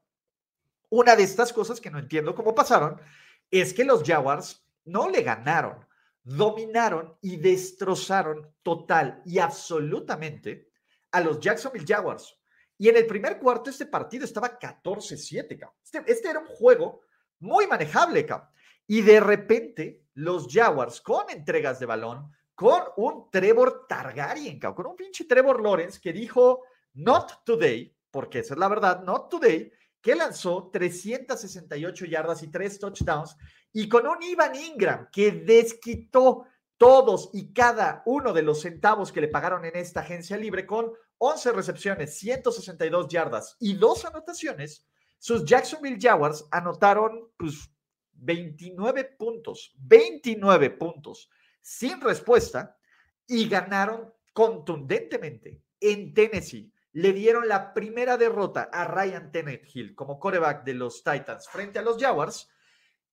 Una 0.90 1.16
de 1.16 1.22
estas 1.22 1.52
cosas 1.52 1.80
que 1.80 1.90
no 1.90 1.98
entiendo 1.98 2.34
cómo 2.34 2.54
pasaron 2.54 3.00
es 3.50 3.72
que 3.72 3.84
los 3.84 4.02
Jaguars 4.04 4.64
no 4.84 5.08
le 5.08 5.22
ganaron, 5.22 5.84
dominaron 6.22 7.16
y 7.22 7.36
destrozaron 7.36 8.54
total 8.62 9.22
y 9.24 9.38
absolutamente 9.38 10.70
a 11.10 11.20
los 11.20 11.40
Jacksonville 11.40 11.86
Jaguars. 11.86 12.35
Y 12.78 12.88
en 12.88 12.96
el 12.96 13.06
primer 13.06 13.38
cuarto 13.38 13.70
este 13.70 13.86
partido 13.86 14.24
estaba 14.24 14.58
14-7, 14.58 15.72
este, 15.82 16.04
este, 16.06 16.28
era 16.28 16.40
un 16.40 16.46
juego 16.46 17.00
muy 17.40 17.66
manejable, 17.66 18.26
cabrón. 18.26 18.50
Y 18.86 19.02
de 19.02 19.20
repente 19.20 20.02
los 20.14 20.46
Jaguars 20.50 21.00
con 21.00 21.28
entregas 21.30 21.80
de 21.80 21.86
balón, 21.86 22.32
con 22.54 22.82
un 22.96 23.30
Trevor 23.30 23.86
Targaryen, 23.88 24.58
con 24.58 24.86
un 24.86 24.96
pinche 24.96 25.24
Trevor 25.24 25.62
Lawrence 25.62 26.00
que 26.00 26.12
dijo, 26.12 26.64
not 26.94 27.44
today, 27.44 27.94
porque 28.10 28.40
esa 28.40 28.54
es 28.54 28.60
la 28.60 28.68
verdad, 28.68 29.02
not 29.02 29.28
today, 29.28 29.70
que 30.00 30.14
lanzó 30.14 30.70
368 30.72 32.04
yardas 32.06 32.42
y 32.42 32.48
tres 32.48 32.78
touchdowns, 32.78 33.36
y 33.72 33.88
con 33.88 34.06
un 34.06 34.22
Ivan 34.22 34.54
Ingram 34.54 35.08
que 35.10 35.32
desquitó 35.32 36.46
todos 36.76 37.30
y 37.32 37.52
cada 37.52 38.02
uno 38.06 38.32
de 38.32 38.42
los 38.42 38.62
centavos 38.62 39.12
que 39.12 39.20
le 39.20 39.28
pagaron 39.28 39.64
en 39.64 39.76
esta 39.76 40.00
agencia 40.00 40.36
libre 40.36 40.66
con 40.66 40.92
11 41.18 41.52
recepciones, 41.52 42.18
162 42.18 43.08
yardas 43.08 43.56
y 43.60 43.74
dos 43.74 44.04
anotaciones, 44.04 44.86
sus 45.18 45.44
Jacksonville 45.44 45.98
Jaguars 46.00 46.46
anotaron 46.50 47.30
pues 47.36 47.70
29 48.12 49.16
puntos, 49.18 49.74
29 49.78 50.70
puntos 50.70 51.30
sin 51.62 52.00
respuesta 52.00 52.76
y 53.26 53.48
ganaron 53.48 54.12
contundentemente 54.32 55.62
en 55.80 56.14
Tennessee 56.14 56.72
le 56.96 57.12
dieron 57.12 57.46
la 57.46 57.74
primera 57.74 58.16
derrota 58.16 58.70
a 58.72 58.84
Ryan 58.84 59.30
Hill 59.70 59.94
como 59.94 60.18
coreback 60.18 60.64
de 60.64 60.72
los 60.72 61.04
Titans 61.04 61.46
frente 61.46 61.78
a 61.78 61.82
los 61.82 62.00
Jaguars 62.00 62.48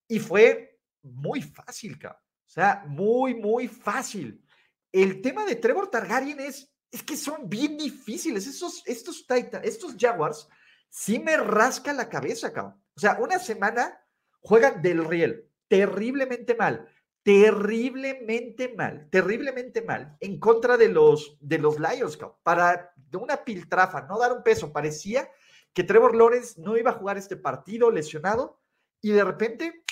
y 0.08 0.20
fue 0.20 0.80
muy 1.02 1.42
fácil, 1.42 2.00
cabrón. 2.00 2.22
O 2.48 2.50
sea, 2.50 2.86
muy, 2.88 3.36
muy 3.36 3.68
fácil. 3.68 4.42
El 4.90 5.22
tema 5.22 5.46
de 5.46 5.58
Trevor 5.58 5.90
Targaryen 5.90 6.40
es, 6.40 6.73
es 6.94 7.04
que 7.04 7.18
son 7.18 7.50
bien 7.50 7.78
difíciles. 7.78 8.48
Esos, 8.48 8.84
estos 8.86 9.28
Titans, 9.28 9.66
estos 9.66 9.96
Jaguars, 10.00 10.48
sí 10.90 11.20
me 11.20 11.36
rasca 11.36 11.92
la 11.92 12.08
cabeza, 12.08 12.54
cabrón. 12.54 12.82
O 12.96 13.00
sea, 13.00 13.18
una 13.20 13.40
semana 13.40 14.00
juegan 14.40 14.82
del 14.82 15.04
riel, 15.04 15.50
terriblemente 15.68 16.56
mal 16.56 16.88
terriblemente 17.24 18.76
mal, 18.76 19.08
terriblemente 19.10 19.82
mal 19.82 20.18
en 20.20 20.40
contra 20.40 20.76
de 20.78 20.90
los, 20.90 21.38
de 21.40 21.58
los 21.58 21.80
Lions, 21.80 22.20
para 22.44 22.94
de 22.96 23.18
una 23.18 23.44
piltrafa, 23.44 24.02
no 24.02 24.20
dar 24.20 24.34
un 24.34 24.44
peso. 24.44 24.74
Parecía 24.74 25.30
que 25.74 25.84
Trevor 25.84 26.16
Lawrence 26.16 26.62
no 26.62 26.78
iba 26.78 26.92
a 26.92 26.96
jugar 26.96 27.18
este 27.18 27.38
partido 27.38 27.90
lesionado 27.90 28.60
y 29.02 29.12
de 29.12 29.24
repente 29.24 29.86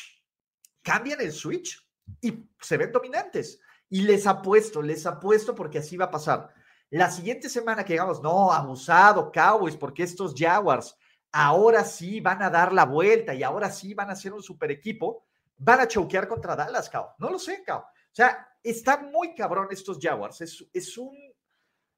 cambian 0.81 1.21
el 1.21 1.31
switch 1.31 1.87
y 2.19 2.49
se 2.59 2.77
ven 2.77 2.91
dominantes. 2.91 3.61
Y 3.89 4.01
les 4.01 4.27
apuesto, 4.27 4.81
les 4.81 5.05
apuesto 5.05 5.55
porque 5.55 5.79
así 5.79 5.97
va 5.97 6.05
a 6.05 6.11
pasar. 6.11 6.53
La 6.91 7.09
siguiente 7.09 7.49
semana 7.49 7.83
que 7.83 7.93
digamos, 7.93 8.21
no, 8.21 8.51
abusado, 8.51 9.31
Cowboys, 9.31 9.75
porque 9.75 10.03
estos 10.03 10.33
Jaguars 10.37 10.95
ahora 11.31 11.83
sí 11.83 12.21
van 12.21 12.43
a 12.43 12.49
dar 12.49 12.71
la 12.71 12.85
vuelta 12.85 13.33
y 13.33 13.43
ahora 13.43 13.71
sí 13.71 13.93
van 13.93 14.09
a 14.09 14.15
ser 14.15 14.33
un 14.33 14.43
super 14.43 14.69
equipo 14.69 15.25
van 15.63 15.79
a 15.79 15.87
choquear 15.87 16.27
contra 16.27 16.55
Dallas, 16.55 16.89
cao. 16.89 17.15
No 17.19 17.29
lo 17.29 17.39
sé, 17.39 17.63
cao. 17.63 17.79
O 17.81 18.15
sea, 18.15 18.47
está 18.63 18.97
muy 18.97 19.35
cabrón 19.35 19.67
estos 19.71 19.99
Jaguars. 20.01 20.41
Es, 20.41 20.65
es, 20.73 20.97
un, 20.97 21.15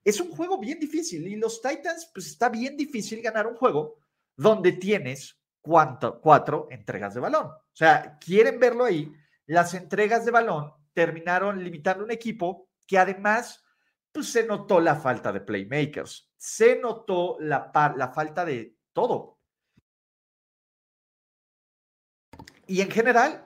es 0.03 0.19
un 0.19 0.31
juego 0.31 0.57
bien 0.57 0.79
difícil. 0.79 1.27
Y 1.27 1.37
los 1.37 1.61
Titans, 1.61 2.09
pues 2.13 2.27
está 2.27 2.49
bien 2.49 2.75
difícil 2.75 3.21
ganar 3.21 3.47
un 3.47 3.55
juego 3.55 3.99
donde 4.35 4.73
tienes 4.73 5.39
cuánto, 5.61 6.19
cuatro 6.19 6.67
entregas 6.71 7.13
de 7.13 7.21
balón. 7.21 7.45
O 7.45 7.75
sea, 7.75 8.17
quieren 8.19 8.59
verlo 8.59 8.83
ahí. 8.83 9.11
Las 9.45 9.73
entregas 9.73 10.25
de 10.25 10.31
balón 10.31 10.73
terminaron 10.93 11.63
limitando 11.63 12.03
un 12.03 12.11
equipo 12.11 12.67
que 12.85 12.97
además, 12.97 13.62
pues 14.13 14.31
se 14.31 14.45
notó 14.45 14.79
la 14.79 14.95
falta 14.95 15.33
de 15.33 15.41
playmakers. 15.41 16.31
Se 16.37 16.79
notó 16.79 17.37
la, 17.39 17.71
la 17.97 18.13
falta 18.13 18.45
de 18.45 18.77
todo. 18.93 19.39
Y 22.67 22.79
en 22.79 22.91
general, 22.91 23.45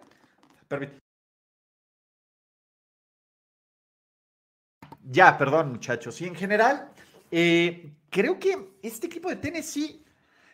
ya, 5.04 5.38
perdón, 5.38 5.72
muchachos. 5.72 6.20
Y 6.22 6.26
en 6.26 6.36
general, 6.36 6.92
eh, 7.32 7.96
creo 8.10 8.38
que 8.38 8.78
este 8.82 9.08
equipo 9.08 9.30
de 9.30 9.38
Tennessee, 9.38 10.04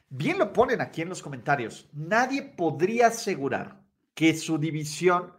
bien 0.09 0.37
lo 0.37 0.53
ponen 0.53 0.79
aquí 0.79 1.01
en 1.01 1.09
los 1.09 1.23
comentarios, 1.23 1.89
nadie 1.91 2.43
podría 2.43 3.07
asegurar 3.07 3.83
que 4.13 4.35
su 4.35 4.59
división 4.59 5.33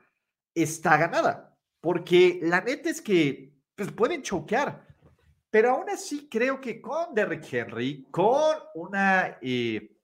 está 0.52 0.96
ganada, 0.96 1.56
porque 1.80 2.40
la 2.42 2.60
neta 2.60 2.90
es 2.90 3.00
que 3.00 3.53
pues, 3.74 3.92
pueden 3.92 4.22
choquear, 4.22 4.86
pero 5.50 5.70
aún 5.70 5.88
así 5.88 6.28
creo 6.28 6.60
que 6.60 6.80
con 6.80 7.14
Derrick 7.14 7.52
Henry, 7.52 8.06
con 8.10 8.56
una, 8.74 9.38
eh, 9.40 9.96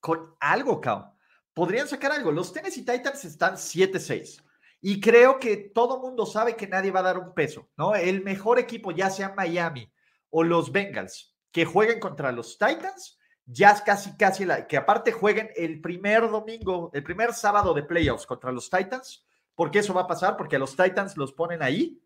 con 0.00 0.34
algo, 0.40 0.80
cao, 0.80 1.16
podrían 1.54 1.86
sacar 1.86 2.12
algo. 2.12 2.32
Los 2.32 2.52
Tennessee 2.52 2.84
Titans 2.84 3.24
están 3.24 3.56
7-6. 3.56 4.42
Y 4.80 5.00
creo 5.00 5.38
que 5.38 5.56
todo 5.74 6.00
mundo 6.00 6.24
sabe 6.24 6.56
que 6.56 6.66
nadie 6.66 6.90
va 6.90 7.00
a 7.00 7.04
dar 7.04 7.18
un 7.18 7.34
peso, 7.34 7.68
¿no? 7.76 7.94
El 7.94 8.24
mejor 8.24 8.58
equipo, 8.58 8.92
ya 8.92 9.10
sea 9.10 9.34
Miami 9.36 9.92
o 10.30 10.42
los 10.42 10.72
Bengals, 10.72 11.36
que 11.52 11.64
jueguen 11.64 12.00
contra 12.00 12.32
los 12.32 12.56
Titans, 12.58 13.18
ya 13.44 13.72
es 13.72 13.82
casi, 13.82 14.16
casi, 14.16 14.44
la, 14.44 14.66
que 14.66 14.76
aparte 14.76 15.12
jueguen 15.12 15.50
el 15.54 15.80
primer 15.80 16.30
domingo, 16.30 16.90
el 16.94 17.02
primer 17.02 17.34
sábado 17.34 17.74
de 17.74 17.82
playoffs 17.82 18.26
contra 18.26 18.52
los 18.52 18.70
Titans, 18.70 19.26
porque 19.54 19.80
eso 19.80 19.92
va 19.92 20.02
a 20.02 20.06
pasar, 20.06 20.36
porque 20.36 20.56
a 20.56 20.58
los 20.58 20.76
Titans 20.76 21.16
los 21.16 21.32
ponen 21.32 21.62
ahí, 21.62 22.00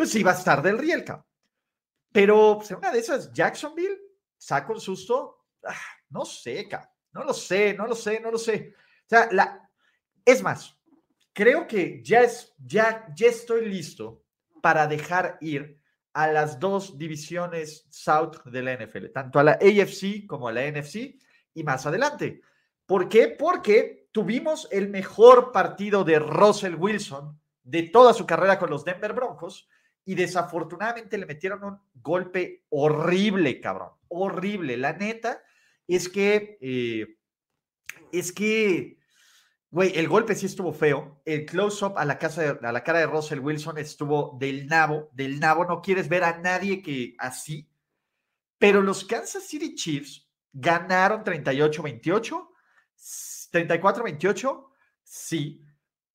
pues 0.00 0.26
va 0.26 0.30
a 0.30 0.34
estar 0.34 0.62
del 0.62 0.78
Rielka. 0.78 1.26
Pero 2.10 2.56
pues, 2.56 2.70
una 2.70 2.90
de 2.90 3.00
esas, 3.00 3.30
Jacksonville, 3.34 3.98
saca 4.38 4.72
un 4.72 4.80
susto, 4.80 5.44
ah, 5.62 5.74
no 6.08 6.24
sé, 6.24 6.66
no 7.12 7.22
lo 7.22 7.34
sé, 7.34 7.74
no 7.74 7.86
lo 7.86 7.94
sé, 7.94 8.18
no 8.18 8.30
lo 8.30 8.38
sé. 8.38 8.74
O 9.04 9.08
sea, 9.08 9.28
la, 9.30 9.70
es 10.24 10.42
más, 10.42 10.74
creo 11.34 11.66
que 11.66 12.02
ya, 12.02 12.22
es, 12.22 12.54
ya, 12.56 13.12
ya 13.14 13.26
estoy 13.26 13.68
listo 13.68 14.24
para 14.62 14.86
dejar 14.86 15.36
ir 15.42 15.78
a 16.14 16.28
las 16.28 16.58
dos 16.58 16.96
divisiones 16.96 17.86
South 17.90 18.42
de 18.46 18.62
la 18.62 18.76
NFL, 18.76 19.12
tanto 19.12 19.38
a 19.38 19.44
la 19.44 19.52
AFC 19.52 20.26
como 20.26 20.48
a 20.48 20.52
la 20.52 20.62
NFC 20.66 21.20
y 21.52 21.62
más 21.62 21.84
adelante. 21.84 22.40
¿Por 22.86 23.06
qué? 23.06 23.28
Porque 23.28 24.08
tuvimos 24.12 24.66
el 24.72 24.88
mejor 24.88 25.52
partido 25.52 26.04
de 26.04 26.18
Russell 26.18 26.74
Wilson 26.74 27.38
de 27.62 27.82
toda 27.82 28.14
su 28.14 28.24
carrera 28.24 28.58
con 28.58 28.70
los 28.70 28.82
Denver 28.82 29.12
Broncos 29.12 29.68
y 30.10 30.16
desafortunadamente 30.16 31.18
le 31.18 31.24
metieron 31.24 31.62
un 31.62 31.78
golpe 31.94 32.64
horrible, 32.68 33.60
cabrón, 33.60 33.90
horrible. 34.08 34.76
La 34.76 34.92
neta 34.92 35.40
es 35.86 36.08
que, 36.08 36.58
eh, 36.60 37.16
es 38.10 38.32
que 38.32 38.98
Güey, 39.70 39.96
el 39.96 40.08
golpe 40.08 40.34
sí 40.34 40.46
estuvo 40.46 40.72
feo. 40.72 41.22
El 41.24 41.46
close-up 41.46 41.96
a, 41.96 42.04
la 42.04 42.14
a 42.14 42.72
la 42.72 42.82
cara 42.82 42.98
de 42.98 43.06
Russell 43.06 43.38
Wilson 43.38 43.78
estuvo 43.78 44.36
del 44.40 44.66
nabo, 44.66 45.10
del 45.12 45.38
nabo. 45.38 45.64
No 45.64 45.80
quieres 45.80 46.08
ver 46.08 46.24
a 46.24 46.38
nadie 46.38 46.82
que 46.82 47.14
así. 47.16 47.70
Pero 48.58 48.82
los 48.82 49.04
Kansas 49.04 49.44
City 49.44 49.76
Chiefs 49.76 50.28
ganaron 50.52 51.22
38-28, 51.22 52.48
34-28, 53.52 54.66
sí. 55.04 55.64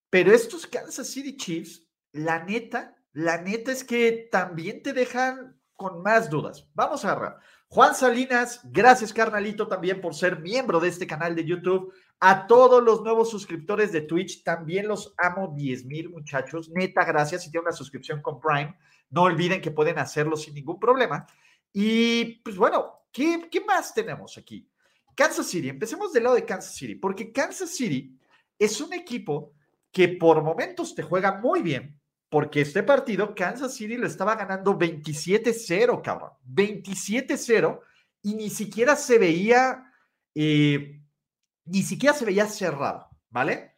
Pero 0.09 0.33
estos 0.33 0.67
Kansas 0.67 1.07
City 1.07 1.37
Chiefs, 1.37 1.87
la 2.11 2.43
neta, 2.43 2.94
la 3.15 3.41
neta 3.41 3.71
es 3.71 3.85
que 3.85 4.27
también 4.29 4.83
te 4.83 4.91
dejan 4.91 5.57
con 5.73 6.03
más 6.03 6.29
dudas. 6.29 6.67
Vamos 6.73 7.05
a 7.05 7.11
agarrar. 7.13 7.39
Juan 7.69 7.95
Salinas, 7.95 8.59
gracias 8.65 9.13
carnalito 9.13 9.69
también 9.69 10.01
por 10.01 10.13
ser 10.13 10.41
miembro 10.41 10.81
de 10.81 10.89
este 10.89 11.07
canal 11.07 11.33
de 11.33 11.45
YouTube. 11.45 11.93
A 12.19 12.45
todos 12.45 12.83
los 12.83 13.03
nuevos 13.03 13.29
suscriptores 13.29 13.93
de 13.93 14.01
Twitch, 14.01 14.43
también 14.43 14.89
los 14.89 15.13
amo 15.17 15.53
10 15.55 15.85
mil 15.85 16.09
muchachos. 16.09 16.69
Neta, 16.69 17.05
gracias. 17.05 17.43
Si 17.43 17.51
tienen 17.51 17.67
una 17.67 17.75
suscripción 17.75 18.21
con 18.21 18.41
Prime, 18.41 18.77
no 19.11 19.23
olviden 19.23 19.61
que 19.61 19.71
pueden 19.71 19.97
hacerlo 19.97 20.35
sin 20.35 20.53
ningún 20.53 20.77
problema. 20.77 21.25
Y 21.71 22.41
pues 22.43 22.57
bueno, 22.57 23.05
¿qué, 23.13 23.47
qué 23.49 23.61
más 23.61 23.93
tenemos 23.93 24.37
aquí? 24.37 24.69
Kansas 25.15 25.47
City, 25.47 25.69
empecemos 25.69 26.11
del 26.11 26.23
lado 26.23 26.35
de 26.35 26.43
Kansas 26.43 26.75
City, 26.75 26.95
porque 26.95 27.31
Kansas 27.31 27.69
City 27.69 28.19
es 28.59 28.81
un 28.81 28.91
equipo 28.91 29.53
que 29.89 30.09
por 30.09 30.43
momentos 30.43 30.93
te 30.93 31.01
juega 31.01 31.39
muy 31.39 31.61
bien, 31.61 31.97
porque 32.35 32.59
este 32.59 32.83
partido 32.83 33.33
Kansas 33.33 33.75
City 33.75 33.95
lo 33.95 34.07
estaba 34.07 34.35
ganando 34.35 34.77
27-0, 34.77 36.01
cabrón, 36.01 36.31
27-0, 36.45 37.79
y 38.23 38.35
ni 38.35 38.49
siquiera 38.49 38.97
se 38.97 39.17
veía 39.17 39.89
eh, 40.35 41.01
ni 41.63 41.81
siquiera 41.81 42.13
se 42.13 42.25
veía 42.25 42.45
cerrado, 42.47 43.07
¿vale? 43.29 43.77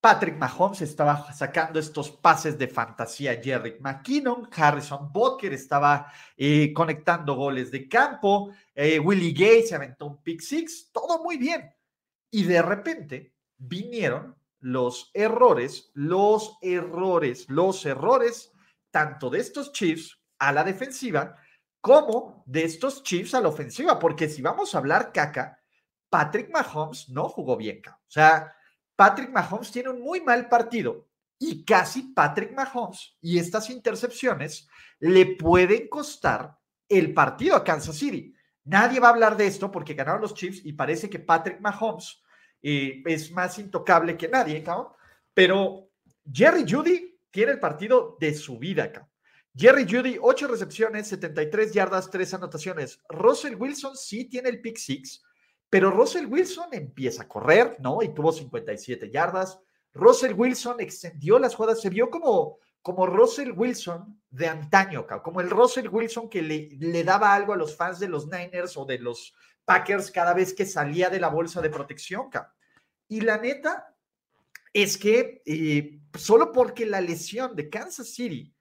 Patrick 0.00 0.36
Mahomes 0.36 0.82
estaba 0.82 1.32
sacando 1.32 1.78
estos 1.78 2.10
pases 2.10 2.58
de 2.58 2.66
fantasía. 2.66 3.40
Jerry 3.40 3.76
McKinnon, 3.78 4.48
Harrison 4.52 5.12
Butker 5.12 5.52
estaba 5.52 6.12
eh, 6.36 6.72
conectando 6.72 7.36
goles 7.36 7.70
de 7.70 7.88
campo. 7.88 8.50
Eh, 8.74 8.98
Willie 8.98 9.32
Gay 9.32 9.62
se 9.62 9.76
aventó 9.76 10.06
un 10.06 10.20
pick 10.20 10.40
six. 10.40 10.90
Todo 10.90 11.22
muy 11.22 11.36
bien. 11.36 11.72
Y 12.32 12.42
de 12.42 12.62
repente 12.62 13.32
vinieron 13.56 14.41
los 14.62 15.10
errores, 15.12 15.90
los 15.92 16.56
errores, 16.62 17.46
los 17.48 17.84
errores, 17.84 18.52
tanto 18.90 19.28
de 19.28 19.40
estos 19.40 19.72
Chiefs 19.72 20.18
a 20.38 20.52
la 20.52 20.62
defensiva 20.62 21.36
como 21.80 22.44
de 22.46 22.64
estos 22.64 23.02
Chiefs 23.02 23.34
a 23.34 23.40
la 23.40 23.48
ofensiva. 23.48 23.98
Porque 23.98 24.28
si 24.28 24.40
vamos 24.40 24.74
a 24.74 24.78
hablar 24.78 25.12
caca, 25.12 25.58
Patrick 26.08 26.50
Mahomes 26.50 27.08
no 27.08 27.28
jugó 27.28 27.56
bien. 27.56 27.82
O 27.88 28.10
sea, 28.10 28.54
Patrick 28.94 29.30
Mahomes 29.30 29.72
tiene 29.72 29.90
un 29.90 30.00
muy 30.00 30.20
mal 30.20 30.48
partido 30.48 31.08
y 31.38 31.64
casi 31.64 32.12
Patrick 32.14 32.54
Mahomes 32.54 33.16
y 33.20 33.38
estas 33.38 33.68
intercepciones 33.68 34.68
le 35.00 35.34
pueden 35.34 35.88
costar 35.88 36.56
el 36.88 37.12
partido 37.12 37.56
a 37.56 37.64
Kansas 37.64 37.96
City. 37.96 38.32
Nadie 38.64 39.00
va 39.00 39.08
a 39.08 39.10
hablar 39.10 39.36
de 39.36 39.48
esto 39.48 39.72
porque 39.72 39.94
ganaron 39.94 40.22
los 40.22 40.34
Chiefs 40.34 40.64
y 40.64 40.74
parece 40.74 41.10
que 41.10 41.18
Patrick 41.18 41.60
Mahomes 41.60 42.22
es 42.62 43.30
más 43.32 43.58
intocable 43.58 44.16
que 44.16 44.28
nadie, 44.28 44.64
pero 45.34 45.88
Jerry 46.30 46.64
Judy 46.68 47.18
tiene 47.30 47.52
el 47.52 47.60
partido 47.60 48.16
de 48.20 48.34
su 48.34 48.58
vida, 48.58 48.90
Jerry 49.54 49.86
Judy, 49.88 50.16
8 50.18 50.48
recepciones, 50.48 51.08
73 51.08 51.74
yardas, 51.74 52.10
3 52.10 52.34
anotaciones. 52.34 53.00
Russell 53.10 53.54
Wilson 53.54 53.96
sí 53.96 54.24
tiene 54.24 54.48
el 54.48 54.62
pick 54.62 54.78
six, 54.78 55.22
pero 55.68 55.90
Russell 55.90 56.26
Wilson 56.26 56.68
empieza 56.72 57.24
a 57.24 57.28
correr, 57.28 57.76
¿no? 57.80 58.02
Y 58.02 58.14
tuvo 58.14 58.32
57 58.32 59.10
yardas. 59.10 59.58
Russell 59.92 60.32
Wilson 60.32 60.80
extendió 60.80 61.38
las 61.38 61.54
jugadas, 61.54 61.82
se 61.82 61.90
vio 61.90 62.08
como, 62.08 62.60
como 62.80 63.06
Russell 63.06 63.52
Wilson 63.52 64.22
de 64.30 64.48
antaño, 64.48 65.06
como 65.22 65.42
el 65.42 65.50
Russell 65.50 65.88
Wilson 65.88 66.30
que 66.30 66.40
le 66.40 67.04
daba 67.04 67.34
algo 67.34 67.52
a 67.52 67.56
los 67.56 67.76
fans 67.76 68.00
de 68.00 68.08
los 68.08 68.26
Niners 68.26 68.78
o 68.78 68.86
de 68.86 68.98
los 68.98 69.34
Packers 69.64 70.10
cada 70.10 70.34
vez 70.34 70.52
que 70.52 70.66
salía 70.66 71.10
de 71.10 71.20
la 71.20 71.28
bolsa 71.28 71.60
de 71.60 71.70
protección. 71.70 72.28
Y 73.08 73.20
la 73.20 73.38
neta 73.38 73.94
es 74.72 74.96
que 74.96 75.42
eh, 75.44 76.00
solo 76.14 76.52
porque 76.52 76.86
la 76.86 77.00
lesión 77.00 77.54
de 77.54 77.68
Kansas 77.68 78.08
City, 78.08 78.54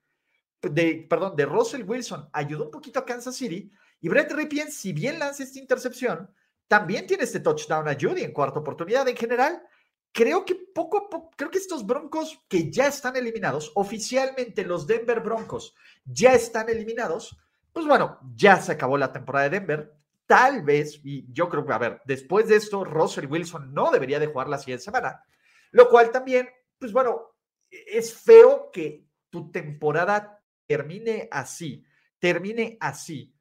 de, 0.62 1.08
perdón, 1.10 1.36
de 1.36 1.46
Russell 1.46 1.84
Wilson 1.84 2.30
ayudó 2.34 2.66
un 2.66 2.72
poquito 2.72 3.00
a 3.00 3.06
Kansas 3.06 3.36
City, 3.36 3.72
y 4.02 4.10
Brett 4.10 4.32
Ripien, 4.32 4.72
si 4.72 4.94
bien 4.94 5.20
lanza 5.20 5.44
esta 5.44 5.60
intercepción, 5.60 6.30
también 6.68 7.06
tiene 7.06 7.24
este 7.24 7.40
touchdown 7.40 7.88
a 7.88 7.98
Judy 8.00 8.24
en 8.24 8.34
cuarta 8.34 8.60
oportunidad. 8.60 9.08
En 9.08 9.16
general, 9.16 9.62
creo 10.12 10.44
que 10.44 10.56
poco 10.56 10.98
a 10.98 11.10
poco, 11.10 11.32
creo 11.36 11.52
que 11.52 11.60
estos 11.60 11.86
Broncos 11.86 12.42
que 12.48 12.72
ya 12.72 12.88
están 12.88 13.16
eliminados, 13.16 13.72
oficialmente 13.76 14.66
los 14.66 14.88
Denver 14.88 15.20
Broncos 15.20 15.76
ya 16.06 16.34
están 16.34 16.70
eliminados, 16.70 17.38
pues 17.72 17.86
bueno, 17.86 18.20
ya 18.36 18.60
se 18.60 18.72
acabó 18.72 18.98
la 18.98 19.12
temporada 19.12 19.50
de 19.50 19.60
Denver. 19.60 19.94
Tal 20.32 20.62
vez, 20.62 21.02
y 21.04 21.26
yo 21.34 21.50
creo 21.50 21.66
que, 21.66 21.74
a 21.74 21.78
ver, 21.78 22.02
después 22.06 22.48
de 22.48 22.56
esto, 22.56 22.86
Russell 22.86 23.26
Wilson 23.26 23.74
no 23.74 23.92
debería 23.92 24.18
de 24.18 24.28
jugar 24.28 24.48
la 24.48 24.58
siguiente 24.58 24.86
semana, 24.86 25.22
lo 25.72 25.90
cual 25.90 26.10
también, 26.10 26.48
pues 26.80 26.94
bueno, 26.94 27.36
es 27.70 28.14
feo 28.14 28.72
que 28.72 29.10
tu 29.30 29.52
temporada 29.52 30.42
termine 30.66 31.28
así, 31.30 31.84
termine 32.18 32.78
así, 32.80 33.36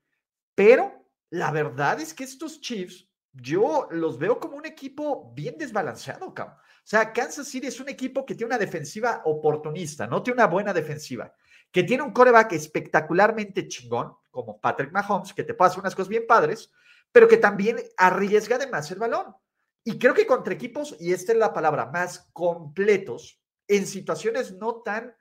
pero 0.52 1.06
la 1.30 1.52
verdad 1.52 2.00
es 2.00 2.12
que 2.12 2.24
estos 2.24 2.60
Chiefs, 2.60 3.08
yo 3.34 3.86
los 3.92 4.18
veo 4.18 4.40
como 4.40 4.56
un 4.56 4.66
equipo 4.66 5.32
bien 5.32 5.58
desbalanceado, 5.58 6.34
cabrón. 6.34 6.56
Sea, 6.90 7.12
Kansas 7.12 7.46
City 7.46 7.68
es 7.68 7.78
un 7.78 7.88
equipo 7.88 8.26
que 8.26 8.34
tiene 8.34 8.48
una 8.48 8.58
defensiva 8.58 9.22
oportunista, 9.24 10.08
no 10.08 10.24
tiene 10.24 10.38
una 10.38 10.48
buena 10.48 10.72
defensiva, 10.72 11.32
que 11.70 11.84
tiene 11.84 12.02
un 12.02 12.10
coreback 12.10 12.50
espectacularmente 12.54 13.68
chingón, 13.68 14.12
como 14.28 14.60
Patrick 14.60 14.90
Mahomes, 14.90 15.32
que 15.32 15.44
te 15.44 15.54
puede 15.54 15.68
hacer 15.68 15.78
unas 15.78 15.94
cosas 15.94 16.08
bien 16.08 16.26
padres, 16.26 16.72
pero 17.12 17.28
que 17.28 17.36
también 17.36 17.76
arriesga 17.96 18.56
además 18.56 18.90
el 18.90 18.98
balón. 18.98 19.36
Y 19.84 20.00
creo 20.00 20.14
que 20.14 20.26
contra 20.26 20.52
equipos, 20.52 20.96
y 20.98 21.12
esta 21.12 21.30
es 21.30 21.38
la 21.38 21.52
palabra, 21.52 21.86
más 21.86 22.28
completos, 22.32 23.40
en 23.68 23.86
situaciones 23.86 24.54
no 24.54 24.82
tan, 24.82 25.14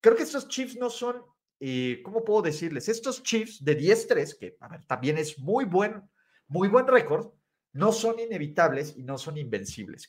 creo 0.00 0.16
que 0.16 0.22
estos 0.22 0.48
Chiefs 0.48 0.78
no 0.78 0.88
son 0.88 1.22
eh, 1.60 2.00
¿cómo 2.02 2.24
puedo 2.24 2.40
decirles? 2.40 2.88
Estos 2.88 3.22
Chiefs 3.22 3.62
de 3.62 3.78
10-3, 3.78 4.38
que 4.38 4.56
también 4.86 5.18
es 5.18 5.38
muy 5.38 5.66
buen, 5.66 6.00
muy 6.48 6.68
buen 6.68 6.86
récord, 6.86 7.30
no 7.74 7.92
son 7.92 8.18
inevitables 8.18 8.96
y 8.96 9.02
no 9.02 9.18
son 9.18 9.36
invencibles. 9.36 10.08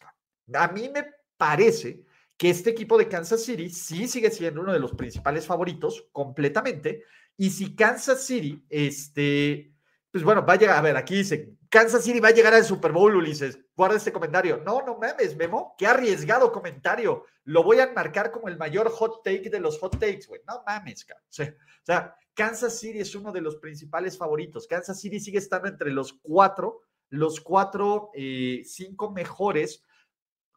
A 0.53 0.67
mí 0.69 0.89
me 0.89 1.05
parece 1.37 2.03
que 2.37 2.49
este 2.49 2.71
equipo 2.71 2.97
de 2.97 3.07
Kansas 3.07 3.43
City 3.43 3.69
sí 3.69 4.07
sigue 4.07 4.31
siendo 4.31 4.61
uno 4.61 4.73
de 4.73 4.79
los 4.79 4.93
principales 4.93 5.45
favoritos 5.45 6.07
completamente. 6.11 7.03
Y 7.37 7.51
si 7.51 7.75
Kansas 7.75 8.23
City, 8.25 8.65
este, 8.69 9.73
pues 10.11 10.23
bueno, 10.23 10.45
va 10.45 10.53
a 10.53 10.57
llegar, 10.57 10.77
a 10.77 10.81
ver, 10.81 10.97
aquí 10.97 11.17
dice, 11.17 11.55
Kansas 11.69 12.03
City 12.03 12.19
va 12.19 12.29
a 12.29 12.33
llegar 12.33 12.53
al 12.53 12.65
Super 12.65 12.91
Bowl, 12.91 13.15
Ulises. 13.15 13.59
Guarda 13.75 13.95
este 13.95 14.11
comentario. 14.11 14.61
No, 14.65 14.85
no 14.85 14.97
mames, 14.97 15.37
Memo. 15.37 15.73
Qué 15.77 15.87
arriesgado 15.87 16.51
comentario. 16.51 17.25
Lo 17.45 17.63
voy 17.63 17.79
a 17.79 17.93
marcar 17.93 18.29
como 18.31 18.49
el 18.49 18.57
mayor 18.57 18.89
hot 18.89 19.23
take 19.23 19.49
de 19.49 19.59
los 19.59 19.79
hot 19.79 19.97
takes, 19.99 20.27
güey. 20.27 20.41
No 20.47 20.63
mames, 20.65 21.05
cara. 21.05 21.21
O 21.21 21.53
sea, 21.83 22.15
Kansas 22.33 22.77
City 22.77 22.99
es 22.99 23.15
uno 23.15 23.31
de 23.31 23.41
los 23.41 23.55
principales 23.55 24.17
favoritos. 24.17 24.67
Kansas 24.67 24.99
City 24.99 25.19
sigue 25.19 25.37
estando 25.37 25.67
entre 25.67 25.91
los 25.91 26.13
cuatro, 26.21 26.81
los 27.09 27.39
cuatro, 27.39 28.09
eh, 28.15 28.63
cinco 28.65 29.11
mejores 29.11 29.83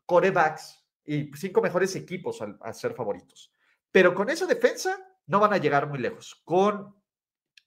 corebacks 0.07 0.85
y 1.05 1.31
cinco 1.35 1.61
mejores 1.61 1.95
equipos 1.97 2.41
a 2.43 2.73
ser 2.73 2.95
favoritos. 2.95 3.53
Pero 3.91 4.15
con 4.15 4.31
esa 4.31 4.47
defensa 4.47 4.99
no 5.27 5.41
van 5.41 5.53
a 5.53 5.59
llegar 5.59 5.89
muy 5.89 5.99
lejos. 5.99 6.43
Con 6.45 6.95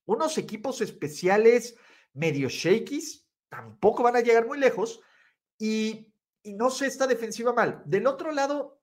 unos 0.05 0.37
equipos 0.37 0.81
especiales 0.81 1.75
medio 2.13 2.49
shakies, 2.49 3.27
tampoco 3.49 4.03
van 4.03 4.15
a 4.15 4.21
llegar 4.21 4.45
muy 4.45 4.57
lejos 4.57 4.99
y, 5.57 6.13
no 6.43 6.69
sé, 6.69 6.87
esta 6.87 7.07
defensiva 7.07 7.53
mal. 7.53 7.81
Del 7.85 8.07
otro 8.07 8.31
lado, 8.31 8.81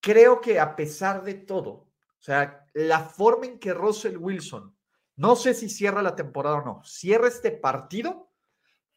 creo 0.00 0.40
que 0.40 0.60
a 0.60 0.76
pesar 0.76 1.22
de 1.22 1.34
todo, 1.34 1.70
o 1.70 2.22
sea, 2.22 2.66
la 2.74 3.00
forma 3.00 3.46
en 3.46 3.58
que 3.58 3.74
Russell 3.74 4.16
Wilson, 4.16 4.76
no 5.16 5.36
sé 5.36 5.54
si 5.54 5.68
cierra 5.68 6.02
la 6.02 6.16
temporada 6.16 6.56
o 6.56 6.64
no, 6.64 6.82
cierra 6.84 7.28
este 7.28 7.50
partido, 7.50 8.30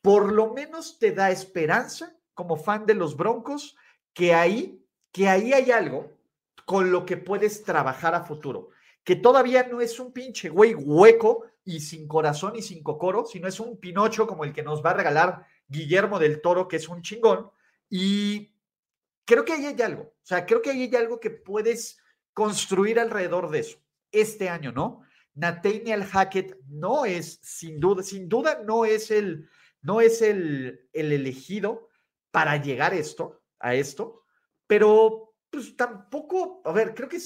por 0.01 0.31
lo 0.31 0.53
menos 0.53 0.99
te 0.99 1.11
da 1.11 1.31
esperanza 1.31 2.15
como 2.33 2.57
fan 2.57 2.85
de 2.85 2.95
los 2.95 3.15
Broncos 3.15 3.75
que 4.13 4.33
ahí, 4.33 4.85
que 5.11 5.27
ahí 5.27 5.53
hay 5.53 5.71
algo 5.71 6.11
con 6.65 6.91
lo 6.91 7.05
que 7.05 7.17
puedes 7.17 7.63
trabajar 7.63 8.15
a 8.15 8.23
futuro, 8.23 8.69
que 9.03 9.15
todavía 9.15 9.67
no 9.67 9.81
es 9.81 9.99
un 9.99 10.13
pinche 10.13 10.49
güey 10.49 10.73
hueco 10.73 11.45
y 11.65 11.79
sin 11.79 12.07
corazón 12.07 12.55
y 12.55 12.61
sin 12.61 12.83
cocoro, 12.83 13.25
sino 13.25 13.47
es 13.47 13.59
un 13.59 13.77
Pinocho 13.77 14.27
como 14.27 14.43
el 14.43 14.53
que 14.53 14.63
nos 14.63 14.83
va 14.83 14.91
a 14.91 14.95
regalar 14.95 15.45
Guillermo 15.67 16.19
del 16.19 16.41
Toro, 16.41 16.67
que 16.67 16.77
es 16.77 16.87
un 16.87 17.01
chingón. 17.01 17.49
Y 17.89 18.53
creo 19.25 19.45
que 19.45 19.53
ahí 19.53 19.65
hay 19.65 19.81
algo, 19.81 20.03
o 20.03 20.25
sea, 20.25 20.45
creo 20.45 20.61
que 20.61 20.71
ahí 20.71 20.83
hay 20.83 20.95
algo 20.95 21.19
que 21.19 21.29
puedes 21.29 21.99
construir 22.33 22.99
alrededor 22.99 23.49
de 23.49 23.59
eso. 23.59 23.77
Este 24.11 24.49
año, 24.49 24.71
¿no? 24.71 25.01
Nathaniel 25.35 26.03
Hackett 26.03 26.57
no 26.67 27.05
es, 27.05 27.39
sin 27.41 27.79
duda, 27.79 28.03
sin 28.03 28.29
duda 28.29 28.61
no 28.63 28.85
es 28.85 29.09
el, 29.09 29.49
no 29.81 30.01
es 30.01 30.21
el, 30.21 30.87
el 30.93 31.11
elegido 31.11 31.89
para 32.33 32.57
llegar 32.57 32.95
esto, 32.95 33.43
a 33.59 33.75
esto, 33.75 34.23
pero 34.65 35.35
pues 35.51 35.77
tampoco, 35.77 36.63
a 36.65 36.71
ver, 36.71 36.95
creo 36.95 37.07
que 37.07 37.19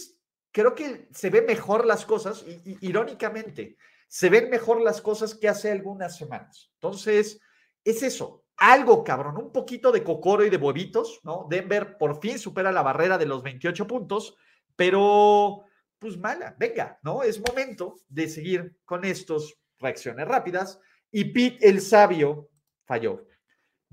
creo 0.51 0.75
que 0.75 1.07
se 1.13 1.29
ve 1.29 1.41
mejor 1.41 1.85
las 1.85 2.05
cosas, 2.05 2.43
y, 2.45 2.77
irónicamente, 2.85 3.77
se 4.09 4.29
ven 4.29 4.49
mejor 4.49 4.81
las 4.81 5.01
cosas 5.01 5.33
que 5.33 5.47
hace 5.47 5.71
algunas 5.71 6.17
semanas. 6.17 6.71
Entonces, 6.73 7.39
es 7.85 8.03
eso, 8.03 8.43
algo 8.57 9.01
cabrón, 9.05 9.37
un 9.37 9.53
poquito 9.53 9.93
de 9.93 10.03
cocoro 10.03 10.43
y 10.43 10.49
de 10.49 10.57
huevitos, 10.57 11.21
¿no? 11.23 11.47
Denver 11.49 11.97
por 11.97 12.19
fin 12.19 12.37
supera 12.37 12.73
la 12.73 12.81
barrera 12.81 13.17
de 13.17 13.27
los 13.27 13.43
28 13.43 13.87
puntos, 13.87 14.35
pero 14.75 15.63
pues 15.97 16.17
mala, 16.17 16.53
venga, 16.59 16.99
¿no? 17.01 17.23
Es 17.23 17.39
momento 17.39 17.95
de 18.09 18.27
seguir 18.27 18.77
con 18.83 19.05
estos 19.05 19.57
reacciones 19.79 20.27
rápidas 20.27 20.81
y 21.11 21.31
Pete 21.31 21.69
el 21.69 21.79
sabio 21.79 22.49
falló. 22.83 23.25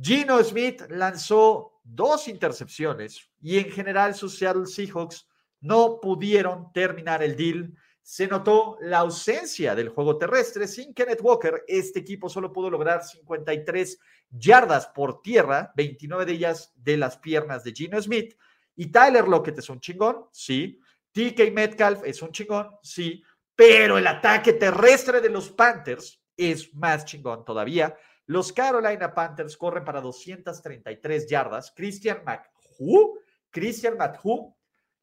Gino 0.00 0.42
Smith 0.42 0.82
lanzó 0.88 1.80
dos 1.84 2.28
intercepciones 2.28 3.30
y 3.40 3.58
en 3.58 3.70
general 3.70 4.14
sus 4.14 4.36
Seattle 4.38 4.66
Seahawks 4.66 5.28
no 5.60 6.00
pudieron 6.00 6.72
terminar 6.72 7.22
el 7.22 7.36
deal 7.36 7.74
se 8.04 8.28
notó 8.28 8.76
la 8.82 8.98
ausencia 8.98 9.74
del 9.74 9.88
juego 9.88 10.18
terrestre. 10.18 10.68
Sin 10.68 10.92
Kenneth 10.92 11.22
Walker, 11.22 11.64
este 11.66 12.00
equipo 12.00 12.28
solo 12.28 12.52
pudo 12.52 12.68
lograr 12.68 13.02
53 13.02 13.98
yardas 14.30 14.88
por 14.88 15.22
tierra, 15.22 15.72
29 15.74 16.26
de 16.26 16.32
ellas 16.34 16.70
de 16.76 16.98
las 16.98 17.16
piernas 17.16 17.64
de 17.64 17.72
Gino 17.72 18.00
Smith. 18.00 18.36
Y 18.76 18.88
Tyler 18.92 19.26
Lockett 19.26 19.58
es 19.58 19.70
un 19.70 19.80
chingón, 19.80 20.26
sí. 20.32 20.78
TK 21.12 21.50
Metcalf 21.54 22.02
es 22.04 22.20
un 22.20 22.30
chingón, 22.30 22.68
sí. 22.82 23.22
Pero 23.56 23.96
el 23.96 24.06
ataque 24.06 24.52
terrestre 24.52 25.22
de 25.22 25.30
los 25.30 25.48
Panthers 25.50 26.20
es 26.36 26.74
más 26.74 27.06
chingón 27.06 27.42
todavía. 27.42 27.96
Los 28.26 28.52
Carolina 28.52 29.12
Panthers 29.12 29.56
corren 29.56 29.84
para 29.84 30.00
233 30.00 31.26
yardas. 31.28 31.72
Christian 31.74 32.22
McHugh, 32.24 33.18
Christian 33.50 33.96
McHugh 33.98 34.54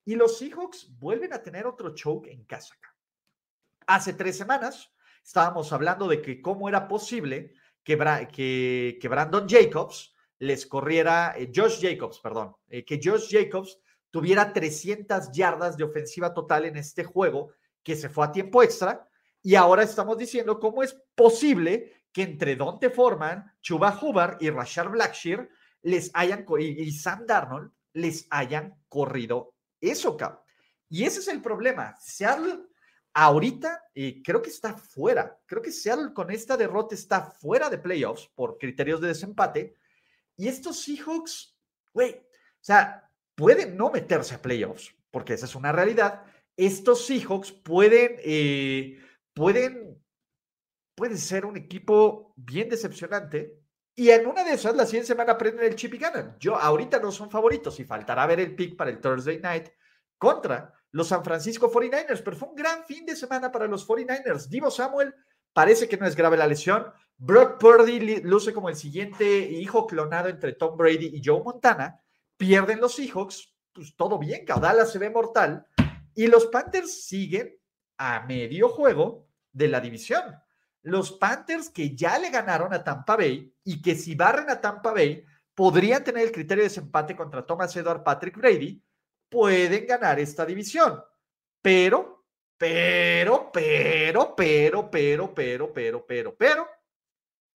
y 0.06 0.16
los 0.16 0.38
Seahawks 0.38 0.90
vuelven 0.98 1.34
a 1.34 1.42
tener 1.42 1.68
otro 1.68 1.94
choke 1.94 2.28
en 2.28 2.44
casa. 2.46 2.76
Hace 3.86 4.14
tres 4.14 4.38
semanas 4.38 4.92
estábamos 5.24 5.72
hablando 5.72 6.08
de 6.08 6.22
que 6.22 6.42
cómo 6.42 6.68
era 6.68 6.88
posible 6.88 7.54
que, 7.84 7.96
Brandon 9.10 9.48
Jacobs 9.48 10.14
les 10.40 10.66
corriera, 10.66 11.36
eh, 11.38 11.52
Josh 11.54 11.80
Jacobs, 11.82 12.20
perdón, 12.20 12.56
eh, 12.68 12.84
que 12.84 13.00
Josh 13.04 13.30
Jacobs 13.30 13.80
tuviera 14.10 14.52
300 14.52 15.32
yardas 15.32 15.78
de 15.78 15.84
ofensiva 15.84 16.34
total 16.34 16.66
en 16.66 16.78
este 16.78 17.04
juego 17.04 17.54
que 17.84 17.96
se 17.96 18.10
fue 18.10 18.26
a 18.26 18.32
tiempo 18.32 18.62
extra. 18.64 19.08
Y 19.44 19.56
ahora 19.56 19.84
estamos 19.84 20.18
diciendo 20.18 20.60
cómo 20.60 20.84
es 20.84 20.96
posible 21.16 22.01
que 22.12 22.24
entre 22.24 22.56
Dante 22.56 22.90
Foreman, 22.90 23.54
Chuba 23.62 23.98
Hubbard 24.02 24.38
y 24.42 24.50
Rashard 24.50 24.92
Blackshear 24.92 25.48
les 25.84 26.12
hayan, 26.14 26.46
y, 26.60 26.84
y 26.84 26.92
Sam 26.92 27.26
Darnold 27.26 27.72
les 27.94 28.28
hayan 28.30 28.76
corrido 28.90 29.56
eso, 29.80 30.16
cabrón. 30.16 30.42
Y 30.90 31.06
ese 31.06 31.20
es 31.20 31.28
el 31.30 31.42
problema. 31.42 31.96
Seattle 32.00 32.60
ahorita 33.14 33.86
eh, 33.96 34.22
creo 34.24 34.42
que 34.42 34.50
está 34.50 34.74
fuera. 34.74 35.40
Creo 35.46 35.62
que 35.62 35.72
Seattle 35.72 36.14
con 36.14 36.32
esta 36.32 36.58
derrota 36.58 36.96
está 36.96 37.22
fuera 37.22 37.70
de 37.70 37.78
playoffs 37.78 38.30
por 38.36 38.58
criterios 38.58 39.02
de 39.02 39.08
desempate. 39.08 39.76
Y 40.36 40.48
estos 40.48 40.84
Seahawks, 40.84 41.58
güey, 41.94 42.12
o 42.12 42.64
sea, 42.64 43.10
pueden 43.36 43.78
no 43.78 43.90
meterse 43.90 44.36
a 44.36 44.42
playoffs, 44.42 44.94
porque 45.10 45.34
esa 45.34 45.46
es 45.46 45.56
una 45.56 45.72
realidad. 45.72 46.24
Estos 46.58 47.06
Seahawks 47.06 47.52
pueden, 47.52 48.18
eh, 48.20 49.00
pueden, 49.34 50.01
pueden 51.02 51.18
ser 51.18 51.48
un 51.48 51.58
equipo 51.58 52.32
bien 52.36 52.70
decepcionante. 52.70 53.60
Y 53.96 54.12
en 54.12 54.28
una 54.28 54.44
de 54.44 54.54
esas, 54.54 54.76
la 54.76 54.86
siguiente 54.86 55.08
semana 55.08 55.32
aprenden 55.32 55.66
el 55.66 55.76
chip 55.76 55.96
y 55.96 55.98
ganan. 55.98 56.38
Yo 56.40 56.56
ahorita 56.56 57.00
no 57.00 57.12
son 57.12 57.32
favoritos 57.32 57.80
y 57.80 57.86
faltará 57.86 58.28
ver 58.28 58.40
el 58.40 58.56
pick 58.56 58.78
para 58.78 58.92
el 58.92 59.02
Thursday 59.02 59.40
night 59.40 59.70
contra 60.20 60.72
los 60.92 61.08
San 61.08 61.24
Francisco 61.24 61.72
49ers, 61.72 62.22
pero 62.24 62.38
fue 62.38 62.50
un 62.50 62.56
gran 62.56 62.86
fin 62.86 63.04
de 63.04 63.16
semana 63.16 63.52
para 63.52 63.66
los 63.66 63.88
49ers. 63.88 64.48
Divo 64.48 64.70
Samuel 64.70 65.12
parece 65.52 65.90
que 65.90 65.98
no 65.98 66.06
es 66.06 66.16
grave 66.16 66.38
la 66.38 66.46
lesión. 66.46 66.86
Brock 67.18 67.60
Purdy 67.60 68.22
luce 68.22 68.54
como 68.54 68.70
el 68.70 68.76
siguiente 68.76 69.40
hijo 69.40 69.88
clonado 69.88 70.30
entre 70.30 70.54
Tom 70.54 70.78
Brady 70.78 71.16
y 71.16 71.22
Joe 71.26 71.42
Montana. 71.42 72.00
Pierden 72.38 72.80
los 72.80 72.94
Seahawks, 72.94 73.56
pues 73.74 73.96
todo 73.96 74.20
bien, 74.20 74.46
Caudala 74.46 74.86
se 74.86 75.00
ve 75.00 75.10
mortal. 75.10 75.66
Y 76.14 76.28
los 76.28 76.46
Panthers 76.46 77.06
siguen 77.06 77.58
a 77.98 78.24
medio 78.28 78.70
juego 78.70 79.28
de 79.52 79.68
la 79.68 79.82
división. 79.82 80.40
Los 80.84 81.12
Panthers 81.12 81.70
que 81.70 81.96
ya 81.96 82.18
le 82.18 82.30
ganaron 82.30 82.74
a 82.74 82.84
Tampa 82.84 83.16
Bay 83.16 83.54
y 83.64 83.82
que 83.82 83.96
si 83.96 84.16
barren 84.16 84.50
a 84.50 84.60
Tampa 84.60 84.92
Bay 84.92 85.24
podrían 85.54 86.04
tener 86.04 86.24
el 86.24 86.32
criterio 86.32 86.64
de 86.64 86.70
desempate 86.70 87.16
contra 87.16 87.46
Thomas 87.46 87.76
Edward 87.76 88.04
Patrick 88.04 88.38
Brady, 88.38 88.84
pueden 89.30 89.86
ganar 89.86 90.20
esta 90.20 90.46
división. 90.46 91.02
Pero, 91.62 92.26
pero, 92.58 93.52
pero, 93.52 94.36
pero, 94.36 94.90
pero, 94.90 95.34
pero, 95.34 95.74
pero, 95.74 96.06
pero, 96.06 96.36
pero, 96.36 96.68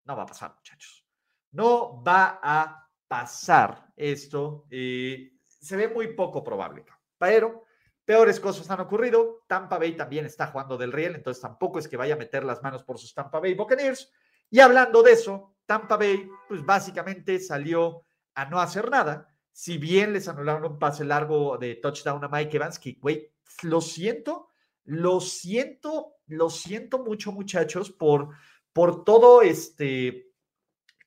no 0.03 0.15
va 0.15 0.23
a 0.23 0.27
pasar, 0.27 0.53
muchachos. 0.55 1.05
No 1.51 2.03
va 2.03 2.39
a 2.41 2.89
pasar 3.07 3.91
esto. 3.95 4.67
Se 4.69 5.75
ve 5.75 5.87
muy 5.87 6.13
poco 6.13 6.43
probable, 6.43 6.85
pero 7.17 7.64
Peores 8.05 8.39
cosas 8.39 8.69
han 8.69 8.79
ocurrido. 8.79 9.43
Tampa 9.47 9.79
Bay 9.79 9.97
también 9.97 10.25
está 10.25 10.47
jugando 10.47 10.77
del 10.77 10.91
riel, 10.91 11.15
entonces 11.15 11.41
tampoco 11.41 11.79
es 11.79 11.87
que 11.87 11.97
vaya 11.97 12.13
a 12.13 12.17
meter 12.17 12.43
las 12.43 12.61
manos 12.61 12.83
por 12.83 12.99
sus 12.99 13.13
Tampa 13.13 13.39
Bay 13.39 13.55
Buccaneers. 13.55 14.11
Y 14.51 14.59
hablando 14.59 15.01
de 15.01 15.13
eso, 15.13 15.55
Tampa 15.65 15.97
Bay, 15.97 16.29
pues 16.47 16.63
básicamente 16.63 17.39
salió 17.39 18.05
a 18.35 18.45
no 18.45 18.59
hacer 18.59 18.89
nada. 18.91 19.27
Si 19.51 19.77
bien 19.77 20.13
les 20.13 20.27
anularon 20.27 20.73
un 20.73 20.79
pase 20.79 21.03
largo 21.03 21.57
de 21.57 21.75
touchdown 21.75 22.23
a 22.23 22.27
Mike 22.27 22.57
Evans, 22.57 22.77
que, 22.77 22.97
güey, 23.01 23.33
lo 23.63 23.81
siento, 23.81 24.49
lo 24.83 25.19
siento, 25.19 26.17
lo 26.27 26.49
siento 26.49 26.99
mucho, 26.99 27.31
muchachos, 27.31 27.89
por, 27.89 28.29
por 28.71 29.03
todo 29.03 29.41
este, 29.41 30.31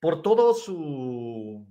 por 0.01 0.23
todo 0.23 0.55
su, 0.55 1.67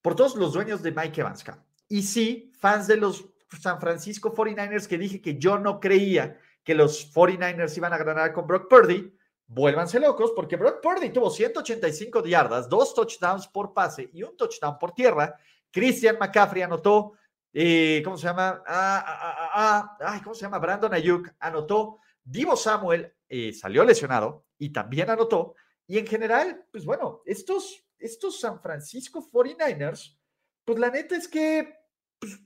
por 0.00 0.16
todos 0.16 0.34
los 0.34 0.54
dueños 0.54 0.82
de 0.82 0.90
Mike 0.90 1.20
Evans. 1.20 1.44
Y 1.88 2.02
sí, 2.02 2.52
fans 2.58 2.86
de 2.86 2.96
los 2.96 3.31
San 3.60 3.80
Francisco 3.80 4.34
49ers 4.34 4.86
que 4.86 4.98
dije 4.98 5.20
que 5.20 5.38
yo 5.38 5.58
no 5.58 5.80
creía 5.80 6.38
que 6.64 6.74
los 6.74 7.12
49ers 7.12 7.76
iban 7.76 7.92
a 7.92 7.98
ganar 7.98 8.32
con 8.32 8.46
Brock 8.46 8.68
Purdy, 8.68 9.12
vuélvanse 9.46 10.00
locos 10.00 10.32
porque 10.34 10.56
Brock 10.56 10.80
Purdy 10.80 11.10
tuvo 11.10 11.30
185 11.30 12.24
yardas, 12.24 12.68
dos 12.68 12.94
touchdowns 12.94 13.48
por 13.48 13.74
pase 13.74 14.08
y 14.12 14.22
un 14.22 14.36
touchdown 14.36 14.78
por 14.78 14.92
tierra. 14.92 15.34
Christian 15.70 16.16
McCaffrey 16.18 16.62
anotó, 16.62 17.14
eh, 17.52 18.00
¿cómo 18.04 18.16
se 18.16 18.26
llama? 18.26 18.62
Ah, 18.66 19.04
ah, 19.06 19.50
ah, 19.54 19.96
ah 20.00 20.20
¿Cómo 20.22 20.34
se 20.34 20.42
llama? 20.42 20.58
Brandon 20.58 20.94
Ayuk 20.94 21.30
anotó. 21.40 21.98
Divo 22.24 22.56
Samuel 22.56 23.12
eh, 23.28 23.52
salió 23.52 23.84
lesionado 23.84 24.46
y 24.58 24.70
también 24.70 25.10
anotó. 25.10 25.54
Y 25.86 25.98
en 25.98 26.06
general, 26.06 26.64
pues 26.70 26.84
bueno, 26.84 27.22
estos, 27.26 27.84
estos 27.98 28.40
San 28.40 28.60
Francisco 28.60 29.26
49ers, 29.30 30.16
pues 30.64 30.78
la 30.78 30.90
neta 30.90 31.16
es 31.16 31.26
que 31.26 31.74
pues, 32.18 32.38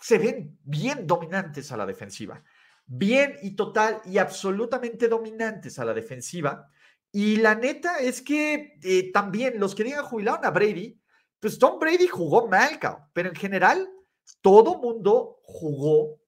se 0.00 0.18
ven 0.18 0.58
bien 0.64 1.06
dominantes 1.06 1.70
a 1.72 1.76
la 1.76 1.86
defensiva, 1.86 2.42
bien 2.86 3.36
y 3.42 3.54
total 3.54 4.00
y 4.04 4.18
absolutamente 4.18 5.08
dominantes 5.08 5.78
a 5.78 5.84
la 5.84 5.94
defensiva. 5.94 6.68
Y 7.12 7.36
la 7.36 7.54
neta 7.54 7.98
es 7.98 8.22
que 8.22 8.78
eh, 8.82 9.10
también 9.12 9.58
los 9.58 9.74
que 9.74 9.84
digan 9.84 10.04
jubilaron 10.04 10.44
a 10.44 10.50
Brady, 10.50 11.00
pues 11.38 11.58
Tom 11.58 11.78
Brady 11.78 12.06
jugó 12.06 12.46
mal, 12.48 12.78
pero 13.12 13.28
en 13.28 13.34
general 13.34 13.88
todo 14.40 14.78
mundo 14.78 15.40
jugó 15.42 16.20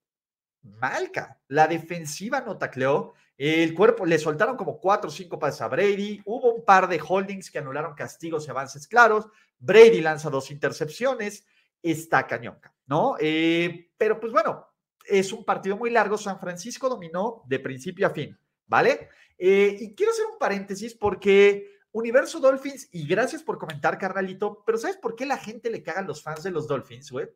mal. 0.61 1.11
La 1.47 1.67
defensiva 1.67 2.41
no 2.41 2.57
tacleó, 2.57 3.13
el 3.37 3.73
cuerpo 3.73 4.05
le 4.05 4.19
soltaron 4.19 4.57
como 4.57 4.79
cuatro 4.79 5.09
o 5.09 5.13
cinco 5.13 5.39
pases 5.39 5.61
a 5.61 5.67
Brady, 5.67 6.21
hubo 6.25 6.53
un 6.53 6.65
par 6.65 6.87
de 6.87 7.01
holdings 7.05 7.49
que 7.49 7.59
anularon 7.59 7.95
castigos 7.95 8.47
y 8.47 8.51
avances 8.51 8.87
claros, 8.87 9.27
Brady 9.59 10.01
lanza 10.01 10.29
dos 10.29 10.51
intercepciones, 10.51 11.45
está 11.83 12.25
cañonca, 12.25 12.73
¿no? 12.87 13.17
Eh, 13.19 13.91
pero 13.97 14.19
pues 14.19 14.31
bueno, 14.31 14.65
es 15.05 15.31
un 15.33 15.43
partido 15.43 15.77
muy 15.77 15.89
largo. 15.89 16.17
San 16.17 16.39
Francisco 16.39 16.89
dominó 16.89 17.43
de 17.45 17.59
principio 17.59 18.07
a 18.07 18.11
fin, 18.11 18.37
¿vale? 18.65 19.09
Eh, 19.37 19.77
y 19.79 19.93
quiero 19.93 20.13
hacer 20.13 20.25
un 20.25 20.39
paréntesis 20.39 20.95
porque 20.95 21.73
Universo 21.91 22.39
Dolphins, 22.39 22.89
y 22.91 23.05
gracias 23.05 23.43
por 23.43 23.57
comentar, 23.57 23.97
carnalito, 23.97 24.63
pero 24.65 24.77
¿sabes 24.77 24.97
por 24.97 25.15
qué 25.15 25.25
la 25.25 25.37
gente 25.37 25.69
le 25.69 25.83
cagan 25.83 26.07
los 26.07 26.23
fans 26.23 26.43
de 26.43 26.51
los 26.51 26.67
Dolphins, 26.67 27.11
güey? 27.11 27.27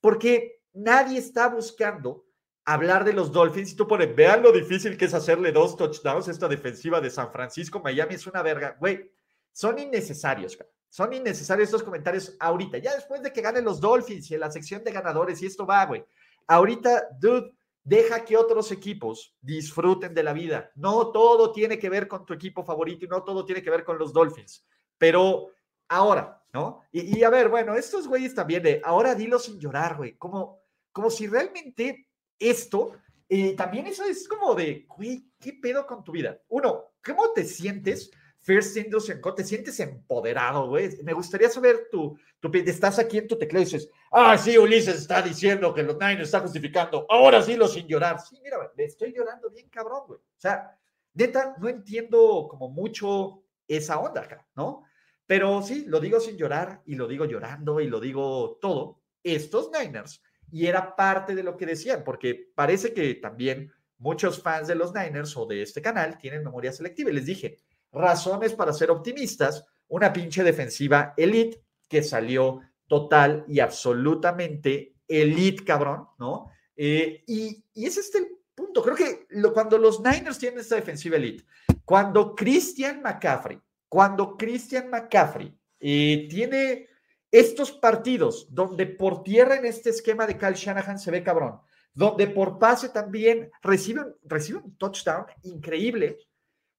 Porque 0.00 0.62
nadie 0.74 1.18
está 1.18 1.48
buscando 1.48 2.26
hablar 2.64 3.04
de 3.04 3.12
los 3.12 3.32
Dolphins 3.32 3.72
y 3.72 3.76
tú 3.76 3.88
pones, 3.88 4.14
vean 4.14 4.42
lo 4.42 4.52
difícil 4.52 4.96
que 4.96 5.06
es 5.06 5.14
hacerle 5.14 5.50
dos 5.50 5.76
touchdowns 5.76 6.28
esta 6.28 6.46
defensiva 6.46 7.00
de 7.00 7.10
San 7.10 7.32
Francisco, 7.32 7.80
Miami 7.80 8.14
es 8.14 8.26
una 8.26 8.42
verga, 8.42 8.76
güey, 8.78 9.10
son 9.50 9.78
innecesarios, 9.78 10.56
cara. 10.56 10.70
Son 10.92 11.10
innecesarios 11.10 11.68
estos 11.68 11.82
comentarios 11.82 12.36
ahorita. 12.38 12.76
Ya 12.76 12.94
después 12.94 13.22
de 13.22 13.32
que 13.32 13.40
ganen 13.40 13.64
los 13.64 13.80
Dolphins 13.80 14.30
y 14.30 14.34
en 14.34 14.40
la 14.40 14.50
sección 14.50 14.84
de 14.84 14.92
ganadores 14.92 15.40
y 15.40 15.46
esto 15.46 15.64
va, 15.64 15.86
güey. 15.86 16.04
Ahorita, 16.46 17.08
dude, 17.18 17.50
deja 17.82 18.22
que 18.26 18.36
otros 18.36 18.70
equipos 18.72 19.34
disfruten 19.40 20.12
de 20.12 20.22
la 20.22 20.34
vida. 20.34 20.70
No 20.74 21.10
todo 21.10 21.50
tiene 21.50 21.78
que 21.78 21.88
ver 21.88 22.06
con 22.08 22.26
tu 22.26 22.34
equipo 22.34 22.62
favorito 22.62 23.06
y 23.06 23.08
no 23.08 23.24
todo 23.24 23.42
tiene 23.46 23.62
que 23.62 23.70
ver 23.70 23.84
con 23.84 23.96
los 23.96 24.12
Dolphins. 24.12 24.66
Pero 24.98 25.48
ahora, 25.88 26.44
¿no? 26.52 26.82
Y, 26.92 27.22
a 27.22 27.30
ver, 27.30 27.48
bueno, 27.48 27.74
estos 27.74 28.06
güeyes 28.06 28.34
también 28.34 28.62
de 28.62 28.82
ahora 28.84 29.14
dilo 29.14 29.38
sin 29.38 29.58
llorar, 29.58 29.96
güey. 29.96 30.18
Como, 30.18 30.60
como 30.92 31.08
si 31.08 31.26
realmente 31.26 32.06
esto, 32.38 32.92
eh, 33.30 33.56
también 33.56 33.86
eso 33.86 34.04
es 34.04 34.28
como 34.28 34.54
de, 34.54 34.84
güey, 34.94 35.26
¿qué 35.40 35.54
pedo 35.54 35.86
con 35.86 36.04
tu 36.04 36.12
vida? 36.12 36.38
Uno, 36.48 36.92
¿cómo 37.02 37.32
te 37.32 37.44
sientes? 37.44 38.10
First 38.42 38.76
Industrial 38.76 39.20
Co. 39.20 39.34
Te 39.34 39.44
sientes 39.44 39.78
empoderado, 39.80 40.68
güey. 40.68 40.90
Me 41.02 41.12
gustaría 41.12 41.48
saber 41.48 41.88
tu, 41.90 42.18
tu, 42.40 42.50
estás 42.54 42.98
aquí 42.98 43.18
en 43.18 43.28
tu 43.28 43.38
teclado 43.38 43.62
y 43.62 43.64
dices, 43.64 43.88
ah, 44.10 44.36
sí, 44.36 44.58
Ulises 44.58 44.96
está 44.96 45.22
diciendo 45.22 45.72
que 45.72 45.84
los 45.84 45.94
Niners 45.94 46.22
está 46.22 46.40
justificando. 46.40 47.06
Ahora 47.08 47.40
sí, 47.40 47.56
lo 47.56 47.68
sin 47.68 47.86
llorar. 47.86 48.20
Sí, 48.20 48.38
mira, 48.42 48.58
le 48.76 48.84
estoy 48.84 49.12
llorando 49.12 49.48
bien 49.48 49.68
cabrón, 49.68 50.02
güey. 50.08 50.18
O 50.18 50.40
sea, 50.40 50.76
neta, 51.14 51.54
no 51.58 51.68
entiendo 51.68 52.48
como 52.50 52.68
mucho 52.68 53.44
esa 53.68 54.00
onda 54.00 54.22
acá, 54.22 54.46
¿no? 54.56 54.84
Pero 55.24 55.62
sí, 55.62 55.84
lo 55.86 56.00
digo 56.00 56.18
sin 56.18 56.36
llorar 56.36 56.82
y 56.84 56.96
lo 56.96 57.06
digo 57.06 57.24
llorando 57.24 57.80
y 57.80 57.86
lo 57.86 58.00
digo 58.00 58.58
todo. 58.60 59.00
Estos 59.22 59.70
Niners, 59.70 60.20
y 60.50 60.66
era 60.66 60.96
parte 60.96 61.36
de 61.36 61.44
lo 61.44 61.56
que 61.56 61.64
decían, 61.64 62.02
porque 62.04 62.50
parece 62.54 62.92
que 62.92 63.14
también 63.14 63.72
muchos 63.98 64.42
fans 64.42 64.66
de 64.66 64.74
los 64.74 64.92
Niners 64.92 65.36
o 65.36 65.46
de 65.46 65.62
este 65.62 65.80
canal 65.80 66.18
tienen 66.18 66.42
memoria 66.42 66.72
selectiva. 66.72 67.10
Y 67.10 67.14
les 67.14 67.26
dije, 67.26 67.58
razones 67.92 68.54
para 68.54 68.72
ser 68.72 68.90
optimistas, 68.90 69.64
una 69.88 70.12
pinche 70.12 70.42
defensiva 70.42 71.14
elite 71.16 71.62
que 71.88 72.02
salió 72.02 72.60
total 72.86 73.44
y 73.46 73.60
absolutamente 73.60 74.94
elite, 75.06 75.64
cabrón, 75.64 76.08
¿no? 76.18 76.50
Eh, 76.74 77.22
y, 77.26 77.64
y, 77.74 77.86
ese 77.86 78.00
es 78.00 78.14
el 78.14 78.38
punto. 78.54 78.82
Creo 78.82 78.96
que 78.96 79.26
cuando 79.52 79.76
los 79.78 80.00
Niners 80.00 80.38
tienen 80.38 80.60
esta 80.60 80.76
defensiva 80.76 81.16
elite, 81.16 81.44
cuando 81.84 82.34
Christian 82.34 83.02
McCaffrey, 83.02 83.60
cuando 83.88 84.36
Christian 84.36 84.88
McCaffrey 84.88 85.54
eh, 85.78 86.26
tiene 86.30 86.88
estos 87.30 87.72
partidos 87.72 88.46
donde 88.50 88.86
por 88.86 89.22
tierra 89.22 89.56
en 89.56 89.66
este 89.66 89.90
esquema 89.90 90.26
de 90.26 90.38
Kyle 90.38 90.54
Shanahan 90.54 90.98
se 90.98 91.10
ve 91.10 91.22
cabrón, 91.22 91.60
donde 91.92 92.26
por 92.28 92.58
pase 92.58 92.88
también 92.90 93.50
recibe, 93.62 94.02
recibe 94.22 94.60
un 94.60 94.76
touchdown 94.76 95.26
increíble, 95.42 96.18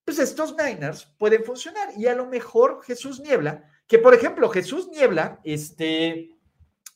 pues 0.05 0.19
estos 0.19 0.55
Niners 0.55 1.05
pueden 1.17 1.43
funcionar. 1.43 1.89
Y 1.97 2.07
a 2.07 2.15
lo 2.15 2.25
mejor 2.25 2.81
Jesús 2.83 3.19
Niebla, 3.19 3.63
que 3.87 3.99
por 3.99 4.13
ejemplo, 4.13 4.49
Jesús 4.49 4.89
Niebla, 4.89 5.39
este, 5.43 6.37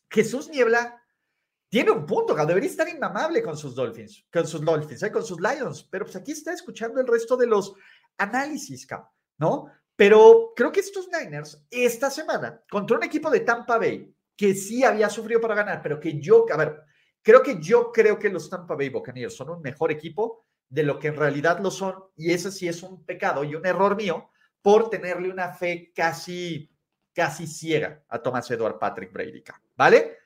Jesús 0.09 0.49
Niebla 0.49 1.01
tiene 1.69 1.91
un 1.91 2.05
punto, 2.05 2.33
debería 2.33 2.69
estar 2.69 2.87
inmamable 2.87 3.43
con 3.43 3.57
sus 3.57 3.75
Dolphins, 3.75 4.25
con 4.31 4.47
sus 4.47 4.63
Dolphins, 4.63 5.03
¿eh? 5.03 5.11
con 5.11 5.23
sus 5.23 5.39
Lions, 5.41 5.83
pero 5.83 6.05
pues 6.05 6.15
aquí 6.15 6.31
está 6.31 6.53
escuchando 6.53 7.01
el 7.01 7.07
resto 7.07 7.35
de 7.35 7.47
los 7.47 7.73
análisis, 8.17 8.87
¿no? 9.37 9.67
Pero 9.95 10.53
creo 10.55 10.71
que 10.71 10.79
estos 10.79 11.09
Niners, 11.09 11.65
esta 11.69 12.09
semana, 12.09 12.61
contra 12.69 12.97
un 12.97 13.03
equipo 13.03 13.29
de 13.29 13.41
Tampa 13.41 13.77
Bay, 13.77 14.13
que 14.35 14.53
sí 14.53 14.83
había 14.83 15.09
sufrido 15.09 15.41
para 15.41 15.55
ganar, 15.55 15.81
pero 15.81 15.99
que 15.99 16.19
yo, 16.19 16.45
a 16.51 16.57
ver, 16.57 16.83
creo 17.21 17.41
que 17.41 17.59
yo 17.59 17.91
creo 17.91 18.17
que 18.17 18.29
los 18.29 18.49
Tampa 18.49 18.75
Bay 18.75 18.89
Buccaneers 18.89 19.35
son 19.35 19.49
un 19.49 19.61
mejor 19.61 19.91
equipo 19.91 20.46
de 20.69 20.83
lo 20.83 20.99
que 20.99 21.07
en 21.07 21.15
realidad 21.15 21.59
lo 21.59 21.71
son, 21.71 21.95
y 22.15 22.31
ese 22.31 22.51
sí 22.51 22.67
es 22.67 22.83
un 22.83 23.05
pecado 23.05 23.43
y 23.43 23.55
un 23.55 23.65
error 23.65 23.95
mío 23.95 24.29
por 24.61 24.89
tenerle 24.89 25.29
una 25.29 25.53
fe 25.53 25.91
casi, 25.95 26.69
casi 27.13 27.47
ciega 27.47 28.03
a 28.09 28.21
Thomas 28.21 28.49
Edward 28.51 28.77
Patrick 28.79 29.13
Brady, 29.13 29.43
¿vale? 29.75 30.17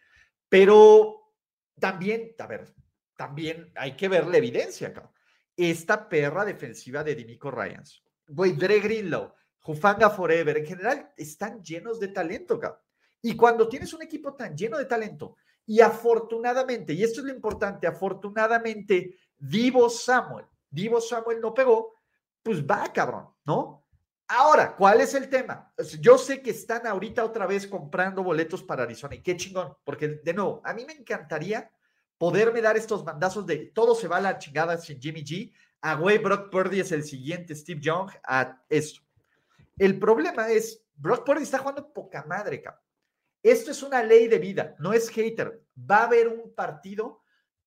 Pero 0.49 1.35
también, 1.79 2.35
a 2.39 2.47
ver, 2.47 2.73
también 3.15 3.71
hay 3.75 3.95
que 3.95 4.07
ver 4.07 4.27
la 4.27 4.37
evidencia, 4.37 4.89
acá. 4.89 5.11
Esta 5.55 6.09
perra 6.09 6.43
defensiva 6.43 7.03
de 7.03 7.13
Dimico 7.13 7.51
Ryans, 7.51 8.03
güey, 8.27 8.53
Dre 8.53 8.79
Greenlow, 8.79 9.33
Jufanga 9.59 10.09
Forever, 10.09 10.57
en 10.57 10.65
general 10.65 11.13
están 11.15 11.63
llenos 11.63 11.99
de 11.99 12.07
talento, 12.07 12.55
acá. 12.55 12.81
Y 13.21 13.35
cuando 13.35 13.69
tienes 13.69 13.93
un 13.93 14.01
equipo 14.01 14.33
tan 14.33 14.57
lleno 14.57 14.77
de 14.77 14.85
talento 14.85 15.37
Y 15.67 15.79
afortunadamente, 15.81 16.93
y 16.93 17.03
esto 17.03 17.19
es 17.19 17.27
lo 17.27 17.33
importante, 17.33 17.85
afortunadamente, 17.85 19.15
Divo 19.41 19.89
Samuel, 19.89 20.45
Divo 20.69 21.01
Samuel 21.01 21.41
no 21.41 21.51
pegó, 21.51 21.95
pues 22.43 22.63
va, 22.63 22.93
cabrón, 22.93 23.27
¿no? 23.43 23.83
Ahora, 24.27 24.75
¿cuál 24.75 25.01
es 25.01 25.15
el 25.15 25.29
tema? 25.29 25.73
Yo 25.99 26.17
sé 26.17 26.41
que 26.41 26.51
están 26.51 26.85
ahorita 26.85 27.25
otra 27.25 27.47
vez 27.47 27.65
comprando 27.65 28.23
boletos 28.23 28.63
para 28.63 28.83
Arizona 28.83 29.15
y 29.15 29.23
qué 29.23 29.35
chingón, 29.35 29.75
porque 29.83 30.07
de 30.07 30.33
nuevo, 30.33 30.61
a 30.63 30.73
mí 30.73 30.85
me 30.85 30.93
encantaría 30.93 31.69
poderme 32.17 32.61
dar 32.61 32.77
estos 32.77 33.03
bandazos 33.03 33.47
de 33.47 33.71
todo 33.73 33.95
se 33.95 34.07
va 34.07 34.17
a 34.17 34.21
la 34.21 34.37
chingada 34.37 34.77
sin 34.77 35.01
Jimmy 35.01 35.23
G, 35.23 35.51
a 35.81 35.95
güey, 35.95 36.19
Brock 36.19 36.51
Purdy 36.51 36.79
es 36.79 36.91
el 36.91 37.03
siguiente 37.03 37.55
Steve 37.55 37.81
Young, 37.81 38.11
a 38.23 38.63
esto. 38.69 39.01
El 39.75 39.97
problema 39.97 40.47
es, 40.49 40.85
Brock 40.93 41.25
Purdy 41.25 41.41
está 41.41 41.57
jugando 41.57 41.91
poca 41.91 42.23
madre, 42.25 42.61
cabrón. 42.61 42.83
Esto 43.41 43.71
es 43.71 43.81
una 43.81 44.03
ley 44.03 44.27
de 44.27 44.37
vida, 44.37 44.75
no 44.77 44.93
es 44.93 45.09
hater. 45.09 45.63
Va 45.75 46.01
a 46.01 46.05
haber 46.05 46.27
un 46.27 46.53
partido 46.53 47.20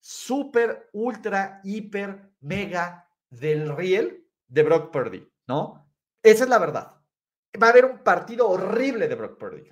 súper, 0.05 0.91
ultra, 0.93 1.63
hiper, 1.65 2.31
mega 2.41 3.09
del 3.31 3.75
riel 3.75 4.29
de 4.47 4.63
Brock 4.63 4.93
Purdy, 4.93 5.27
¿no? 5.47 5.91
Esa 6.23 6.45
es 6.45 6.51
la 6.51 6.59
verdad. 6.59 7.01
Va 7.61 7.69
a 7.69 7.71
haber 7.71 7.87
un 7.87 7.99
partido 8.01 8.51
horrible 8.51 9.09
de 9.09 9.15
Brock 9.15 9.39
Purdy. 9.39 9.67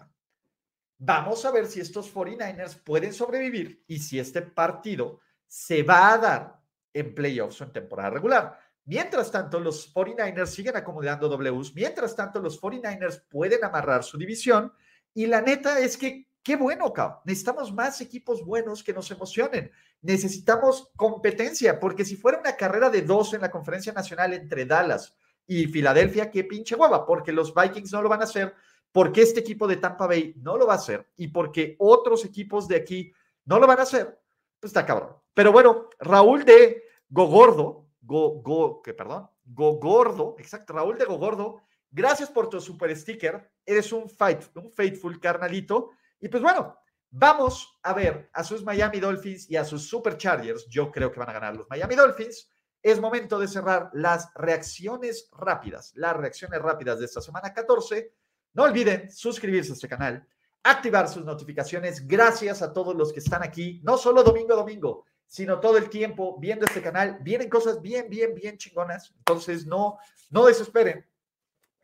Vamos 0.97 1.45
a 1.45 1.51
ver 1.51 1.67
si 1.67 1.81
estos 1.81 2.15
49ers 2.15 2.83
pueden 2.83 3.13
sobrevivir 3.13 3.85
y 3.87 3.99
si 3.99 4.19
este 4.19 4.41
partido 4.41 5.21
se 5.47 5.83
va 5.83 6.15
a 6.15 6.19
dar 6.19 6.63
en 6.95 7.15
playoffs 7.15 7.61
o 7.61 7.65
en 7.65 7.73
temporada 7.73 8.09
regular. 8.09 8.59
Mientras 8.87 9.31
tanto, 9.31 9.61
los 9.61 9.93
49ers 9.93 10.47
siguen 10.47 10.77
acomodando 10.77 11.29
Ws. 11.29 11.75
Mientras 11.75 12.17
tanto, 12.17 12.41
los 12.41 12.59
49ers 12.59 13.23
pueden 13.29 13.63
amarrar 13.65 14.03
su 14.03 14.17
división. 14.17 14.73
Y 15.13 15.27
la 15.27 15.43
neta 15.43 15.79
es 15.79 15.99
que, 15.99 16.27
qué 16.43 16.57
bueno, 16.57 16.93
cabrón. 16.93 17.19
Necesitamos 17.25 17.73
más 17.73 18.01
equipos 18.01 18.45
buenos 18.45 18.83
que 18.83 18.93
nos 18.93 19.11
emocionen. 19.11 19.71
Necesitamos 20.01 20.91
competencia, 20.97 21.79
porque 21.79 22.05
si 22.05 22.17
fuera 22.17 22.39
una 22.39 22.57
carrera 22.57 22.91
de 22.91 23.03
dos 23.03 23.35
en 23.35 23.41
la 23.41 23.51
conferencia 23.51 23.93
nacional 23.93 24.33
entre 24.35 24.67
Dallas, 24.67 25.15
y 25.47 25.67
Filadelfia, 25.67 26.31
qué 26.31 26.45
pinche 26.45 26.75
hueva, 26.75 27.05
porque 27.05 27.33
los 27.33 27.55
Vikings 27.55 27.93
no 27.93 28.03
lo 28.03 28.09
van 28.09 28.21
a 28.21 28.25
hacer, 28.25 28.55
porque 28.91 29.23
este 29.23 29.41
equipo 29.41 29.67
de 29.67 29.77
Tampa 29.77 30.07
Bay 30.07 30.35
no 30.37 30.57
lo 30.57 30.67
va 30.67 30.75
a 30.75 30.77
hacer 30.77 31.09
y 31.17 31.29
porque 31.29 31.77
otros 31.79 32.25
equipos 32.25 32.69
de 32.69 32.77
aquí 32.77 33.13
no 33.45 33.59
lo 33.59 33.67
van 33.67 33.81
a 33.81 33.83
hacer, 33.83 34.19
pues 34.61 34.71
está 34.71 34.87
cabrón. 34.87 35.17
Pero 35.35 35.53
bueno, 35.53 35.89
Raúl 35.99 36.45
de 36.45 36.85
Gogordo, 37.09 37.89
Go, 38.01 38.43
Go, 38.43 38.83
que 38.83 38.95
perdón, 38.95 39.29
Gogordo, 39.45 40.37
exacto, 40.39 40.75
Raúl 40.75 40.99
de 40.99 41.05
Gogordo, 41.05 41.63
gracias 41.91 42.31
por 42.31 42.49
tu 42.49 42.61
super 42.61 42.95
sticker, 42.97 43.51
eres 43.65 43.93
un, 43.93 44.09
fight, 44.09 44.43
un 44.55 44.71
faithful 44.71 45.19
carnalito. 45.21 45.91
Y 46.23 46.29
pues 46.29 46.43
bueno, 46.43 46.79
vamos 47.11 47.79
a 47.83 47.93
ver 47.93 48.31
a 48.33 48.43
sus 48.43 48.65
Miami 48.65 48.99
Dolphins 48.99 49.51
y 49.51 49.57
a 49.57 49.65
sus 49.65 49.87
Super 49.87 50.17
Chargers. 50.17 50.67
Yo 50.69 50.91
creo 50.91 51.13
que 51.13 51.19
van 51.19 51.29
a 51.29 51.35
ganar 51.35 51.55
los 51.55 51.69
Miami 51.69 51.95
Dolphins 51.95 52.49
es 52.83 53.01
momento 53.01 53.39
de 53.39 53.47
cerrar 53.47 53.91
las 53.93 54.33
reacciones 54.35 55.29
rápidas, 55.33 55.93
las 55.95 56.17
reacciones 56.17 56.61
rápidas 56.61 56.99
de 56.99 57.05
esta 57.05 57.21
semana 57.21 57.53
14. 57.53 58.13
No 58.55 58.65
olviden 58.65 59.11
suscribirse 59.11 59.71
a 59.71 59.75
este 59.75 59.89
canal, 59.89 60.27
activar 60.65 61.09
sus 61.09 61.25
notificaciones. 61.25 62.07
Gracias 62.07 62.61
a 62.61 62.73
todos 62.73 62.97
los 62.97 63.13
que 63.13 63.21
están 63.21 63.43
aquí, 63.43 63.81
no 63.85 63.97
solo 63.97 64.25
domingo 64.25 64.55
a 64.55 64.57
domingo, 64.57 65.05
sino 65.27 65.61
todo 65.61 65.79
el 65.79 65.89
tiempo 65.89 66.39
viendo 66.41 66.67
este 66.67 66.83
canal. 66.83 67.19
Vienen 67.23 67.49
cosas 67.49 67.81
bien, 67.81 68.11
bien, 68.11 68.35
bien 68.35 68.59
chingonas. 68.59 69.15
Entonces, 69.19 69.65
no, 69.65 69.99
no 70.31 70.47
desesperen. 70.47 71.07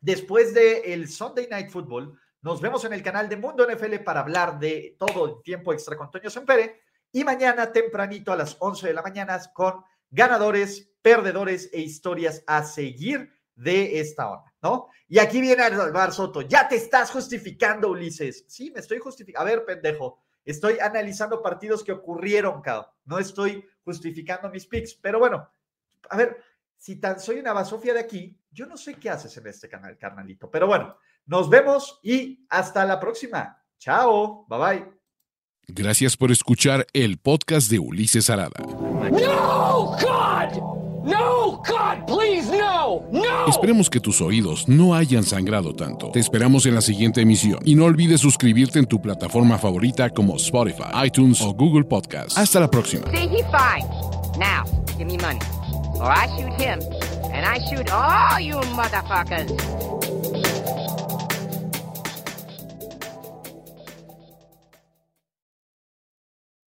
Después 0.01 0.53
del 0.53 0.81
el 0.83 1.09
Sunday 1.09 1.47
Night 1.49 1.69
Football, 1.69 2.19
nos 2.41 2.61
vemos 2.61 2.85
en 2.85 2.93
el 2.93 3.03
canal 3.03 3.27
de 3.27 3.37
Mundo 3.37 3.67
NFL 3.69 3.97
para 4.05 4.21
hablar 4.21 4.59
de 4.59 4.95
todo 4.97 5.25
el 5.25 5.43
tiempo 5.43 5.73
extra 5.73 5.97
con 5.97 6.09
Toño 6.09 6.29
Sempere. 6.29 6.81
Y 7.11 7.23
mañana 7.23 7.71
tempranito 7.71 8.31
a 8.31 8.37
las 8.37 8.55
11 8.59 8.87
de 8.87 8.93
la 8.93 9.01
mañana 9.01 9.39
con 9.53 9.83
ganadores, 10.09 10.91
perdedores 11.01 11.69
e 11.73 11.81
historias 11.81 12.43
a 12.47 12.63
seguir 12.63 13.33
de 13.55 13.99
esta 13.99 14.29
onda, 14.29 14.53
¿no? 14.61 14.87
Y 15.07 15.19
aquí 15.19 15.41
viene 15.41 15.63
Alvar 15.63 16.13
Soto, 16.13 16.41
ya 16.41 16.67
te 16.67 16.75
estás 16.75 17.11
justificando, 17.11 17.89
Ulises. 17.89 18.45
Sí, 18.47 18.71
me 18.71 18.79
estoy 18.79 18.99
justificando. 18.99 19.45
A 19.45 19.51
ver, 19.51 19.65
pendejo, 19.65 20.21
estoy 20.45 20.79
analizando 20.79 21.41
partidos 21.41 21.83
que 21.83 21.91
ocurrieron, 21.91 22.61
cabrón. 22.61 22.89
No 23.03 23.19
estoy 23.19 23.67
justificando 23.83 24.49
mis 24.49 24.65
picks, 24.65 24.93
pero 24.95 25.19
bueno, 25.19 25.49
a 26.09 26.15
ver, 26.15 26.41
si 26.77 26.95
tan 26.97 27.19
soy 27.19 27.39
una 27.39 27.51
basofia 27.51 27.93
de 27.93 27.99
aquí, 27.99 28.39
yo 28.51 28.65
no 28.65 28.77
sé 28.77 28.95
qué 28.95 29.09
haces 29.09 29.35
en 29.35 29.47
este 29.47 29.67
canal, 29.67 29.97
carnalito. 29.97 30.49
Pero 30.49 30.67
bueno, 30.67 30.97
nos 31.29 31.49
vemos 31.49 31.99
y 32.03 32.45
hasta 32.49 32.83
la 32.85 32.99
próxima. 32.99 33.57
Chao, 33.79 34.45
bye 34.49 34.59
bye. 34.59 34.85
Gracias 35.67 36.17
por 36.17 36.31
escuchar 36.31 36.87
el 36.93 37.19
podcast 37.19 37.69
de 37.69 37.77
Ulises 37.77 38.29
Arada. 38.31 38.59
No, 39.11 39.95
God! 40.01 40.79
No, 41.05 41.61
God, 41.65 42.05
please, 42.07 42.51
no, 42.51 43.03
no. 43.11 43.47
Esperemos 43.47 43.89
que 43.89 43.99
tus 43.99 44.19
oídos 44.21 44.67
no 44.67 44.93
hayan 44.95 45.23
sangrado 45.23 45.73
tanto. 45.73 46.11
Te 46.11 46.19
esperamos 46.19 46.65
en 46.65 46.75
la 46.75 46.81
siguiente 46.81 47.21
emisión 47.21 47.59
y 47.63 47.75
no 47.75 47.85
olvides 47.85 48.19
suscribirte 48.19 48.79
en 48.79 48.85
tu 48.85 48.99
plataforma 49.01 49.57
favorita 49.57 50.09
como 50.09 50.35
Spotify, 50.35 51.05
iTunes 51.05 51.41
o 51.41 51.53
Google 51.53 51.85
Podcast. 51.85 52.37
Hasta 52.37 52.59
la 52.59 52.69
próxima. 52.69 53.05
Now, 54.37 54.63
give 54.97 55.05
me 55.05 55.17
money, 55.17 55.39
or 55.95 56.11
I 56.11 56.27
shoot 56.27 56.53
him, 56.61 56.79
and 57.33 57.45
I 57.45 57.59
shoot 57.59 57.89
all 57.91 58.39
you 58.39 58.55
motherfuckers. 58.75 59.88